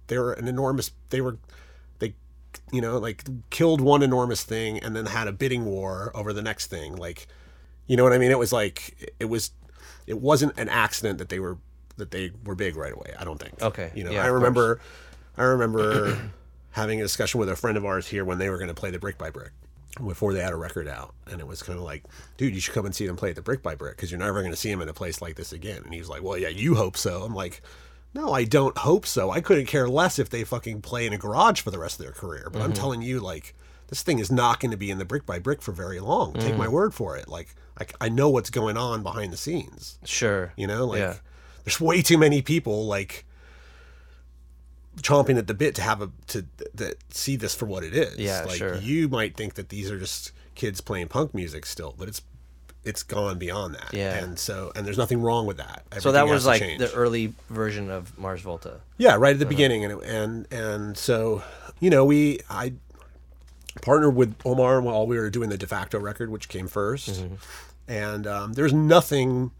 [0.05, 1.37] they were an enormous, they were,
[2.71, 6.41] you know, like killed one enormous thing and then had a bidding war over the
[6.41, 6.95] next thing.
[6.95, 7.27] Like,
[7.87, 8.31] you know what I mean?
[8.31, 9.51] It was like, it was,
[10.07, 11.57] it wasn't an accident that they were,
[11.97, 13.13] that they were big right away.
[13.17, 13.61] I don't think.
[13.61, 13.91] Okay.
[13.95, 14.79] You know, Yeah, I remember,
[15.37, 16.17] I remember
[16.71, 18.91] having a discussion with a friend of ours here when they were going to play
[18.91, 19.51] the Brick by Brick
[20.05, 22.03] before they had a record out, and it was kind of like,
[22.35, 24.41] dude, you should come and see them play the Brick by Brick because you're never
[24.41, 25.81] going to see them in a place like this again.
[25.85, 27.23] And he was like, well, yeah, you hope so.
[27.23, 27.61] I'm like.
[28.15, 29.29] No, I don't hope so.
[29.29, 32.05] I couldn't care less if they fucking play in a garage for the rest of
[32.05, 32.47] their career.
[32.49, 32.79] But I'm mm-hmm.
[32.79, 33.53] telling you, like,
[33.87, 36.31] this thing is not going to be in the brick by brick for very long.
[36.33, 36.71] Take my mm.
[36.71, 37.27] word for it.
[37.27, 39.99] Like, I, I know what's going on behind the scenes.
[40.05, 41.15] sure You know, like Yeah.
[41.65, 43.25] there's way too many people like
[45.01, 48.17] chomping at the bit to have a to that see this for what it is.
[48.17, 48.77] Yeah, like sure.
[48.77, 52.21] you might think that these are just kids playing punk music still, but it's
[52.85, 53.93] it's gone beyond that.
[53.93, 54.13] Yeah.
[54.15, 55.83] and so and there's nothing wrong with that.
[55.99, 56.79] so that was like change.
[56.79, 59.39] the early version of Mars Volta Yeah, right at Uh-huh.
[59.39, 61.43] the beginning, and it- and and so
[61.79, 62.73] you know we I
[63.81, 67.35] partnered with Omar while we were doing the de facto record, which came 1st Mm-hmm.
[67.87, 69.51] and um, there's nothing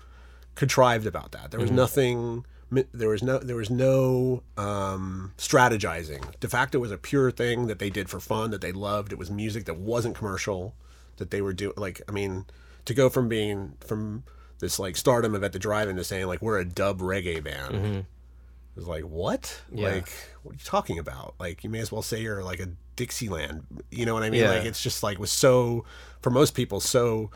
[0.55, 1.51] contrived about that.
[1.51, 1.75] There was Mm-hmm.
[1.75, 2.45] nothing.
[2.93, 3.37] There was no.
[3.39, 6.37] There was no um, strategizing.
[6.39, 9.11] De facto was a pure thing that they did for fun, that they loved.
[9.13, 10.73] It was music that wasn't commercial,
[11.17, 11.73] that they were doing.
[11.77, 12.45] Like, I mean,
[12.85, 14.23] to go from being from
[14.59, 18.05] this like stardom of at the drive-in to saying like we're a dub reggae band
[18.75, 19.61] it was like, what?
[19.71, 19.87] Yeah.
[19.87, 20.09] Like,
[20.43, 21.35] what are you talking about?
[21.39, 22.67] Like, you may as well say you're like a
[22.97, 23.63] Dixieland.
[23.89, 24.41] You know what I mean?
[24.41, 24.49] Yeah.
[24.49, 25.85] Like, it's just like was so,
[26.21, 27.31] for most people, so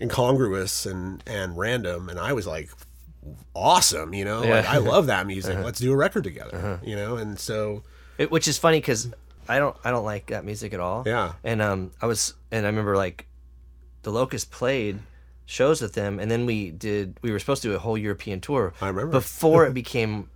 [0.00, 2.08] incongruous and and random.
[2.08, 2.70] And I was like,
[3.54, 4.14] awesome.
[4.14, 4.60] You know, Yeah.
[4.60, 4.72] Uh-huh.
[4.74, 5.58] I love that music.
[5.62, 6.80] Let's do a record together.
[6.82, 7.82] You know, and so
[8.18, 9.12] it, which is funny because
[9.48, 11.32] I don't I don't like that music at all Yeah.
[11.42, 13.26] and um I was and I remember like
[14.04, 14.98] the Locust played
[15.46, 18.40] shows with them and then we did we were supposed to do a whole European
[18.40, 19.10] tour I remember.
[19.12, 20.30] before it became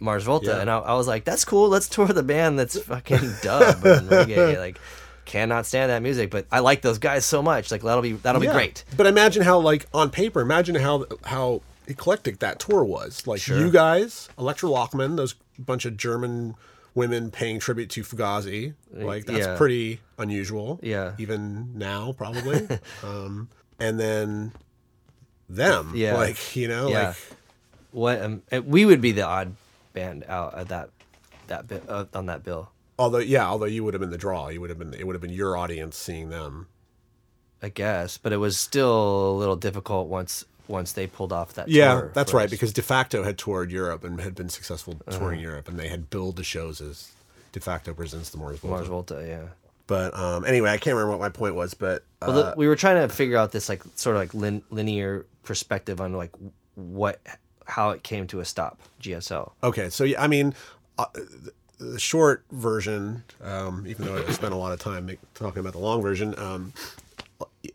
[0.00, 0.60] Mars Volta Yeah.
[0.60, 4.08] and I, I was like that's cool let's tour the band that's fucking dub and
[4.08, 4.78] reggae like
[5.24, 8.42] cannot stand that music but I like those guys so much like that'll be that'll
[8.42, 8.50] Yeah.
[8.50, 13.24] be great But imagine how, like, on paper, imagine how how eclectic that tour was.
[13.26, 13.58] Like, Sure.
[13.58, 16.56] you guys, Electra Lochman, those bunch of German
[16.94, 18.74] women paying tribute to Fugazi.
[18.92, 19.56] Like, that's Yeah.
[19.56, 20.78] pretty unusual.
[20.82, 21.14] Yeah.
[21.18, 22.68] Even now, probably.
[23.02, 24.52] um, and then
[25.48, 25.92] them.
[25.94, 26.14] Yeah.
[26.16, 27.08] Like, you know, Yeah.
[27.08, 27.16] like,
[27.92, 29.54] what um, we would be the odd
[29.92, 30.90] band out at that
[31.48, 34.48] that bit uh, on that bill Although, yeah, although you would have been the draw,
[34.48, 36.68] you would have been it would have been your audience seeing them.
[37.62, 41.68] I guess, but it was still a little difficult once once they pulled off that.
[41.68, 42.44] Yeah, that's right.
[42.44, 42.50] us.
[42.50, 45.48] Because De facto had toured Europe and had been successful touring Uh-huh.
[45.50, 47.10] Europe, and they had billed the shows as
[47.52, 48.76] De facto presents the Mars Volta.
[48.76, 49.48] Mars Volta, yeah.
[49.86, 52.68] But um, anyway, I can't remember what my point was, but uh, Well, the, we
[52.68, 56.30] were trying to figure out this like sort of like lin- linear perspective on like
[56.76, 57.20] what
[57.66, 58.78] how it came to a stop.
[59.00, 59.52] GSL.
[59.62, 60.54] Okay, so yeah, I mean,
[60.98, 65.18] uh, the- the short version, um, even though I spent a lot of time make,
[65.34, 66.72] talking about the long version, um,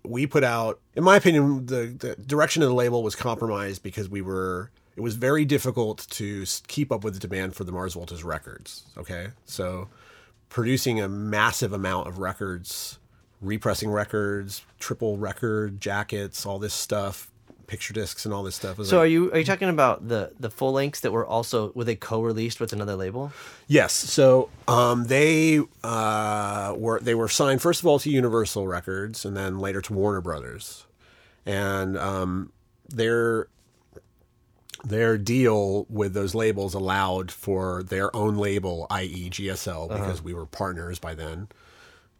[0.03, 4.09] we put out, in my opinion, the, the direction of the label was compromised because
[4.09, 4.71] we were.
[4.95, 8.85] It was very difficult to keep up with the demand for the Mars Volta's records.
[8.97, 9.89] Okay, so
[10.49, 12.97] producing a massive amount of records,
[13.39, 17.31] repressing records, triple record jackets, all this stuff,
[17.67, 18.77] picture discs, and all this stuff.
[18.77, 21.71] So like- are you are you talking about the the full lengths that were also
[21.75, 23.31] were they co-released with another label?
[23.67, 23.93] Yes.
[23.93, 29.35] So um, they uh, were they were signed first of all to Universal Records and
[29.37, 30.85] then later to Warner Brothers,
[31.45, 32.51] and um,
[32.89, 33.47] their
[34.83, 39.29] their deal with those labels allowed for their own label, i.e.
[39.29, 41.47] GSL, because we were partners by then,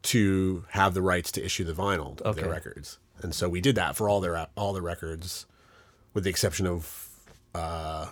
[0.04, 3.76] to have the rights to issue the vinyl of their records, and so we did
[3.76, 5.46] that for all their all the records,
[6.14, 7.10] with the exception of
[7.54, 8.08] uh,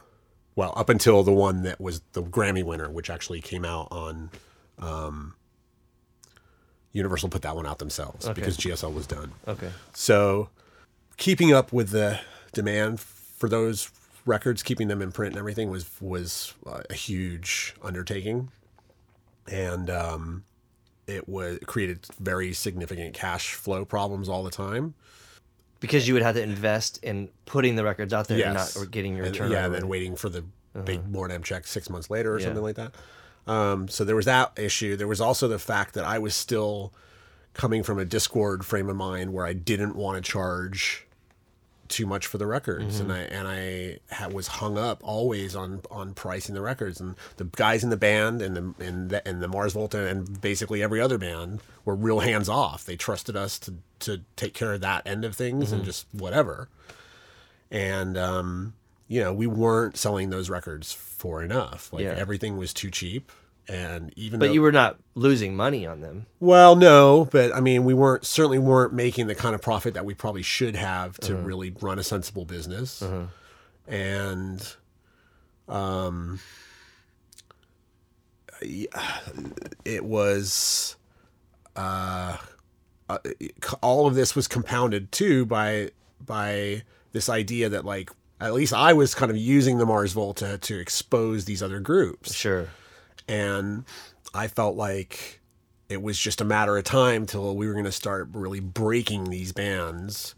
[0.55, 4.29] well, up until the one that was the Grammy winner, which actually came out on.
[4.79, 5.35] Um,
[6.91, 9.33] Universal put that one out themselves because GSL was done.
[9.49, 9.69] Okay.
[9.93, 10.47] So,
[11.17, 12.21] keeping up with the
[12.53, 13.91] demand for those
[14.25, 18.49] records, keeping them in print and everything was was uh, a huge undertaking,
[19.45, 20.45] and um,
[21.07, 24.93] it was it created very significant cash flow problems all the time.
[25.79, 28.85] Because you would have to invest in putting the records out there and not or
[28.85, 29.51] getting your And- return.
[29.51, 30.43] yeah, and then waiting for the
[30.83, 32.45] big Mordam check six months later or Yeah.
[32.45, 32.93] something like that.
[33.47, 34.95] Um, so there was that issue.
[34.95, 36.91] There was also the fact that I was still
[37.53, 41.05] coming from a Dischord frame of mind where I didn't want to charge
[41.87, 45.81] too much for the records, and I and I ha was hung up always on
[45.91, 46.99] on pricing the records.
[46.99, 50.41] And the guys in the band and the and the, and the Mars Volta and
[50.41, 52.85] basically every other band were real hands off.
[52.85, 56.67] They trusted us to to take care of that end of things and just whatever
[57.71, 58.73] and um,
[59.07, 62.13] you know we weren't selling those records for enough like Yeah.
[62.17, 63.31] everything was too cheap
[63.67, 66.25] and even But though, you were not losing money on them.
[66.39, 70.05] well no but i mean we weren't certainly weren't making the kind of profit that
[70.05, 73.03] we probably should have to really run a sensible business
[73.87, 74.75] and
[75.67, 76.39] um
[78.61, 80.95] it was
[81.75, 82.37] uh,
[83.09, 83.17] uh,
[83.81, 85.89] all of this was compounded too by
[86.25, 88.09] by this idea that like
[88.39, 92.33] at least I was kind of using the Mars Volta to expose these other groups,
[92.33, 92.67] Sure.
[93.27, 93.85] And
[94.33, 95.41] I felt like
[95.89, 99.25] it was just a matter of time till we were going to start really breaking
[99.29, 100.33] these bands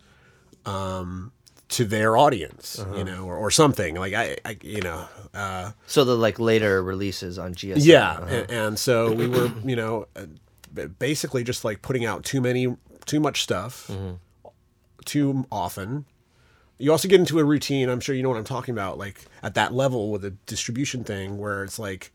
[0.66, 1.32] um,
[1.70, 5.08] to their audience, you know, or, or something like I, I you know.
[5.34, 7.86] Uh, So the like later releases on GSL.
[7.86, 8.26] yeah, uh-huh.
[8.36, 12.76] and, and so we were, you know, uh, basically just like putting out too many,
[13.06, 13.90] too much stuff,
[15.06, 16.06] too often.
[16.78, 17.90] You also get into a routine.
[17.90, 18.98] I'm sure you know what I'm talking about.
[18.98, 22.12] Like at that level with a distribution thing, where it's like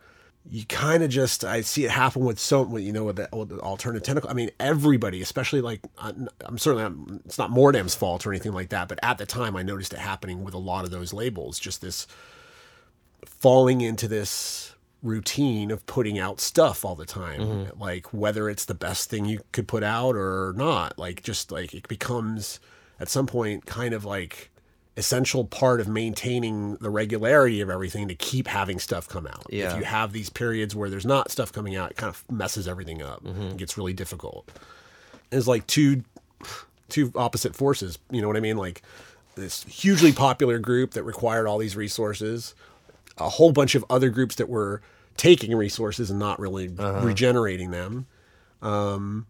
[0.51, 3.29] you kind of just I see it happen with so with, you know with the,
[3.33, 4.31] with the alternative tentacle.
[4.31, 8.33] I mean, everybody, especially like uh, I'm, I'm certainly I'm, it's not Mordam's fault or
[8.33, 10.91] anything like that, but at the time I noticed it happening with a lot of
[10.91, 11.59] those labels.
[11.59, 12.07] Just this
[13.25, 17.81] falling into this routine of putting out stuff all the time mm-hmm.
[17.83, 21.75] like whether it's the best thing you could put out or not like just like
[21.75, 22.61] it becomes
[23.01, 24.52] at some point kind of like
[24.97, 29.73] essential part of maintaining the regularity of everything to keep having stuff come out Yeah.
[29.73, 32.69] if you have these periods where there's not stuff coming out it kind of messes
[32.69, 33.57] everything up it mm-hmm.
[33.57, 34.51] gets really difficult
[35.31, 36.03] it's like two
[36.91, 38.83] two opposite forces you know what i mean like
[39.35, 42.55] this hugely popular group that required all these resources
[43.19, 44.83] a whole bunch of other groups that were
[45.17, 47.01] taking resources and not really uh-huh.
[47.05, 48.07] regenerating them.
[48.61, 49.27] Um,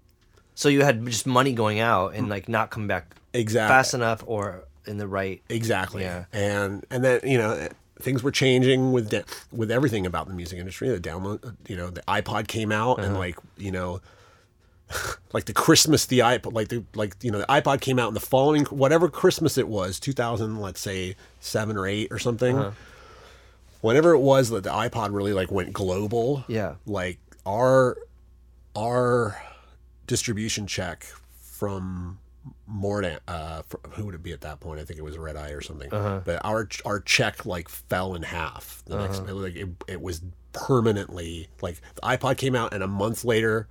[0.55, 3.73] so you had just money going out and like not come back Exactly.
[3.73, 5.43] fast enough or in the right.
[5.49, 6.03] Exactly.
[6.03, 6.25] Yeah.
[6.33, 7.69] And and then you know
[8.01, 10.89] things were changing with da- with everything about the music industry.
[10.89, 13.19] The download, you know, the iPod came out and uh-huh.
[13.19, 14.01] like you know.
[15.33, 18.15] Like the Christmas, the iPod, like the like you know, the iPod came out in
[18.15, 22.59] the following whatever Christmas it was, two thousand, let's say seven or eight or something.
[22.59, 22.73] Uh-huh.
[23.81, 26.75] Whenever it was that the iPod really like went global, Yeah.
[26.85, 27.97] like our
[28.77, 29.41] our
[30.07, 31.07] distribution check
[31.41, 32.19] from
[32.71, 34.81] Mordam, uh, for, who would it be at that point?
[34.81, 35.93] I think it was Red Eye or something.
[35.93, 36.21] Uh-huh.
[36.25, 38.83] But our our check like fell in half.
[38.87, 40.23] The next, like it, it was
[40.53, 43.69] permanently like the iPod came out, and a month later,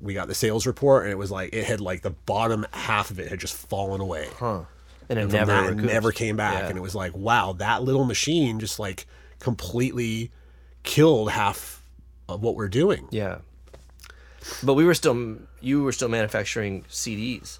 [0.00, 3.10] we got the sales report, and it was like it had like the bottom half
[3.10, 4.28] of it had just fallen away.
[4.38, 4.62] Huh.
[5.08, 6.68] And it And never that, it never came back, Yeah.
[6.68, 9.06] and it was like, wow, that little machine just like
[9.38, 10.30] completely
[10.82, 11.82] killed half
[12.28, 13.06] of what we're doing.
[13.10, 13.38] Yeah.
[14.62, 17.58] But we were still you were still manufacturing CDs.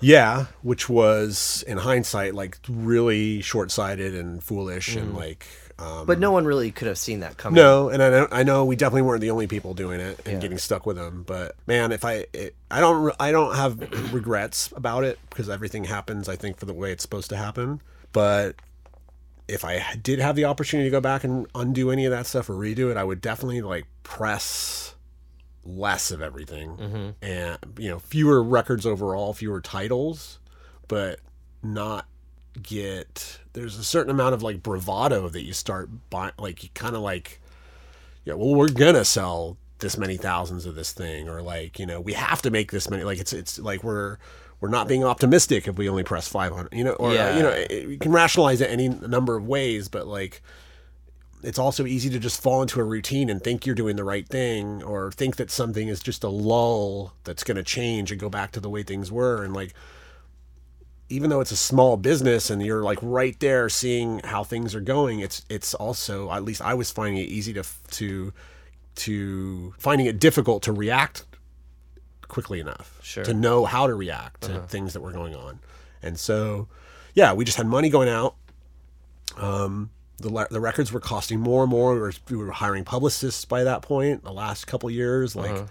[0.00, 5.46] Yeah, which was in hindsight like really short-sighted and foolish and like
[5.80, 7.56] um, But no one really could have seen that coming.
[7.56, 10.34] no, and I know, I know we definitely weren't the only people doing it and
[10.34, 10.40] Yeah.
[10.40, 11.24] getting stuck with them.
[11.26, 13.78] But man, if I it, I don't I don't have
[14.12, 17.80] regrets about it because everything happens I think for the way it's supposed to happen.
[18.12, 18.56] But
[19.48, 22.50] if I did have the opportunity to go back and undo any of that stuff
[22.50, 24.94] or redo it, I would definitely like press
[25.64, 27.08] less of everything mm-hmm.
[27.22, 30.38] and you know fewer records overall, fewer titles,
[30.86, 31.20] but
[31.62, 32.06] not
[32.62, 36.96] get there's a certain amount of like bravado that you start buying like you kind
[36.96, 37.40] of like
[38.24, 42.00] yeah well we're gonna sell this many thousands of this thing or like you know
[42.00, 44.18] we have to make this many like it's it's like we're
[44.60, 47.36] we're not being optimistic if we only press 500 you know or Yeah.
[47.36, 50.42] you know it, you can rationalize it any number of ways but like
[51.42, 54.26] it's also easy to just fall into a routine and think you're doing the right
[54.26, 58.28] thing or think that something is just a lull that's going to change and go
[58.28, 59.44] back to the way things were.
[59.44, 59.72] And like
[61.08, 64.80] even though it's a small business and you're like right there seeing how things are
[64.80, 68.32] going it's it's also at least I was finding it easy to to
[68.96, 71.24] to finding it difficult to react
[72.26, 73.24] quickly enough Sure.
[73.24, 75.60] to know how to react to things that were going on.
[76.02, 76.68] And so
[77.14, 78.34] yeah we just had money going out.
[79.38, 83.44] Um the, the records were costing more and more we were, we were hiring publicists
[83.44, 85.64] by that point the last couple years like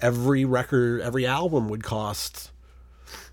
[0.00, 2.50] every record every album would cost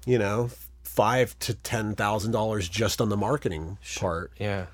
[0.05, 0.49] you know
[0.83, 4.65] five to ten thousand dollars just on the marketing part Yeah.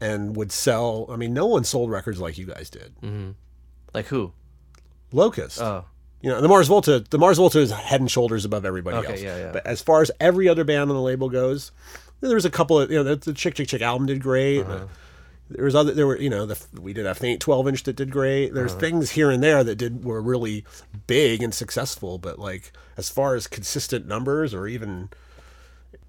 [0.00, 2.92] and would sell i mean no one sold records like you guys did
[3.94, 4.32] Like who?
[5.12, 5.84] locust Oh.
[6.22, 9.12] you know the mars volta the mars volta is head and shoulders above everybody Okay,
[9.12, 9.52] else yeah, yeah.
[9.52, 11.72] but as far as every other band on the label goes
[12.20, 14.62] there was a couple of you know the, the Chk Chk Chk album did great
[14.62, 14.86] Uh-huh.
[15.50, 17.96] There was other there were you know the we did a faint 12 inch that
[17.96, 18.54] did great.
[18.54, 18.80] There's Uh-huh.
[18.80, 20.64] things here and there that did were really
[21.06, 25.08] big and successful but like as far as consistent numbers or even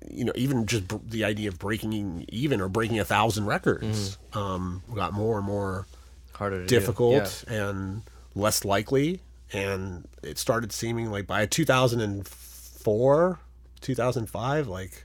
[0.09, 4.17] you know even just br- the idea of breaking even or breaking a thousand records
[4.33, 5.85] um got more and more
[6.33, 8.01] Harder difficult and
[8.35, 9.21] less likely.
[9.53, 13.39] And it started seeming like by 2004
[13.81, 15.03] 2005 like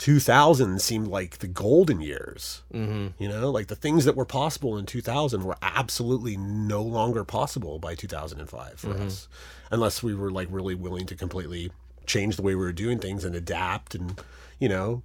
[0.00, 2.62] 2000 seemed like the golden years.
[2.72, 3.22] Mm-hmm.
[3.22, 7.78] you know like the things that were possible in 2000 were absolutely no longer possible
[7.78, 9.02] by 2005 for mm-hmm.
[9.02, 9.28] us
[9.70, 11.70] unless we were like really willing to completely
[12.06, 14.18] change the way we were doing things and adapt and
[14.58, 15.02] you know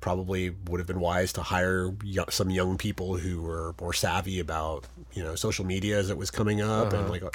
[0.00, 1.94] probably would have been wise to hire
[2.28, 6.32] some young people who were more savvy about you know social media as it was
[6.32, 7.10] coming up and uh-huh.
[7.10, 7.30] like uh,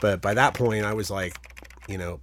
[0.00, 1.36] but by that point i was like
[1.88, 2.20] you know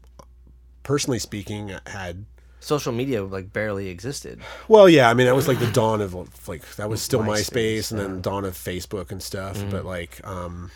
[0.84, 2.26] personally speaking I had
[2.62, 4.40] Social media like barely existed.
[4.68, 6.14] well yeah i mean that was like the dawn of
[6.48, 10.26] like that was still myspace, MySpace, and then dawn of facebook and stuff but like
[10.26, 10.70] um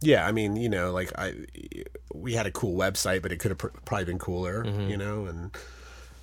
[0.00, 1.34] yeah i mean you know like i
[2.14, 5.26] we had a cool website but it could have pr- probably been cooler you know
[5.26, 5.54] and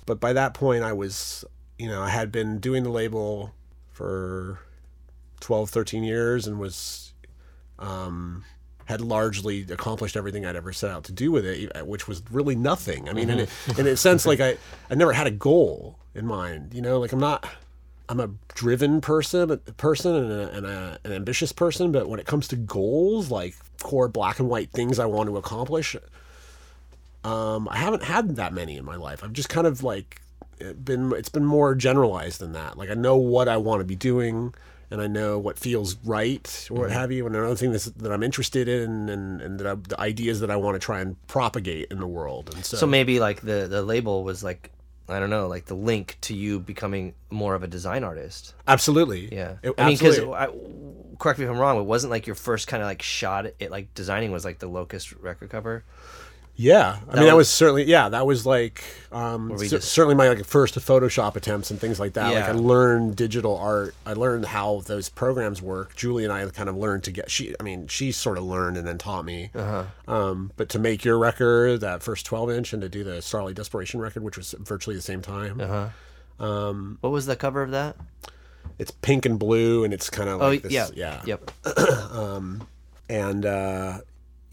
[0.04, 1.44] but by that point i was
[1.78, 3.54] you know i had been doing the label
[3.92, 4.58] for
[5.40, 7.12] 12 13 years and was
[7.78, 8.44] um
[8.88, 12.56] had largely accomplished everything I'd ever set out to do with it, which was really
[12.56, 13.06] nothing.
[13.06, 13.46] I mean, in, a,
[13.78, 14.56] in a sense, like I,
[14.90, 16.72] I never had a goal in mind.
[16.72, 17.46] You know, like I'm not,
[18.08, 21.92] I'm a driven person, person, and, a, and a, an ambitious person.
[21.92, 25.36] But when it comes to goals, like core black and white things I want to
[25.36, 25.94] accomplish,
[27.24, 29.22] um, I haven't had that many in my life.
[29.22, 30.22] I've just kind of like
[30.82, 32.78] been it's been more generalized than that.
[32.78, 34.54] Like I know what I want to be doing
[34.90, 36.98] and I know what feels right or what mm-hmm.
[36.98, 40.00] have you, and another thing that's, that I'm interested in and, and that I, the
[40.00, 42.52] ideas that I want to try and propagate in the world.
[42.54, 44.70] And so, So maybe like the the label was like
[45.08, 48.54] I don't know, like the link to you becoming more of a design artist.
[48.66, 49.56] absolutely, Yeah.
[49.62, 50.18] It- I mean, because
[51.18, 53.70] correct me if I'm wrong, it wasn't like your first kind of like shot at
[53.70, 55.84] like designing was like the Locust record cover.
[56.60, 58.82] Yeah, I mean that was- was certainly yeah that was like
[59.12, 62.34] um, cer- just- certainly my like first Photoshop attempts and things like that.
[62.34, 63.94] Like I learned digital art.
[64.04, 65.94] I learned how those programs work.
[65.94, 67.54] Julie and I kind of learned to get she.
[67.60, 69.50] I mean she sort of learned and then taught me.
[69.54, 69.84] Uh-huh.
[70.12, 73.54] Um, but to make your record that first twelve inch and to do the Starlight
[73.54, 75.60] Desperation record, which was virtually the same time.
[75.60, 75.88] Uh-huh.
[77.00, 77.94] What was the cover of that?
[78.80, 81.50] It's pink and blue and it's kind of Oh like this, yeah, yeah, yep.
[83.08, 83.98] and uh,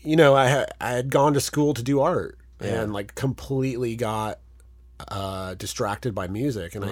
[0.06, 3.96] you know I had I had gone to school to do art, and like completely
[3.96, 4.40] got
[5.10, 6.76] uh, distracted by music.
[6.76, 6.90] And I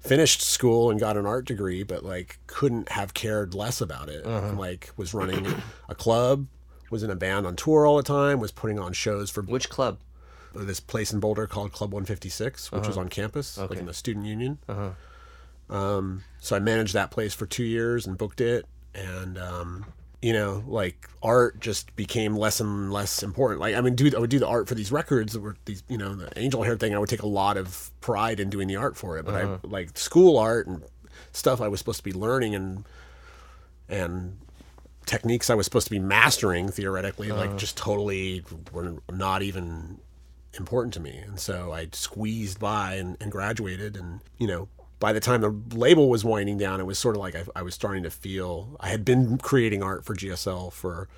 [0.00, 4.24] finished school and got an art degree, but like couldn't have cared less about it.
[4.26, 5.46] And like was running
[5.88, 6.46] a club,
[6.90, 9.68] was in a band on tour all the time, was putting on shows for Which
[9.68, 9.98] club?
[10.54, 14.26] this place in Boulder called Club 156, which was on campus, like in the student
[14.26, 14.58] union.
[15.70, 19.84] Um, so I managed that place for two years and booked it, and um,
[20.20, 23.60] you know, like art just became less and less important.
[23.60, 25.82] Like I mean, do I would do the art for these records that were these,
[25.88, 26.94] you know, the Angel Hair thing.
[26.94, 29.42] I would take a lot of pride in doing the art for it, but I
[29.42, 29.58] uh-huh.
[29.64, 30.82] like school art and
[31.32, 32.84] stuff I was supposed to be learning and
[33.88, 34.38] and
[35.06, 37.58] techniques I was supposed to be mastering theoretically, like uh-huh.
[37.58, 40.00] just totally were not even
[40.54, 41.16] important to me.
[41.16, 43.96] And so I squeezed by and, and graduated.
[43.96, 44.68] And, you know,
[45.00, 47.62] by the time the label was winding down, it was sort of like I, I
[47.62, 51.08] was starting to feel I had been creating art for GSL for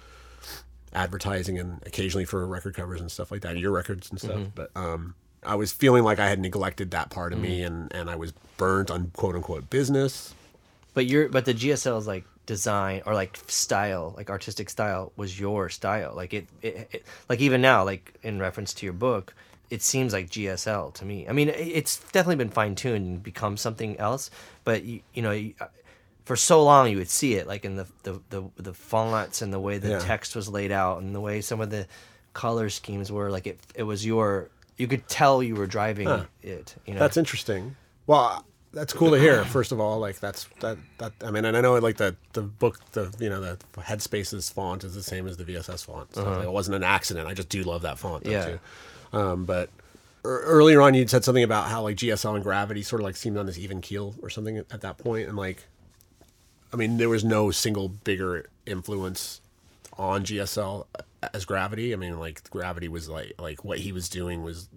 [0.93, 4.41] advertising and occasionally for record covers and stuff like that, your records and stuff.
[4.55, 8.11] But um, I was feeling like I had neglected that part of me and, and
[8.11, 10.35] I was burnt on quote unquote business.
[10.93, 15.69] But your but the GSL's like design or like style, like artistic style, was your
[15.69, 16.13] style.
[16.15, 19.33] Like it, it, it like even now, like in reference to your book,
[19.71, 21.27] it seems like GSL to me.
[21.29, 24.31] I mean, it's definitely been fine tuned and become something else.
[24.65, 25.67] But you, you know, you, uh,
[26.25, 29.53] for so long you would see it like in the the the, the fonts and
[29.53, 29.99] the way the Yeah.
[30.01, 31.87] text was laid out and the way some of the
[32.35, 33.31] color schemes were.
[33.31, 34.49] Like it, it was your.
[34.77, 36.09] You could tell you were driving
[36.43, 36.75] it.
[36.87, 37.77] You know, That's interesting.
[38.07, 39.45] Well, that's cool to hear.
[39.45, 42.43] First of all, like that's that that I mean, and I know like the the
[42.43, 46.15] book, the you know the Headspaces font is the same as the VSS font.
[46.15, 47.29] So like, it wasn't an accident.
[47.29, 48.25] I just do love that font.
[48.25, 48.45] Though, Yeah.
[48.47, 48.61] Too.
[49.13, 49.71] Um, but
[50.25, 53.17] ear- earlier on, you'd said something about how like GSL and Gravity sort of like
[53.17, 55.65] seemed on this even keel or something at, at that point, and like,
[56.73, 59.41] I mean, there was no single bigger influence
[59.99, 60.87] on GSL
[61.35, 61.93] as Gravity.
[61.93, 64.69] I mean, like Gravity was like like what he was doing was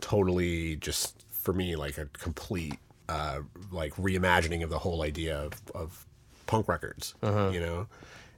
[0.00, 5.52] totally just for me like a complete uh, like reimagining of the whole idea of,
[5.74, 6.06] of
[6.46, 7.14] punk records,
[7.52, 7.86] you know.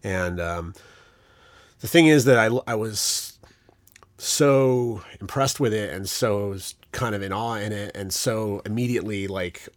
[0.02, 0.74] And um,
[1.80, 3.33] the thing is that I I was
[4.16, 6.56] so impressed with it and so
[6.92, 9.68] kind of in awe in it and so immediately like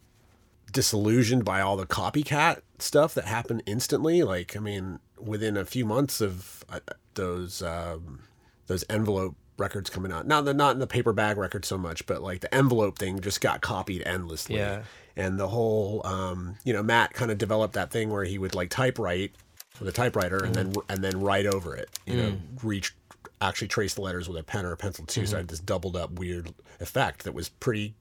[0.72, 4.22] disillusioned by all the copycat stuff that happened instantly.
[4.22, 6.80] Like i mean within a few months of uh,
[7.14, 8.20] those um,
[8.68, 12.06] those envelope records coming out now they're not in the paper bag record so much
[12.06, 14.56] but like the envelope thing just got copied endlessly.
[14.56, 14.82] Yeah.
[15.16, 18.54] and the whole um, you know matt kind of developed that thing where he would
[18.54, 19.32] like typewrite
[19.80, 22.94] with a typewriter and then and then write over it you know reach
[23.40, 25.26] actually trace the letters with a pen or a pencil too.
[25.26, 25.36] So i mm-hmm.
[25.38, 27.94] had this doubled up weird effect that was pretty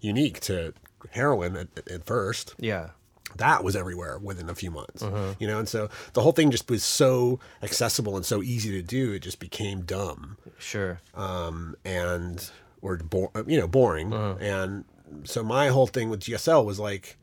[0.00, 0.74] unique to
[1.10, 2.54] heroin at, at first.
[2.58, 2.90] Yeah.
[3.36, 5.32] that was everywhere within a few months mm-hmm.
[5.38, 5.58] you know?
[5.58, 9.20] And so the whole thing just was so accessible and so easy to do it
[9.20, 10.36] just became dumb.
[10.58, 11.00] Sure.
[11.14, 12.50] um, and
[12.82, 14.12] or bo- you know boring.
[14.12, 14.36] Uh-huh.
[14.40, 14.84] And
[15.24, 17.16] so my whole thing with gsl was like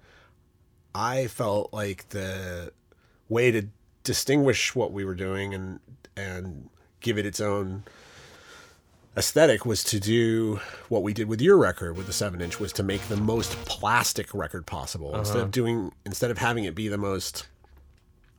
[0.95, 2.71] i felt like the
[3.29, 3.67] way to
[4.03, 5.79] distinguish what we were doing and
[6.15, 6.69] and
[7.03, 7.83] give it its own
[9.15, 12.73] aesthetic was to do what we did with your record with the seven inch was
[12.73, 16.87] to make the most plastic record possible instead of doing instead of having it be
[16.87, 17.45] the most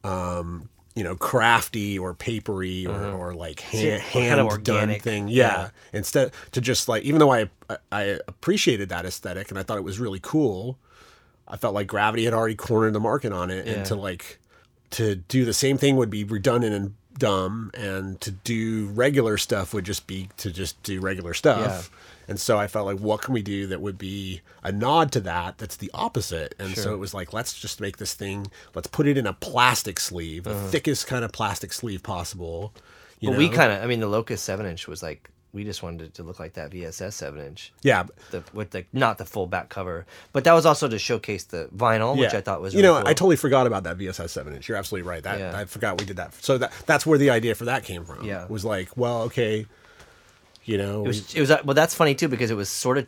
[0.03, 5.29] um you know crafty or papery or, or like hand, kind of hand done thing
[5.29, 5.35] yeah.
[5.35, 5.69] Yeah.
[5.93, 9.79] instead to just like even though I, I i appreciated that aesthetic and i thought
[9.79, 10.77] it was really cool
[11.47, 13.75] i felt like gravity had already cornered the market on it Yeah.
[13.75, 14.41] and to like
[14.91, 19.73] to do the same thing would be redundant and dumb and to do regular stuff
[19.75, 21.91] would just be to just do regular stuff.
[22.27, 25.21] And so i felt like what can we do that would be a nod to
[25.21, 26.55] that that's the opposite?
[26.59, 29.35] And so it was like let's just make this thing let's put it in a
[29.35, 30.69] plastic sleeve the uh-huh.
[30.69, 32.73] thickest kind of plastic sleeve possible
[33.25, 33.39] you But know?
[33.39, 36.15] we kind of, I mean, the Locust seven inch was like we just wanted it
[36.15, 37.73] to look like that VSS seven inch.
[37.83, 41.45] yeah the with the not the full back cover, but that was also to showcase
[41.45, 43.09] the vinyl, which I thought was you really know cool.
[43.09, 44.69] I totally forgot about that VSS seven inch.
[44.69, 45.23] You're absolutely right.
[45.23, 45.57] That Yeah.
[45.57, 46.35] I forgot we did that.
[46.45, 48.25] So that that's where the idea for that came from.
[48.25, 48.47] Yeah.
[48.49, 49.67] was like, well, okay,
[50.65, 52.99] you know, it was it was uh, well that's funny too because it was sort
[52.99, 53.07] of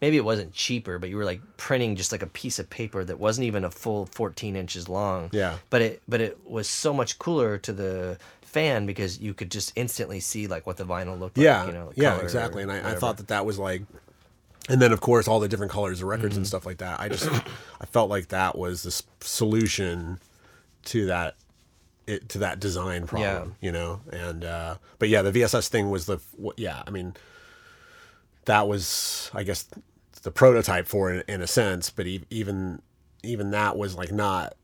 [0.00, 3.04] maybe it wasn't cheaper, but you were like printing just like a piece of paper
[3.04, 5.30] that wasn't even a full 14 inches long.
[5.32, 5.56] Yeah.
[5.70, 9.72] but it but it was so much cooler to the fan because you could just
[9.76, 11.66] instantly see like what the vinyl looked yeah, like.
[11.68, 12.62] You know, yeah, exactly.
[12.62, 13.82] And I, I thought that that was like,
[14.70, 16.38] and then of course all the different colors of records Mm-hmm.
[16.40, 16.98] and stuff like that.
[17.00, 17.28] I just
[17.80, 20.18] I felt like that was the solution
[20.86, 21.34] to that.
[22.06, 26.06] It, to that design problem, you know, and uh, but yeah, the VSS thing was
[26.06, 26.82] the what- yeah.
[26.86, 27.12] I mean,
[28.48, 29.66] that was I guess
[30.22, 32.82] the prototype for it in a sense, but even
[33.22, 34.54] even that was like not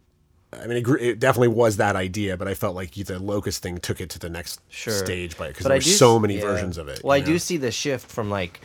[0.53, 3.79] I mean, it, it definitely was that idea, but I felt like the locust thing
[3.79, 4.93] took it to the next Sure.
[4.93, 6.43] stage by because there I were do so many yeah.
[6.43, 7.01] versions of it.
[7.03, 8.61] Well, I you do see the shift from like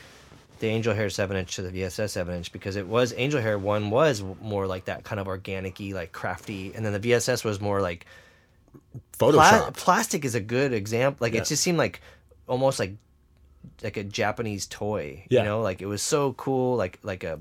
[0.59, 3.57] the Angel Hair seven inch to the VSS seven inch because it was Angel Hair
[3.59, 7.59] one was more like that kind of organic-y, like crafty, and then the VSS was
[7.59, 8.05] more like
[9.17, 9.73] pla- Photoshop.
[9.75, 11.17] plastic is a good example.
[11.25, 11.41] Like Yeah.
[11.41, 12.01] it just seemed like
[12.47, 12.93] almost like
[13.83, 15.25] like a Japanese toy.
[15.29, 15.39] Yeah.
[15.39, 17.39] You know, like it was so cool, like like a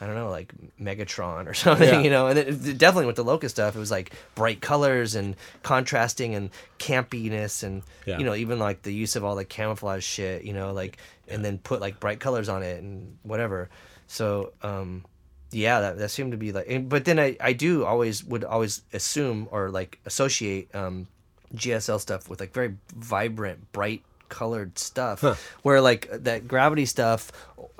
[0.00, 2.00] I don't know, like Megatron or something, Yeah.
[2.00, 2.26] you know.
[2.26, 6.34] And it, it definitely with the Locust stuff, it was like bright colors and contrasting
[6.34, 8.18] and campiness and Yeah.
[8.18, 11.44] you know even like the use of all the camouflage shit, you know, like and
[11.44, 13.70] then put like bright colors on it and whatever.
[14.06, 15.04] So um
[15.50, 18.42] yeah, that, that seemed to be like, and- but then I, I do always would
[18.42, 21.06] always assume or like associate um,
[21.54, 24.02] GSL stuff with like very vibrant, bright
[24.34, 25.22] colored stuff,
[25.62, 27.30] where like that gravity stuff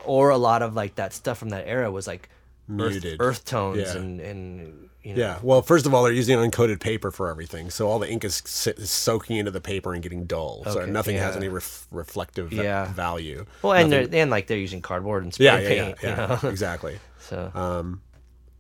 [0.04, 2.28] or a lot of like that stuff from that era was like
[2.70, 3.16] earth, Muted.
[3.20, 3.96] earth tones Yeah.
[4.00, 5.38] and and you know, Yeah.
[5.42, 8.40] Well, first of all, they're using uncoated paper for everything, so all the ink is,
[8.78, 10.62] is soaking into the paper and getting dull.
[10.64, 12.90] so Okay, nothing has any ref- reflective Yeah.
[12.92, 13.44] value.
[13.60, 15.98] Well, and Nothing- they're and like they're using cardboard and spray yeah, yeah, yeah, paint,
[16.02, 16.48] yeah, you know.
[16.54, 16.98] exactly.
[17.20, 18.00] so Um,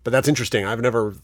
[0.04, 0.66] but that's interesting.
[0.66, 1.14] I've never,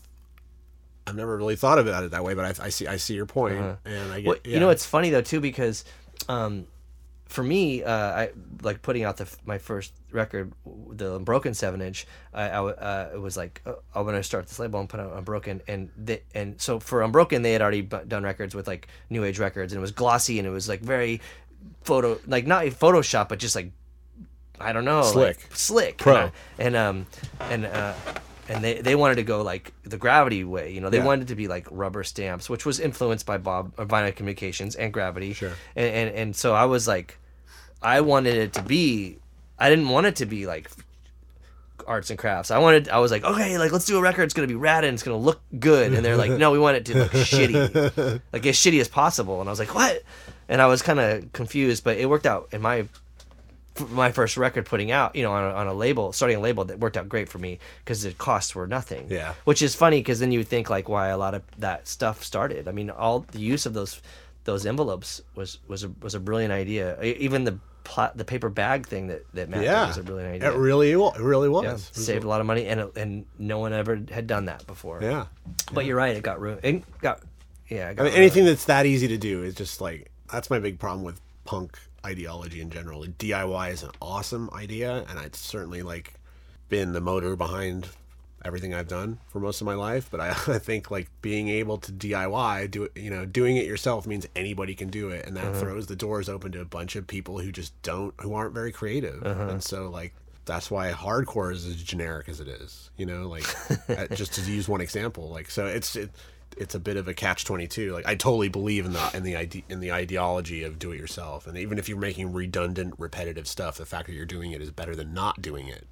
[1.07, 2.33] I've never really thought about it that way.
[2.35, 3.59] But I, I see, I see your point.
[3.59, 4.29] point, and I get.
[4.29, 4.29] Uh-huh.
[4.29, 4.55] Well, yeah.
[4.55, 5.85] You know, it's funny though too because,
[6.29, 6.67] um,
[7.27, 8.31] for me, uh, I
[8.63, 10.53] like putting out the my first record,
[10.91, 12.07] the Unbroken seven inch.
[12.35, 15.63] I, uh, it was like uh, I'm gonna start this label and put out Unbroken,
[15.69, 19.23] and the, and so for Unbroken they had already bu- done records with like New
[19.25, 21.21] Age Records, and it was glossy and it was like very
[21.83, 23.71] photo like not a Photoshop, but just like
[24.59, 25.37] I don't know, Slick.
[25.39, 26.17] like, slick, Pro.
[26.17, 27.07] and, I- and um
[27.49, 27.95] and uh
[28.51, 30.91] and they they wanted to go like the gravity way, you know.
[30.91, 31.05] They Yeah.
[31.07, 34.93] wanted to be like rubber stamps, which was influenced by Bob uh, Vinyl Communications and
[34.93, 35.33] Gravity.
[35.33, 35.53] Sure.
[35.77, 37.17] And, and and so I was like,
[37.81, 39.19] I wanted it to be,
[39.59, 40.71] I didn't want it to be like
[41.87, 42.51] arts and crafts.
[42.51, 44.25] I wanted, I was like, okay, like let's do a record.
[44.25, 45.93] It's gonna be rad and it's gonna look good.
[45.93, 49.41] And they're like, no, we want it to look shitty, like as shitty as possible.
[49.41, 50.03] And I was like, what?
[50.49, 52.87] And I was kind of confused, but it worked out in my
[53.91, 56.65] my first record putting out, you know, on a, on a label, starting a label
[56.67, 59.07] that worked out great for me because the costs were nothing.
[59.11, 59.35] Yeah.
[59.45, 62.69] Which is funny because then you think like why a lot of that stuff started.
[62.69, 64.01] I mean, all the use of those
[64.45, 67.01] those envelopes was was a was a brilliant idea.
[67.03, 70.53] Even the pla- the paper bag thing that that Matt did was a brilliant idea.
[70.53, 71.65] It really, wa- it really was.
[71.65, 74.27] yeah, It was- saved a lot of money and it- and no one ever had
[74.27, 74.99] done that before.
[75.03, 75.27] Yeah.
[75.73, 76.61] But you're right, it got ruined.
[76.65, 77.21] It got
[77.69, 80.51] yeah, it got I mean, anything that's that easy to do is just like that's
[80.51, 83.05] my big problem with punk ideology in general.
[83.05, 86.15] DIY is an awesome idea, and it's certainly like
[86.69, 87.89] been the motor behind
[88.45, 90.09] everything I've done for most of my life.
[90.11, 93.67] But I, I think like being able to DIY, do it, you know, doing it
[93.67, 96.97] yourself means anybody can do it, and that throws the doors open to a bunch
[96.97, 100.15] of people who just don't, who aren't very creative, and so like.
[100.47, 103.29] That's why hardcore is as generic as it is, you know.
[103.29, 103.45] Like,
[103.89, 106.11] uh, just to use one example, like, so it's it,
[106.57, 107.93] it's a bit of a catch twenty two.
[107.93, 110.99] Like I totally believe in the in the ide- in the ideology of do it
[110.99, 114.61] yourself, and even if you're making redundant, repetitive stuff, the fact that you're doing it
[114.61, 115.87] is better than not doing it.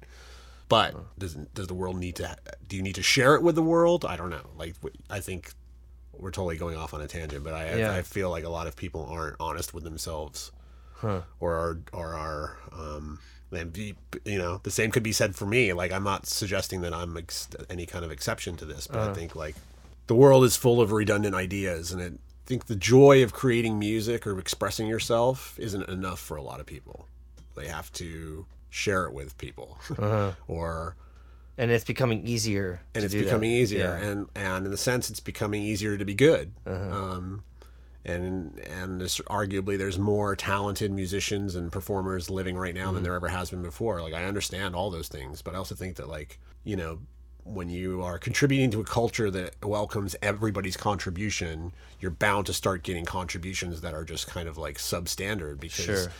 [0.67, 2.35] But does does the world need to?
[2.67, 4.05] Do you need to share it with the world?
[4.05, 4.49] I don't know.
[4.57, 4.75] Like
[5.09, 5.53] i think
[6.13, 7.93] we're totally going off on a tangent, but I Yeah.
[7.95, 10.51] I feel like a lot of people aren't honest with themselves,
[11.39, 13.19] or are or are um.
[13.51, 13.95] And be,
[14.25, 15.73] you know, the same could be said for me.
[15.73, 19.11] Like, I'm not suggesting that I'm ex- any kind of exception to this, but I
[19.15, 19.55] think like
[20.09, 23.77] the world is full of redundant ideas and it, i think the joy of creating
[23.77, 27.05] music or expressing yourself isn't enough for a lot of people
[27.55, 29.77] they have to share it with people
[30.47, 30.95] or
[31.57, 32.79] and it's becoming easier.
[32.95, 33.25] and to it's do that.
[33.25, 34.07] becoming easier Yeah.
[34.09, 36.95] and and in the sense it's becoming easier to be good Uh-huh.
[37.15, 37.43] um
[38.05, 42.95] and and this, arguably there's more talented musicians and performers living right now Mm-hmm.
[42.95, 45.75] than there ever has been before like i understand all those things but i also
[45.75, 46.99] think that like you know
[47.43, 52.83] when you are contributing to a culture that welcomes everybody's contribution you're bound to start
[52.83, 56.11] getting contributions that are just kind of like substandard because Sure.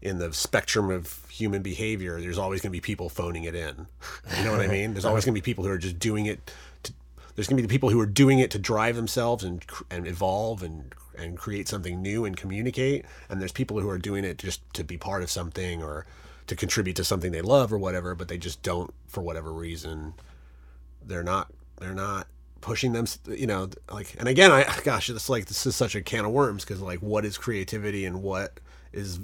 [0.00, 3.86] in the spectrum of human behavior, there's always going to be people phoning it in.
[4.38, 4.94] You know what I mean?
[4.94, 6.50] There's always going to be people who are just doing it.
[6.84, 6.92] To,
[7.34, 10.06] there's going to be the people who are doing it to drive themselves and and
[10.06, 13.04] evolve and and create something new and communicate.
[13.28, 16.06] And there's people who are doing it just to be part of something or
[16.46, 20.14] to contribute to something they love or whatever, but they just don't for whatever reason.
[21.06, 21.50] They're not.
[21.78, 22.28] They're not
[22.60, 26.00] pushing them you know like and again i gosh it's like this is such a
[26.00, 28.60] can of worms because like what is creativity and what
[28.92, 29.18] is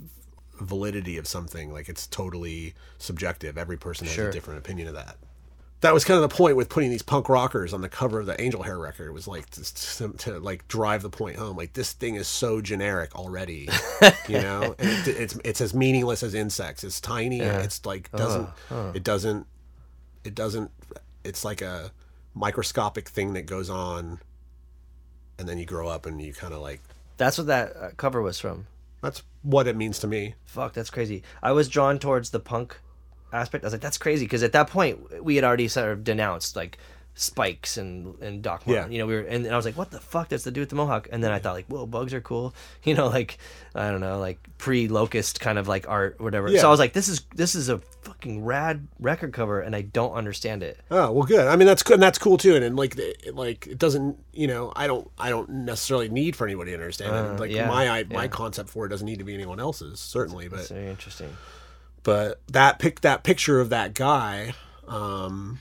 [0.60, 1.72] validity of something?
[1.72, 3.56] Like it's totally subjective.
[3.58, 4.28] Every person has Sure.
[4.28, 5.16] a different opinion of that.
[5.80, 8.26] That was kind of the point with putting these punk rockers on the cover of
[8.26, 9.10] the angel hair record.
[9.10, 11.56] It was like to, to, to like drive the point home.
[11.56, 13.68] Like this thing is so generic already
[14.28, 14.74] you know?
[14.76, 16.82] And it, it's it's as meaningless as insects.
[16.82, 17.40] It's tiny.
[17.40, 18.92] It's like doesn't uh-huh.
[18.94, 19.46] it doesn't
[20.24, 20.72] it doesn't
[21.24, 21.90] it's like a
[22.34, 24.20] microscopic thing that goes on,
[25.38, 26.80] and then you grow up and you kind of like
[27.16, 28.66] That's what that uh, cover was from.
[29.02, 30.34] that's what it means to me.
[30.46, 31.22] Fuck, that's crazy.
[31.42, 32.78] I was drawn towards the punk
[33.32, 33.64] aspect.
[33.64, 36.56] I was like, that's crazy because at that point we had already sort of denounced
[36.56, 36.78] like
[37.20, 38.90] spikes and and Doc Martin.
[38.90, 38.94] Yeah.
[38.94, 40.28] You know, we were and, and I was like, what the fuck?
[40.28, 41.08] does the dude with the mohawk.
[41.10, 42.54] And then I thought like, whoa, bugs are cool.
[42.84, 43.38] You know, like
[43.74, 46.48] I don't know, like pre locust kind of like art, whatever.
[46.48, 46.60] Yeah.
[46.60, 49.82] So I was like, this is this is a fucking rad record cover, and I
[49.82, 50.78] don't understand it.
[50.90, 51.46] Oh well, good.
[51.46, 51.94] I mean, that's good.
[51.94, 52.54] And that's cool too.
[52.54, 56.34] And, and like, it, like it doesn't, you know, I don't, I don't necessarily need
[56.36, 57.18] for anybody to understand it.
[57.18, 60.00] Uh, Like yeah, my, I, my concept for it doesn't need to be anyone else's,
[60.00, 60.48] certainly.
[60.48, 61.36] But It's very interesting.
[62.04, 64.54] but that pic, that picture of that guy,
[64.86, 65.58] um,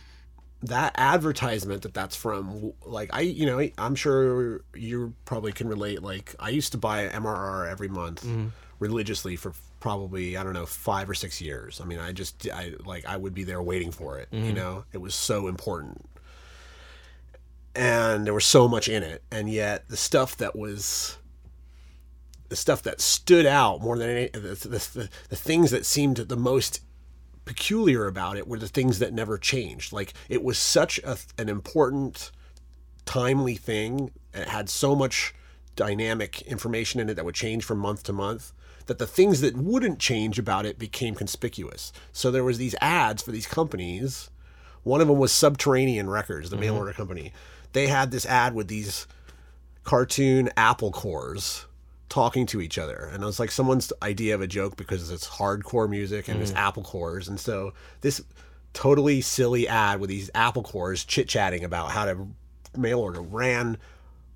[0.63, 6.01] that advertisement that that's from, like I, you know, I'm sure you probably can relate.
[6.01, 8.47] Like I used to buy MRR every month mm-hmm.
[8.79, 11.79] religiously for probably I don't know five or six years.
[11.81, 14.29] I mean, I just I like I would be there waiting for it.
[14.31, 14.55] You mm-hmm.
[14.55, 16.05] know, it was so important,
[17.75, 21.17] and there was so much in it, and yet the stuff that was
[22.49, 26.17] the stuff that stood out more than any the, the, the, the things that seemed
[26.17, 26.81] the most
[27.47, 29.91] peculiar about it were the things that never changed.
[29.93, 32.31] Like it was such a, an important
[33.05, 35.33] timely thing it had so much
[35.75, 38.51] dynamic information in it that would change from month to month
[38.87, 41.91] that the things that wouldn't change about it became conspicuous.
[42.11, 44.29] So there was these ads for these companies.
[44.83, 46.79] One of them was subterranean records the mail mm-hmm.
[46.79, 47.33] order company.
[47.73, 49.07] They had this ad with these
[49.83, 51.66] cartoon apple cores
[52.09, 53.09] talking to each other.
[53.11, 56.51] And it was like someone's idea of a joke because it's hardcore music and it's
[56.51, 56.57] mm.
[56.57, 57.27] apple cores.
[57.27, 58.21] And so this
[58.73, 62.27] totally silly ad with these apple cores chit-chatting about how to
[62.75, 63.77] mail order ran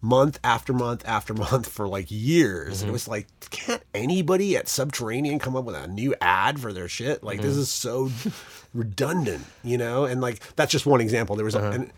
[0.01, 2.81] month after month after month for like years.
[2.81, 2.93] And it mm-hmm.
[2.93, 7.23] was like can't anybody at subterranean come up with a new ad for their shit?
[7.23, 7.59] Like this mm.
[7.59, 8.11] is so
[8.73, 10.05] redundant you know?
[10.05, 11.35] And like that's just one example.
[11.35, 11.71] There was a, uh-huh.
[11.71, 11.93] and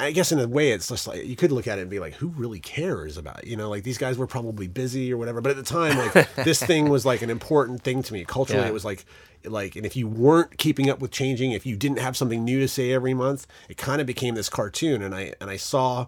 [0.00, 1.98] I guess in a way, it's just like you could look at it and be
[1.98, 3.48] like, who really cares about it?
[3.48, 5.40] You know, like these guys were probably busy or whatever.
[5.40, 8.24] But at the time, like this thing was like an important thing to me.
[8.24, 8.68] Culturally, Yeah.
[8.68, 9.04] it was like,
[9.44, 12.60] like, and if you weren't keeping up with changing, if you didn't have something new
[12.60, 15.02] to say every month, it kind of became this cartoon.
[15.02, 16.06] And I and I saw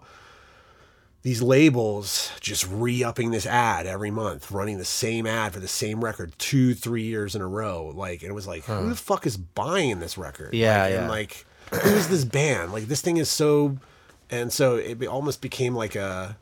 [1.23, 6.03] these labels just re-upping this ad every month, running the same ad for the same
[6.03, 7.91] record two, three years in a row.
[7.93, 10.53] Like and it was like, who the fuck is buying this record?
[10.53, 10.99] Yeah, like, yeah.
[11.01, 12.73] And like, who's this band?
[12.73, 13.77] Like this thing is so,
[14.29, 16.37] and so it almost became like a.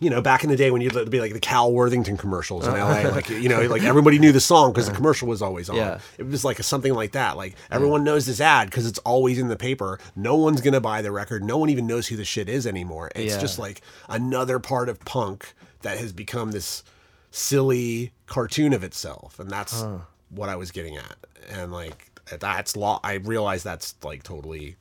[0.00, 2.72] You know, back in the day when you'd be like the Cal Worthington commercials in
[2.72, 3.10] LA, uh-huh.
[3.12, 4.96] like you know, like everybody knew the song because the uh-huh.
[4.96, 5.76] commercial was always on.
[5.76, 6.00] Yeah.
[6.18, 7.36] It was like a, something like that.
[7.36, 10.00] Like everyone knows this ad because it's always in the paper.
[10.16, 11.44] No one's gonna buy the record.
[11.44, 13.12] No one even knows who the shit is anymore.
[13.14, 13.40] It's Yeah.
[13.40, 16.82] just like another part of punk that has become this
[17.30, 19.84] silly cartoon of itself, and that's
[20.30, 21.16] what I was getting at.
[21.48, 23.00] And like that's law.
[23.02, 24.76] I realize that's like totally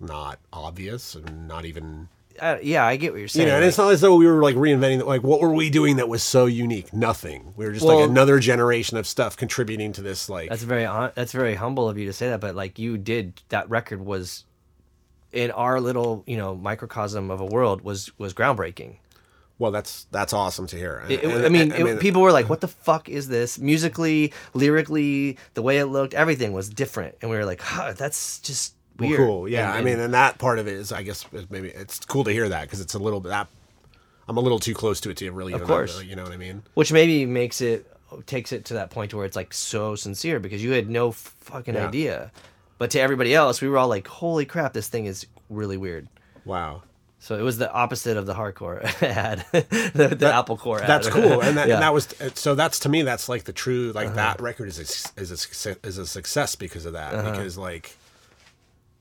[0.00, 2.08] not obvious and not even
[2.40, 3.46] Uh, yeah, I get what you're saying.
[3.46, 3.56] you know.
[3.56, 5.04] And like- it's not as though we were like reinventing.
[5.06, 6.92] Like what were we doing that was so unique?
[6.92, 7.54] Nothing.
[7.56, 10.28] We were just Well- like another generation of stuff contributing to this.
[10.28, 10.84] Like That's very
[11.14, 14.44] that's very humble of you to say that, but like you did that record was
[15.32, 18.96] in our little you know microcosm of a world was was groundbreaking.
[19.58, 21.04] Well, that's that's awesome to hear.
[21.08, 24.32] It, it- And- I mean, it- people were like, "What the fuck is this?" Musically,
[24.52, 28.74] lyrically, the way it looked, everything was different, and we were like, huh, "That's just
[28.98, 29.48] well, weird." cool.
[29.48, 32.00] Yeah, And- I mean, and- and that part of it is, I guess, maybe it's
[32.04, 33.48] cool to hear that because it's a little bit that
[34.26, 35.52] I'm a little too close to it to really.
[35.52, 36.02] Of course.
[36.02, 36.62] you know what I mean.
[36.74, 37.86] which maybe makes it
[38.26, 41.74] takes it to that point where it's like so sincere because you had no fucking
[41.74, 41.86] Yeah.
[41.88, 42.32] idea,
[42.78, 46.08] but to everybody else, we were all like, "Holy crap, this thing is really weird."
[46.44, 46.82] Wow.
[47.24, 50.86] So it was the opposite of the hardcore ad, the, the Apple Core ad.
[50.86, 51.74] That's cool, and that, Yeah.
[51.74, 51.74] Uh-huh.
[51.76, 52.54] and that was so.
[52.54, 55.76] That's to me, that's like the true like that record is a, is a success,
[55.82, 57.14] is a success because of that.
[57.14, 57.30] Uh-huh.
[57.30, 57.96] Because like,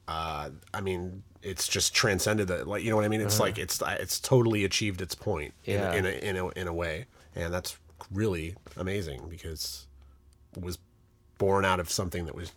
[0.08, 2.66] uh, I mean, it's just transcended that.
[2.66, 3.20] Like, you know what I mean?
[3.20, 5.92] It's like it's it's totally achieved its point in, Uh-huh.
[5.92, 6.00] Yeah.
[6.00, 7.78] in, a, in a in a way, and that's
[8.10, 9.86] really amazing because
[10.56, 10.78] it was
[11.40, 12.54] born out of something that was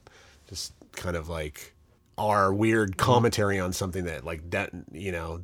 [0.49, 1.75] just kind of like
[2.19, 3.01] our weird Mm-hmm.
[3.05, 5.43] commentary on something that like that you know.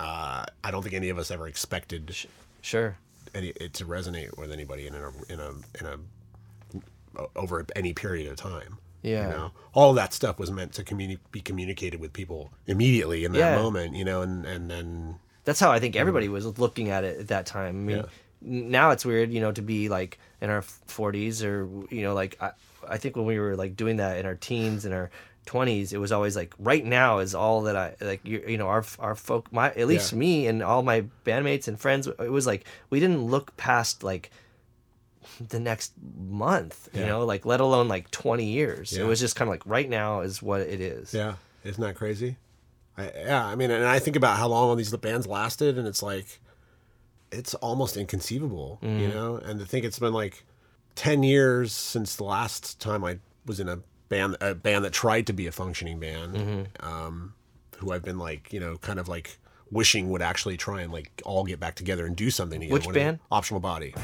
[0.00, 2.14] Uh, I don't think any of us ever expected
[2.62, 2.96] sure.
[3.34, 5.50] any it to resonate with anybody in a in a
[5.80, 5.98] in a
[7.36, 8.78] over any period of time.
[9.02, 9.26] Yeah.
[9.28, 13.32] You know, all that stuff was meant to communi- be communicated with people immediately in
[13.32, 13.56] that Yeah.
[13.56, 13.94] moment.
[13.94, 17.28] You know, and and then That's how I think everybody was looking at it at
[17.28, 17.68] that time.
[17.68, 18.04] I mean, Yeah.
[18.42, 22.36] now it's weird, you know, to be like in our 40s or you know, like
[22.40, 22.52] I,
[22.88, 25.10] I think when we were like doing that in our teens and our
[25.48, 28.20] 20s, it was always like right now is all that I like.
[28.24, 30.18] You, you know, our our folk, my at least Yeah.
[30.18, 32.06] me and all my bandmates and friends.
[32.06, 34.30] It was like we didn't look past like
[35.46, 38.92] the next month, you know, like let alone like 20 years.
[38.96, 41.12] It was just kind of like right now is what it is.
[41.14, 41.34] yeah,
[41.64, 42.36] isn't that crazy?
[42.96, 45.86] I, yeah, I mean, and I think about how long all these bands lasted, and
[45.86, 46.40] it's like,
[47.30, 49.00] it's almost inconceivable, Mm.
[49.00, 49.36] you know.
[49.36, 50.44] And to think it's been like
[50.96, 53.78] ten years since the last time I was in a
[54.08, 56.86] band, a band that tried to be a functioning band, Mm-hmm.
[56.88, 57.34] um,
[57.78, 59.38] who I've been like, you know, kind of like
[59.70, 62.72] wishing would actually try and like all get back together and do something together.
[62.80, 63.18] Which band?
[63.30, 63.94] Optional Body.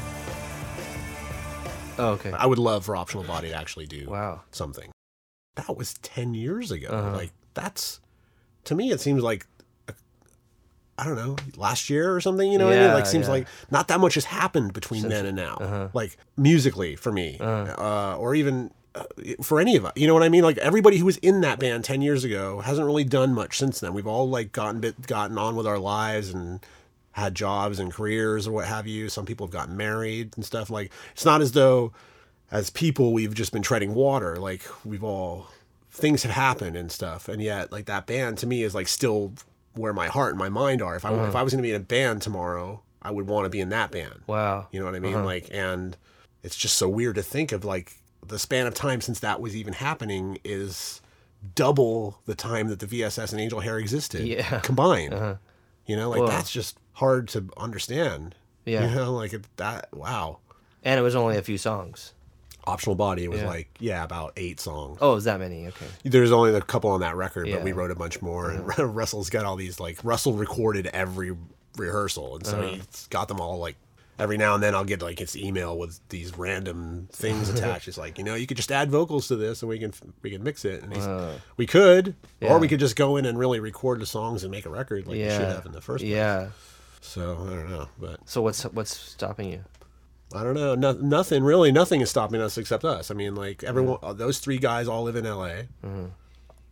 [1.97, 2.31] Oh, okay.
[2.31, 4.41] I would love for Optional Body to actually do Wow.
[4.51, 4.91] something.
[5.55, 6.87] That was 10 years ago.
[6.89, 7.15] Uh-huh.
[7.15, 8.01] Like, that's,
[8.65, 9.47] to me, it seems like,
[10.97, 12.93] I don't know, last year or something, you know what I mean?
[12.93, 13.31] Like, seems yeah.
[13.33, 15.89] like not that much has happened between then and now.
[15.93, 18.71] Like, musically for me, uh, or even
[19.41, 19.93] for any of us.
[19.95, 20.43] You know what I mean?
[20.43, 23.79] Like, everybody who was in that band 10 years ago hasn't really done much since
[23.79, 23.93] then.
[23.93, 26.59] We've all, like, gotten, bit, gotten on with our lives and,
[27.15, 29.07] had jobs and careers or what have you.
[29.07, 30.69] Some people have gotten married and stuff.
[30.69, 31.93] Like it's not as though
[32.51, 34.35] as people we've just been treading water.
[34.35, 35.47] Like we've all
[35.89, 37.29] things have happened and stuff.
[37.29, 39.31] And yet like that band to me is like still
[39.75, 40.97] where my heart and my mind are.
[40.97, 41.37] If I if uh-huh.
[41.37, 43.91] I was gonna be in a band tomorrow, I would want to be in that
[43.91, 44.23] band.
[44.27, 44.67] Wow.
[44.71, 45.15] You know what I mean?
[45.15, 45.23] Uh-huh.
[45.23, 45.95] Like and
[46.43, 47.93] it's just so weird to think of like
[48.27, 51.01] the span of time since that was even happening is
[51.53, 54.59] double the time that the VSS and Angel Hair existed Yeah.
[54.63, 55.37] combined.
[55.85, 56.27] You know, like Whoa.
[56.27, 58.35] that's just hard to understand.
[58.65, 58.89] Yeah.
[58.89, 59.89] You know, like it, that.
[59.93, 60.39] Wow.
[60.83, 62.13] And it was only a few songs.
[62.67, 63.47] Optional Body was Yeah.
[63.47, 64.97] like yeah, about eight songs.
[64.99, 65.67] Oh, is that many?
[65.67, 65.85] Okay.
[66.03, 68.49] There's only a couple on that record, but we wrote a bunch more.
[68.49, 68.65] And
[68.95, 71.35] Russell's got all these like Russell recorded every
[71.77, 72.67] rehearsal, and so Uh-huh.
[72.69, 73.75] he's got them all like.
[74.17, 77.87] Every now and then I'll get like his email with these random things attached.
[77.87, 80.31] It's like you know you could just add vocals to this and we can we
[80.31, 80.83] can mix it.
[80.83, 81.07] And he's,
[81.57, 82.53] we could, Yeah.
[82.53, 85.05] or we could just go in and really record the songs and make a record
[85.07, 86.13] like we should have in the first place.
[86.13, 86.49] Yeah.
[87.01, 89.63] So I don't know, but So what's what's stopping you?
[90.33, 90.75] I don't know.
[90.75, 91.71] No, nothing really.
[91.71, 93.11] Nothing is stopping us except us.
[93.11, 95.67] I mean, like everyone, uh, those three guys all live in L.A.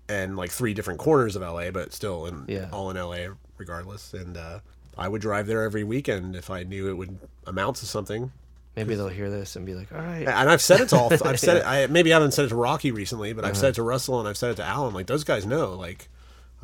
[0.09, 2.67] and like three different corners of L.A., but still in Yeah.
[2.71, 3.29] all in L.A.
[3.57, 4.13] regardless.
[4.13, 4.59] And uh,
[4.97, 7.17] I would drive there every weekend if I knew it would
[7.47, 8.31] amount to something.
[8.75, 11.13] Maybe they'll hear this and be like, "All right." And I've said it to all.
[11.25, 11.63] I've said it.
[11.65, 14.19] I maybe I haven't said it to Rocky recently, but I've said it to Russell
[14.19, 14.93] and I've said it to Alan.
[14.93, 15.73] Like those guys know.
[15.75, 16.09] Like,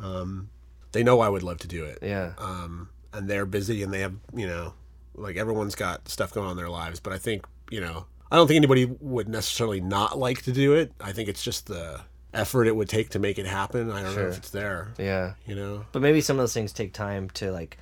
[0.00, 0.48] um,
[0.92, 1.98] they know I would love to do it.
[2.02, 2.32] Yeah.
[2.38, 4.72] um, and they're busy and they have you know
[5.16, 8.36] like everyone's got stuff going on in their lives but i think you know i
[8.36, 12.00] don't think anybody would necessarily not like to do it i think it's just the
[12.32, 15.32] effort it would take to make it happen i don't know if it's there Yeah.
[15.44, 17.78] you know But maybe some of those things take time to like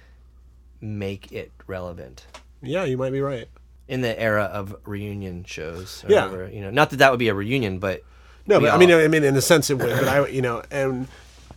[0.81, 2.27] make it relevant
[2.63, 3.49] yeah you might be right
[3.89, 6.05] in the era of reunion shows.
[6.05, 6.27] Or Yeah.
[6.27, 8.03] whatever, you know, not that that would be a reunion, but
[8.47, 10.63] no but i mean i mean in a sense it would but i you know
[10.71, 11.07] and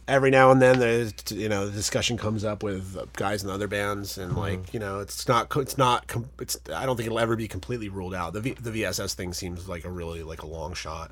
[0.07, 3.67] every now and then there's you know the discussion comes up with guys in other
[3.67, 6.05] bands and like you know it's not it's not
[6.39, 9.31] it's i don't think it'll ever be completely ruled out the v, the vss thing
[9.33, 11.11] seems like a really like a long shot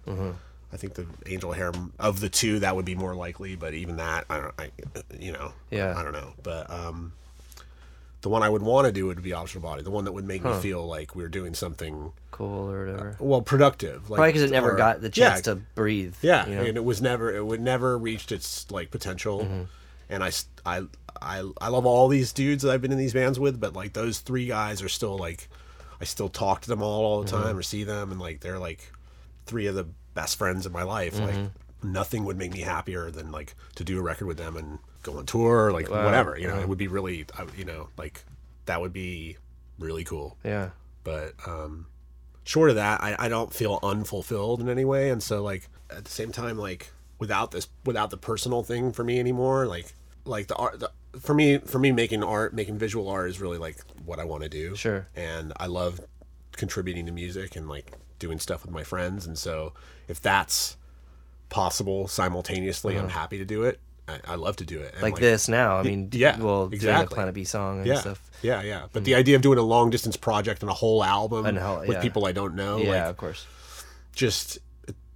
[0.73, 3.95] i think the angel hair of the two that would be more likely but even
[3.97, 4.71] that i don't I,
[5.17, 5.97] you know Yeah.
[5.97, 7.13] i don't know but um
[8.21, 10.25] the one i would want to do would be optional body the one that would
[10.25, 13.15] make me feel like we're doing something cool or whatever.
[13.19, 16.15] well productive like Probably because it never or- got the yeah, chance to breathe.
[16.21, 16.61] yeah, you know?
[16.63, 19.39] and it was never it would never reached its like potential.
[19.41, 19.63] Mm-hmm.
[20.11, 20.23] And
[21.21, 24.19] I love all these dudes that I've been in these bands with, but like those
[24.19, 25.47] three guys are still like
[26.01, 27.43] I still talk to them all all the Mm-hmm.
[27.43, 28.91] time or see them and like they're like
[29.45, 31.15] three of the best friends in my life.
[31.15, 31.25] Mm-hmm.
[31.43, 31.51] Like
[31.83, 35.17] nothing would make me happier than like to do a record with them and go
[35.17, 36.53] on tour or like whatever, you know.
[36.53, 36.63] Uh-huh.
[36.63, 37.25] It would be really
[37.57, 38.23] you know, like
[38.65, 39.37] that would be
[39.79, 40.69] really cool yeah.
[41.03, 41.87] but um
[42.43, 46.05] short of that I, I don't feel unfulfilled in any way and so like at
[46.05, 49.93] the same time like without this without the personal thing for me anymore like
[50.25, 53.57] like the art the, for me for me making art making visual art is really
[53.57, 55.07] like what i want to do Sure.
[55.15, 55.99] and i love
[56.51, 59.73] contributing to music and like doing stuff with my friends and so
[60.07, 60.75] if that's
[61.49, 65.05] possible simultaneously i'm happy to do it I, I love to do it And, Uh-huh.
[65.05, 65.77] Like, this now.
[65.77, 67.05] I mean, yeah, well, doing exactly.
[67.09, 68.19] the Planet B song and yeah, stuff.
[68.41, 68.87] yeah, yeah.
[68.93, 71.79] But the idea of doing a long distance project and a whole album And how-
[71.81, 72.01] with yeah.
[72.01, 73.45] people I don't know, Yeah, like of course.
[74.13, 74.57] just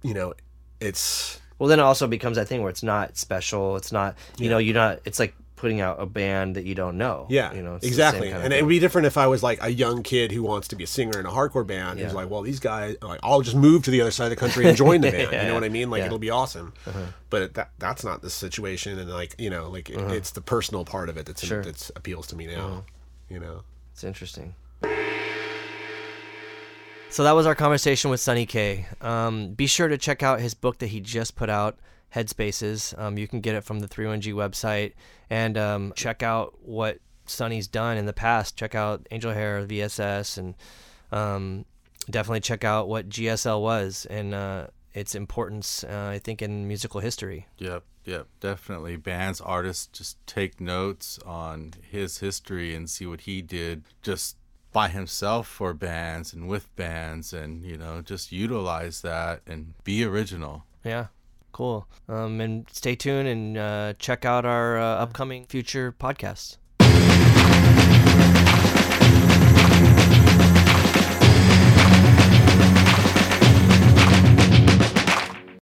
[0.02, 0.34] you know,
[0.80, 3.76] it's Well, then it also becomes that thing where it's not special.
[3.76, 5.00] It's not, you know, you're not.
[5.04, 5.34] It's like
[5.64, 7.26] putting out a band that you don't know.
[7.30, 8.28] yeah, you know, exactly.
[8.28, 10.42] kind of And it would be different if I was like a young kid who
[10.42, 11.98] wants to be a singer in a hardcore band.
[11.98, 12.04] Yeah.
[12.04, 14.36] Who's like, well, these guys, like, I'll just move to the other side of the
[14.36, 15.32] country and join the band.
[15.32, 15.88] Yeah, you know what I mean?
[15.88, 16.04] Like, yeah.
[16.04, 16.06] Uh-huh.
[16.08, 16.74] it'll be awesome.
[17.30, 18.98] But that that's not the situation.
[18.98, 21.60] And like, you know, like it, it's the personal part of it that's Sure.
[21.60, 21.70] Uh-huh.
[21.70, 22.84] that's appeals to me now.
[23.30, 23.62] You know.
[23.94, 24.54] It's interesting.
[27.08, 28.84] So that was our conversation with Sonny Kay.
[29.00, 31.78] Um, be sure to check out his book that he just put out,
[32.14, 32.98] Headspaces.
[32.98, 34.92] Um, you can get it from the 31G website
[35.28, 38.56] and um, check out what Sonny's done in the past.
[38.56, 40.54] Check out Angel Hair, VSS, and
[41.10, 41.64] um,
[42.08, 44.06] definitely check out what GSL was.
[44.08, 47.46] And uh, its importance, uh, I think, in musical history.
[47.58, 48.96] Yep, yep, definitely.
[48.96, 54.36] Bands, artists, just take notes on his history and see what he did just
[54.72, 60.04] by himself for bands and with bands, and you know, just utilize that and be
[60.04, 60.64] original.
[60.84, 61.06] Yeah,
[61.54, 61.88] cool.
[62.08, 66.58] Um, and stay tuned and uh, check out our uh, upcoming future podcasts.